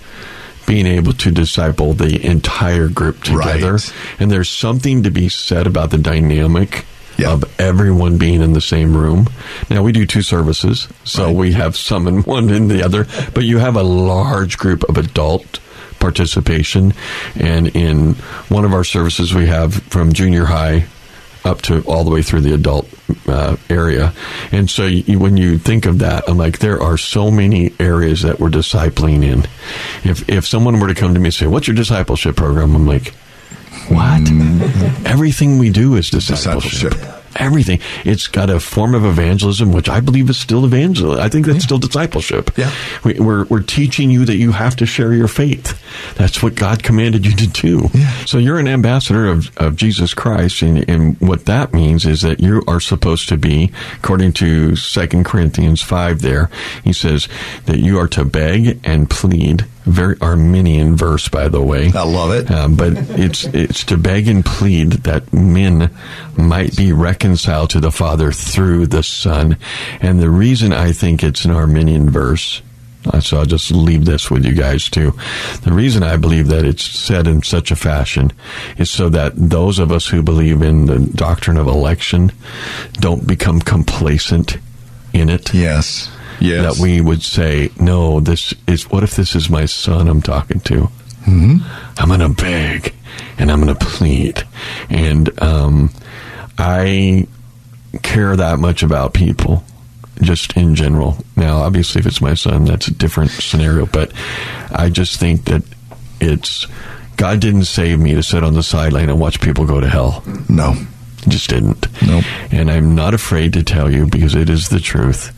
being 0.67 0.87
able 0.87 1.13
to 1.15 1.31
disciple 1.33 1.95
the 1.95 2.25
entire 2.25 2.87
group 2.89 3.25
together. 3.25 3.73
Right. 3.73 3.93
And 4.21 4.31
there's 4.31 4.49
something 4.49 5.03
to 5.03 5.11
be 5.11 5.29
said 5.29 5.67
about 5.67 5.91
the 5.91 5.99
dynamic 5.99 6.85
Yeah. 7.17 7.31
of 7.33 7.45
everyone 7.59 8.19
being 8.19 8.41
in 8.41 8.53
the 8.53 8.61
same 8.61 8.97
room. 8.97 9.29
Now 9.69 9.83
we 9.83 9.91
do 9.93 10.07
two 10.07 10.23
services, 10.23 10.87
so 11.05 11.27
Right. 11.27 11.35
we 11.35 11.53
have 11.53 11.77
some 11.77 12.07
in 12.07 12.19
one 12.23 12.51
and 12.51 12.71
the 12.71 12.85
other, 12.85 13.07
but 13.35 13.45
you 13.45 13.59
have 13.59 13.75
a 13.77 13.83
large 13.83 14.59
group 14.59 14.85
of 14.89 14.97
adult 14.97 15.59
participation 15.99 16.95
and 17.39 17.69
in 17.69 18.15
one 18.49 18.65
of 18.65 18.73
our 18.73 18.85
services 18.85 19.35
we 19.35 19.47
have 19.47 19.75
from 19.91 20.13
junior 20.15 20.47
high 20.47 20.85
up 21.45 21.63
to 21.63 21.83
all 21.83 22.05
the 22.05 22.11
way 22.11 22.23
through 22.23 22.41
the 22.43 22.55
adult 22.55 22.89
uh, 23.29 23.57
area. 23.69 24.13
And 24.53 24.69
so 24.69 24.85
you, 24.85 25.19
when 25.19 25.37
you 25.37 25.59
think 25.59 25.87
of 25.87 25.99
that, 26.01 26.29
I'm 26.29 26.39
like, 26.39 26.59
there 26.59 26.81
are 26.81 26.99
so 26.99 27.31
many 27.31 27.73
areas 27.79 28.23
that 28.23 28.41
we're 28.41 28.51
discipling 28.51 29.25
in. 29.25 29.47
If 30.09 30.29
if 30.29 30.47
someone 30.47 30.81
were 30.81 30.89
to 30.89 30.95
come 30.95 31.15
to 31.15 31.21
me 31.21 31.27
and 31.27 31.35
say, 31.35 31.47
"What's 31.47 31.67
your 31.67 31.77
discipleship 31.77 32.37
program?" 32.37 32.75
I'm 32.75 32.87
like, 32.87 33.15
"What? 33.89 34.29
Everything 35.07 35.59
we 35.59 35.71
do 35.71 35.97
is 35.97 36.11
discipleship." 36.11 36.93
Discipleship. 36.93 37.20
Everything. 37.37 37.81
It's 38.05 38.27
got 38.27 38.51
a 38.51 38.59
form 38.59 38.95
of 38.95 39.05
evangelism, 39.05 39.73
which 39.73 39.89
I 39.89 40.01
believe 40.01 40.29
is 40.29 40.39
still 40.39 40.65
evangelism. 40.65 41.21
I 41.21 41.29
think 41.29 41.47
that's 41.47 41.65
still 41.65 41.79
discipleship. 41.79 42.51
Yeah. 42.57 42.73
We, 43.05 43.21
we're, 43.21 43.45
we're 43.45 43.63
teaching 43.63 44.11
you 44.11 44.25
that 44.25 44.37
you 44.37 44.53
have 44.53 44.77
to 44.77 44.87
share 44.87 45.13
your 45.13 45.29
faith. 45.29 45.81
That's 46.17 46.43
what 46.43 46.55
God 46.55 46.83
commanded 46.83 47.25
you 47.25 47.33
to 47.33 47.47
do. 47.47 47.89
Yeah. 47.95 48.11
So 48.25 48.39
you're 48.39 48.59
an 48.59 48.69
ambassador 48.69 49.27
of, 49.27 49.57
of 49.59 49.77
Jesus 49.77 50.13
Christ, 50.13 50.63
and, 50.63 50.89
and 50.89 51.21
what 51.21 51.47
that 51.47 51.73
means 51.73 52.05
is 52.05 52.23
that 52.23 52.41
you 52.41 52.63
are 52.67 52.81
supposed 52.81 53.29
to 53.29 53.37
be, 53.37 53.73
according 53.97 54.33
to 54.35 54.75
Second 54.77 55.25
Corinthians 55.25 55.83
five. 55.83 56.21
There, 56.21 56.51
he 56.83 56.93
says 56.93 57.29
that 57.67 57.79
you 57.79 57.99
are 57.99 58.09
to 58.09 58.25
beg 58.25 58.81
and 58.85 59.09
plead. 59.09 59.65
Very 59.85 60.17
Arminian 60.21 60.95
verse, 60.97 61.29
by 61.29 61.49
the 61.49 61.61
way. 61.63 61.91
I 61.95 62.03
love 62.03 62.33
it. 62.33 62.51
Um, 62.51 62.77
but 62.77 62.93
it's 63.19 63.45
it's 63.45 63.85
to 63.85 63.97
beg 63.97 64.29
and 64.29 64.45
plead 64.45 64.93
that 65.05 65.33
men 65.33 65.91
might 66.37 66.77
be 66.77 66.93
reconciled 66.93 67.71
to 67.71 67.81
the 67.81 67.91
Father 67.91 68.31
through 68.31 68.89
the 68.89 69.03
Son. 69.03 69.57
And 70.01 70.21
the 70.21 70.31
reason 70.31 70.73
I 70.73 70.93
think 70.93 71.25
it's 71.25 71.45
an 71.47 71.51
Arminian 71.53 72.11
verse, 72.11 72.61
uh, 73.07 73.21
so 73.21 73.39
I'll 73.39 73.47
just 73.47 73.71
leave 73.71 74.05
this 74.05 74.31
with 74.31 74.45
you 74.45 74.53
guys 74.53 74.91
too. 74.91 75.13
The 75.63 75.73
reason 75.73 76.03
I 76.03 76.17
believe 76.19 76.49
that 76.49 76.67
it's 76.67 76.85
said 76.85 77.27
in 77.27 77.43
such 77.43 77.71
a 77.71 77.77
fashion 77.77 78.33
is 78.77 78.91
so 78.91 79.09
that 79.09 79.33
those 79.35 79.79
of 79.79 79.91
us 79.91 80.07
who 80.09 80.23
believe 80.23 80.61
in 80.61 80.85
the 80.87 80.99
doctrine 80.99 81.57
of 81.57 81.67
election 81.67 82.33
don't 82.93 83.27
become 83.27 83.61
complacent 83.61 84.59
in 85.15 85.29
it 85.31 85.55
Yes. 85.55 86.11
Yes. 86.41 86.77
that 86.77 86.83
we 86.83 87.01
would 87.01 87.23
say, 87.23 87.71
no, 87.79 88.21
this 88.21 88.55
is, 88.67 88.91
what 88.91 89.03
if 89.03 89.17
this 89.17 89.35
is 89.35 89.51
my 89.51 89.67
son 89.67 90.09
I'm 90.09 90.23
talking 90.23 90.61
to? 90.61 90.89
Mm-hmm. 91.25 91.57
I'm 91.99 92.09
going 92.09 92.21
to 92.21 92.43
beg 92.43 92.95
and 93.39 93.51
I'm 93.51 93.61
going 93.63 93.75
to 93.75 93.85
plead. 93.85 94.47
And 94.89 95.43
um, 95.43 95.91
I 96.59 97.27
care 98.03 98.35
that 98.37 98.59
much 98.59 98.83
about 98.83 99.13
people 99.13 99.63
just 100.23 100.57
in 100.57 100.75
general. 100.75 101.17
Now, 101.37 101.59
obviously, 101.59 102.01
if 102.01 102.07
it's 102.07 102.21
my 102.21 102.35
son, 102.35 102.65
that's 102.65 102.89
a 102.89 102.95
different 102.95 103.31
scenario, 103.31 103.87
but 103.87 104.13
I 104.71 104.89
just 104.91 105.19
think 105.19 105.45
that 105.47 105.63
it's, 106.21 106.67
God 107.17 107.41
didn't 107.41 107.65
save 107.65 107.99
me 107.99 108.15
to 108.15 108.23
sit 108.23 108.45
on 108.45 108.55
the 108.55 108.63
sideline 108.63 109.09
and 109.09 109.21
watch 109.21 109.41
people 109.41 109.67
go 109.67 109.81
to 109.81 109.89
hell. 109.89 110.23
No. 110.49 110.75
Just 111.29 111.51
didn't. 111.51 111.87
Nope. 112.07 112.25
And 112.51 112.71
I'm 112.71 112.95
not 112.95 113.13
afraid 113.13 113.53
to 113.55 113.63
tell 113.63 113.91
you 113.91 114.07
because 114.07 114.35
it 114.35 114.49
is 114.49 114.71
the 114.71 114.81
truth. 114.81 115.33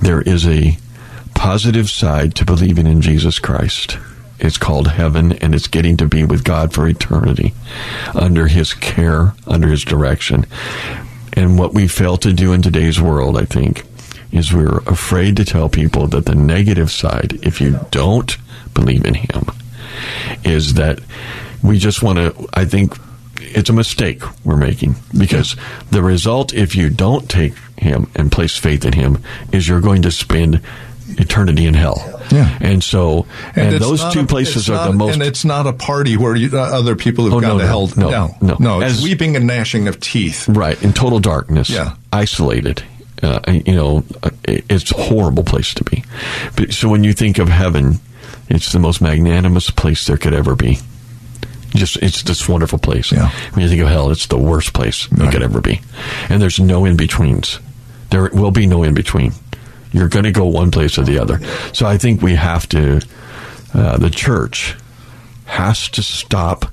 There 0.00 0.22
is 0.22 0.46
a 0.46 0.78
positive 1.34 1.88
side 1.90 2.34
to 2.36 2.44
believing 2.44 2.86
in 2.86 3.00
Jesus 3.00 3.38
Christ. 3.38 3.98
It's 4.38 4.58
called 4.58 4.88
heaven, 4.88 5.32
and 5.32 5.54
it's 5.54 5.66
getting 5.66 5.96
to 5.96 6.06
be 6.06 6.24
with 6.24 6.44
God 6.44 6.72
for 6.72 6.86
eternity 6.86 7.54
under 8.14 8.46
His 8.46 8.74
care, 8.74 9.34
under 9.46 9.68
His 9.68 9.84
direction. 9.84 10.46
And 11.32 11.58
what 11.58 11.74
we 11.74 11.88
fail 11.88 12.16
to 12.18 12.32
do 12.32 12.52
in 12.52 12.62
today's 12.62 13.00
world, 13.00 13.36
I 13.36 13.44
think, 13.44 13.84
is 14.30 14.52
we're 14.52 14.78
afraid 14.86 15.36
to 15.36 15.44
tell 15.44 15.68
people 15.68 16.06
that 16.08 16.26
the 16.26 16.34
negative 16.34 16.90
side, 16.90 17.38
if 17.42 17.60
you 17.60 17.80
don't 17.90 18.36
believe 18.74 19.04
in 19.04 19.14
Him, 19.14 19.46
is 20.44 20.74
that 20.74 21.00
we 21.62 21.78
just 21.78 22.02
want 22.02 22.18
to, 22.18 22.48
I 22.54 22.64
think 22.64 22.96
it's 23.40 23.70
a 23.70 23.72
mistake 23.72 24.22
we're 24.44 24.56
making 24.56 24.96
because 25.16 25.56
the 25.90 26.02
result, 26.02 26.52
if 26.54 26.74
you 26.76 26.90
don't 26.90 27.28
take 27.30 27.54
Him 27.76 28.10
and 28.14 28.30
place 28.32 28.56
faith 28.56 28.84
in 28.84 28.92
Him, 28.92 29.18
is 29.52 29.66
you're 29.68 29.80
going 29.80 30.02
to 30.02 30.10
spend 30.10 30.60
eternity 31.16 31.66
in 31.66 31.74
hell. 31.74 32.20
Yeah. 32.30 32.56
And 32.60 32.84
so, 32.84 33.26
and, 33.56 33.74
it's 33.74 33.84
those 33.84 34.04
two 34.12 34.20
a- 34.20 34.26
places 34.26 34.68
are 34.68 34.74
not- 34.74 34.86
the 34.88 34.92
most. 34.96 35.14
And 35.14 35.22
it's 35.22 35.44
not 35.44 35.66
a 35.66 35.72
party 35.72 36.16
where 36.16 36.36
you, 36.36 36.50
uh, 36.52 36.60
other 36.60 36.94
people 36.96 37.24
have 37.24 37.34
Oh, 37.34 37.40
gone 37.40 37.56
no, 37.56 37.58
to 37.58 37.64
no, 37.64 37.66
hell. 37.66 37.86
no, 37.96 38.10
no, 38.10 38.36
no. 38.40 38.56
no. 38.58 38.80
It's 38.82 38.96
As- 38.98 39.02
weeping 39.02 39.34
and 39.34 39.46
gnashing 39.46 39.88
of 39.88 39.98
teeth. 40.00 40.48
Right, 40.48 40.80
in 40.82 40.92
total 40.92 41.18
darkness. 41.20 41.70
Yeah. 41.70 41.94
Isolated. 42.12 42.82
Uh, 43.22 43.40
you 43.66 43.74
know, 43.74 44.04
uh, 44.22 44.30
it's 44.44 44.92
a 44.92 44.96
horrible 45.00 45.42
place 45.42 45.74
to 45.74 45.82
be. 45.84 46.04
But, 46.56 46.72
so 46.72 46.88
when 46.88 47.02
you 47.02 47.12
think 47.12 47.38
of 47.38 47.48
heaven, 47.48 47.98
it's 48.48 48.70
the 48.72 48.78
most 48.78 49.00
magnanimous 49.00 49.70
place 49.70 50.06
there 50.06 50.18
could 50.18 50.34
ever 50.34 50.54
be. 50.54 50.78
Just 51.78 51.96
it's 52.02 52.22
this 52.22 52.48
wonderful 52.48 52.78
place. 52.78 53.10
Yeah. 53.12 53.30
When 53.52 53.62
you 53.62 53.68
think 53.68 53.80
of 53.82 53.88
hell, 53.88 54.10
it's 54.10 54.26
the 54.26 54.38
worst 54.38 54.72
place 54.72 55.08
you 55.10 55.24
Right. 55.24 55.32
could 55.32 55.42
ever 55.42 55.60
be, 55.60 55.80
and 56.28 56.42
there's 56.42 56.58
no 56.60 56.84
in 56.84 56.96
betweens. 56.96 57.60
There 58.10 58.28
will 58.32 58.50
be 58.50 58.66
no 58.66 58.82
in 58.82 58.94
between. 58.94 59.32
You're 59.92 60.08
going 60.08 60.24
to 60.24 60.32
go 60.32 60.44
one 60.46 60.70
place 60.70 60.98
or 60.98 61.02
the 61.04 61.18
other. 61.18 61.40
So 61.72 61.86
I 61.86 61.96
think 61.98 62.20
we 62.22 62.34
have 62.34 62.68
to. 62.70 63.00
Uh, 63.72 63.96
the 63.98 64.10
church 64.10 64.74
has 65.46 65.88
to 65.90 66.02
stop. 66.02 66.66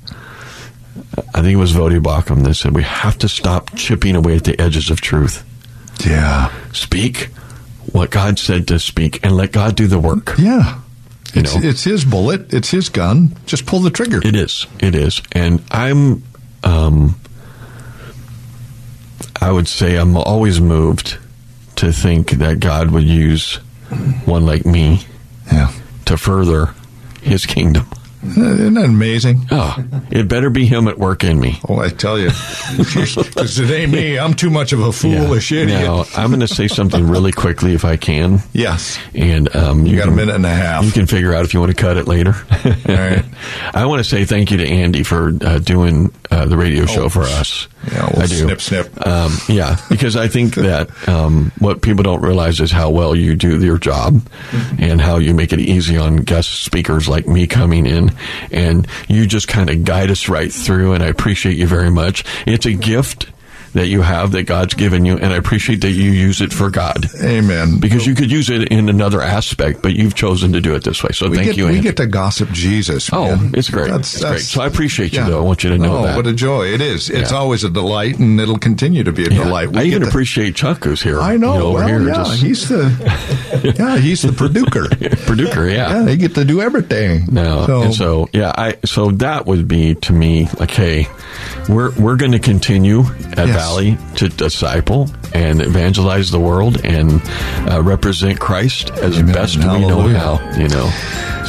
I 1.33 1.41
think 1.41 1.53
it 1.53 1.57
was 1.57 1.73
Voddie 1.73 2.01
Baucham 2.01 2.43
that 2.45 2.55
said 2.55 2.73
we 2.73 2.83
have 2.83 3.17
to 3.19 3.27
stop 3.29 3.75
chipping 3.75 4.15
away 4.15 4.35
at 4.37 4.43
the 4.45 4.59
edges 4.59 4.89
of 4.89 5.01
truth. 5.01 5.43
Yeah. 6.05 6.51
Speak 6.73 7.29
what 7.91 8.09
God 8.11 8.39
said 8.39 8.67
to 8.69 8.79
speak, 8.79 9.19
and 9.23 9.35
let 9.37 9.51
God 9.51 9.75
do 9.75 9.87
the 9.87 9.99
work. 9.99 10.35
Yeah. 10.39 10.79
You 11.35 11.41
It's, 11.41 11.55
know? 11.55 11.61
it's 11.67 11.83
his 11.83 12.05
bullet. 12.05 12.53
It's 12.53 12.71
his 12.71 12.89
gun. 12.89 13.35
Just 13.45 13.65
pull 13.65 13.79
the 13.81 13.89
trigger. 13.89 14.21
It 14.25 14.35
is. 14.35 14.65
It 14.79 14.95
is. 14.95 15.21
And 15.33 15.61
I'm, 15.69 16.23
um, 16.63 17.19
I 19.41 19.51
would 19.51 19.67
say 19.67 19.97
I'm 19.97 20.15
always 20.15 20.61
moved 20.61 21.17
to 21.75 21.91
think 21.91 22.31
that 22.31 22.59
God 22.61 22.91
would 22.91 23.03
use 23.03 23.55
one 24.25 24.45
like 24.45 24.65
me 24.65 25.05
yeah. 25.51 25.71
to 26.05 26.17
further 26.17 26.73
his 27.21 27.45
kingdom. 27.45 27.85
Isn't 28.27 28.73
that 28.73 28.85
amazing? 28.85 29.41
Oh, 29.51 29.75
it 30.11 30.27
better 30.27 30.49
be 30.49 30.65
him 30.65 30.87
at 30.87 30.97
work 30.97 31.23
in 31.23 31.39
me. 31.39 31.59
Oh, 31.67 31.79
I 31.79 31.89
tell 31.89 32.17
you, 32.19 32.29
because 32.77 33.59
it 33.59 33.69
ain't 33.71 33.91
me. 33.91 34.17
I'm 34.19 34.33
too 34.33 34.49
much 34.49 34.73
of 34.73 34.79
a 34.81 34.91
foolish 34.91 35.51
idiot. 35.51 35.81
Now, 35.81 36.05
I'm 36.15 36.29
going 36.29 36.39
to 36.41 36.47
say 36.47 36.67
something 36.67 37.07
really 37.07 37.31
quickly 37.31 37.73
if 37.73 37.85
I 37.85 37.97
can. 37.97 38.39
Yes. 38.53 38.97
And 39.13 39.53
um, 39.55 39.85
You 39.85 39.95
got 39.97 40.07
a 40.07 40.11
minute 40.11 40.35
and 40.35 40.45
a 40.45 40.49
half. 40.49 40.85
You 40.85 40.91
can 40.91 41.05
figure 41.05 41.33
out 41.33 41.45
if 41.45 41.53
you 41.53 41.59
want 41.59 41.75
to 41.75 41.81
cut 41.81 41.97
it 41.97 42.07
later. 42.07 42.35
All 42.65 42.71
right. 42.95 43.25
I 43.73 43.85
want 43.85 43.99
to 43.99 44.03
say 44.09 44.25
thank 44.25 44.51
you 44.51 44.57
to 44.57 44.67
Andy 44.67 45.03
for 45.03 45.31
uh, 45.41 45.59
doing 45.59 46.11
uh, 46.31 46.45
the 46.45 46.57
radio 46.57 46.85
show 46.85 47.03
Oh, 47.05 47.09
for 47.09 47.23
us. 47.23 47.67
yeah, 47.91 48.09
well, 48.13 48.23
I 48.23 48.25
do. 48.27 48.35
snip, 48.35 48.61
snip. 48.61 49.07
Um, 49.07 49.31
yeah, 49.49 49.77
because 49.89 50.15
I 50.15 50.27
think 50.27 50.55
that 50.55 50.89
um, 51.07 51.51
what 51.59 51.81
people 51.81 52.03
don't 52.03 52.21
realize 52.21 52.59
is 52.59 52.71
how 52.71 52.89
well 52.89 53.15
you 53.15 53.35
do 53.35 53.59
your 53.63 53.77
job 53.77 54.15
Mm-hmm. 54.15 54.83
and 54.83 55.01
how 55.01 55.17
you 55.17 55.33
make 55.33 55.51
it 55.53 55.59
easy 55.59 55.97
on 55.97 56.17
guest 56.17 56.63
speakers 56.63 57.07
like 57.07 57.27
me 57.27 57.47
coming 57.47 57.85
in. 57.85 58.11
And 58.51 58.87
you 59.09 59.25
just 59.25 59.47
kind 59.47 59.69
of 59.69 59.83
guide 59.83 60.09
us 60.11 60.29
right 60.29 60.51
through, 60.51 60.93
and 60.93 61.03
I 61.03 61.07
appreciate 61.07 61.57
you 61.57 61.67
very 61.67 61.89
much. 61.91 62.23
It's 62.45 62.65
a 62.65 62.73
gift 62.73 63.27
that 63.75 63.87
you 63.87 64.01
have 64.01 64.31
that 64.31 64.43
God's 64.43 64.73
given 64.73 65.05
you, 65.05 65.17
and 65.17 65.31
I 65.31 65.35
appreciate 65.37 65.81
that 65.81 65.91
you 65.91 66.09
use 66.11 66.41
it 66.41 66.51
for 66.51 66.69
God. 66.69 67.05
Amen. 67.21 67.79
Because 67.79 68.07
you 68.07 68.15
could 68.15 68.31
use 68.31 68.49
it 68.49 68.69
in 68.69 68.89
another 68.89 69.21
aspect, 69.21 69.81
but 69.81 69.93
you've 69.93 70.15
chosen 70.15 70.53
to 70.53 70.61
do 70.61 70.73
it 70.75 70.83
this 70.83 71.03
way. 71.03 71.09
So 71.13 71.29
we 71.29 71.35
thank 71.37 71.49
get, 71.49 71.57
you, 71.57 71.65
we 71.65 71.71
Andy. 71.71 71.81
get 71.81 71.97
to 71.97 72.07
gossip 72.07 72.49
Jesus. 72.51 73.09
Oh, 73.13 73.37
it's 73.53 73.69
great. 73.69 73.91
It's 73.93 74.23
great. 74.23 74.39
So 74.41 74.61
I 74.61 74.67
appreciate 74.67 75.13
you, 75.13 75.23
though. 75.25 75.39
I 75.39 75.43
want 75.43 75.63
you 75.63 75.69
to 75.71 75.77
know 75.77 75.97
oh, 75.97 76.03
that. 76.03 76.15
what 76.15 76.25
a 76.25 76.33
joy 76.33 76.67
it 76.73 76.81
is. 76.81 77.09
It's 77.09 77.31
Yeah. 77.31 77.37
always 77.37 77.63
a 77.63 77.69
delight, 77.69 78.17
and 78.17 78.39
it'll 78.39 78.57
continue 78.57 79.03
to 79.03 79.11
be 79.11 79.25
a 79.25 79.29
Yeah. 79.29 79.43
delight. 79.43 79.71
We 79.71 79.79
I 79.79 79.83
even 79.83 80.01
to- 80.01 80.07
appreciate 80.07 80.55
Chuck 80.55 80.83
who's 80.83 81.01
here. 81.01 81.19
I 81.21 81.37
know. 81.37 81.53
you 81.55 81.61
over 81.61 81.79
well, 81.79 81.87
here, 81.87 82.01
yeah, 82.07 82.13
just- 82.15 82.41
he's 82.41 82.69
the 82.69 83.73
yeah, 83.77 83.97
he's 83.97 84.21
the 84.21 84.31
producer. 84.31 84.87
producer. 85.25 85.69
yeah, 85.69 86.03
they 86.03 86.15
get 86.17 86.33
to 86.35 86.45
do 86.45 86.61
everything. 86.61 87.27
No, 87.31 87.65
So, 87.67 87.81
and 87.83 87.93
so 87.93 88.29
yeah, 88.33 88.53
I 88.57 88.77
so 88.85 89.11
that 89.11 89.45
would 89.45 89.67
be 89.67 89.95
to 89.95 90.13
me 90.13 90.47
like, 90.59 90.71
hey, 90.71 91.07
we're 91.67 91.91
we're 91.95 92.15
going 92.15 92.31
to 92.31 92.39
continue 92.39 93.01
at 93.35 93.47
Yes. 93.47 93.64
Valley 93.65 93.97
to 94.17 94.29
disciple 94.29 95.09
and 95.33 95.61
evangelize 95.61 96.29
the 96.29 96.39
world 96.39 96.83
and 96.85 97.21
uh, 97.69 97.81
represent 97.81 98.39
Christ 98.39 98.91
as 98.91 99.17
Amen. 99.17 99.33
best 99.33 99.57
we 99.57 99.63
know 99.63 100.07
how. 100.09 100.39
You 100.55 100.67
know, 100.67 100.89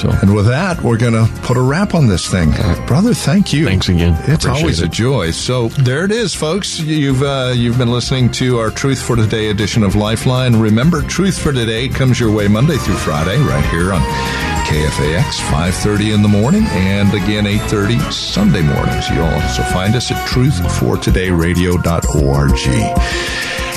so 0.01 0.11
and 0.23 0.35
with 0.35 0.47
that, 0.47 0.83
we're 0.83 0.97
going 0.97 1.13
to 1.13 1.31
put 1.43 1.57
a 1.57 1.61
wrap 1.61 1.95
on 1.95 2.07
this 2.07 2.27
thing, 2.29 2.53
brother. 2.87 3.13
Thank 3.13 3.53
you. 3.53 3.67
Thanks 3.67 3.89
again. 3.89 4.15
It's 4.25 4.45
Appreciate 4.45 4.63
always 4.63 4.81
a 4.81 4.89
joy. 4.89 5.31
So 5.31 5.69
there 5.69 6.05
it 6.05 6.11
is, 6.11 6.35
folks. 6.35 6.81
You've 6.81 7.23
uh, 7.23 7.53
you've 7.55 7.79
been 7.79 7.93
listening 7.93 8.31
to 8.33 8.59
our 8.59 8.71
Truth 8.71 9.03
for 9.03 9.17
Today 9.17 9.51
edition 9.51 9.83
of 9.83 9.95
Lifeline. 9.95 10.57
Remember, 10.57 11.03
Truth 11.03 11.39
for 11.39 11.53
Today 11.53 11.89
comes 11.89 12.19
your 12.19 12.33
way 12.33 12.49
Monday 12.49 12.77
through 12.77 12.97
Friday, 12.97 13.39
right 13.41 13.65
here 13.67 13.93
on 13.93 14.56
KFAX, 14.67 15.41
5:30 15.51 16.13
in 16.13 16.23
the 16.23 16.29
morning, 16.29 16.67
and 16.67 17.15
again 17.15 17.47
8:30 17.47 17.99
Sunday 18.13 18.63
mornings. 18.63 19.09
You'll 19.09 19.25
also 19.25 19.63
find 19.65 19.95
us 19.95 20.11
at 20.11 20.17
truthfortodayradio.org. 20.29 22.59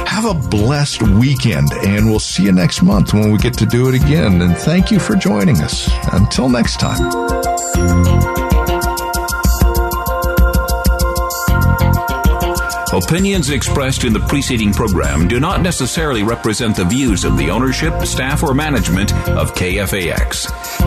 Have 0.07 0.25
a 0.25 0.33
blessed 0.33 1.03
weekend, 1.03 1.71
and 1.85 2.09
we'll 2.09 2.19
see 2.19 2.43
you 2.43 2.51
next 2.51 2.81
month 2.81 3.13
when 3.13 3.31
we 3.31 3.37
get 3.37 3.53
to 3.59 3.65
do 3.67 3.87
it 3.87 3.95
again. 3.95 4.41
And 4.41 4.57
thank 4.57 4.91
you 4.91 4.99
for 4.99 5.15
joining 5.15 5.61
us. 5.61 5.89
Until 6.11 6.49
next 6.49 6.79
time. 6.79 6.99
Opinions 12.91 13.51
expressed 13.51 14.03
in 14.03 14.13
the 14.13 14.19
preceding 14.27 14.73
program 14.73 15.27
do 15.27 15.39
not 15.39 15.61
necessarily 15.61 16.23
represent 16.23 16.75
the 16.75 16.85
views 16.85 17.23
of 17.23 17.37
the 17.37 17.51
ownership, 17.51 18.03
staff, 18.03 18.41
or 18.41 18.55
management 18.55 19.13
of 19.29 19.53
KFAX. 19.53 20.47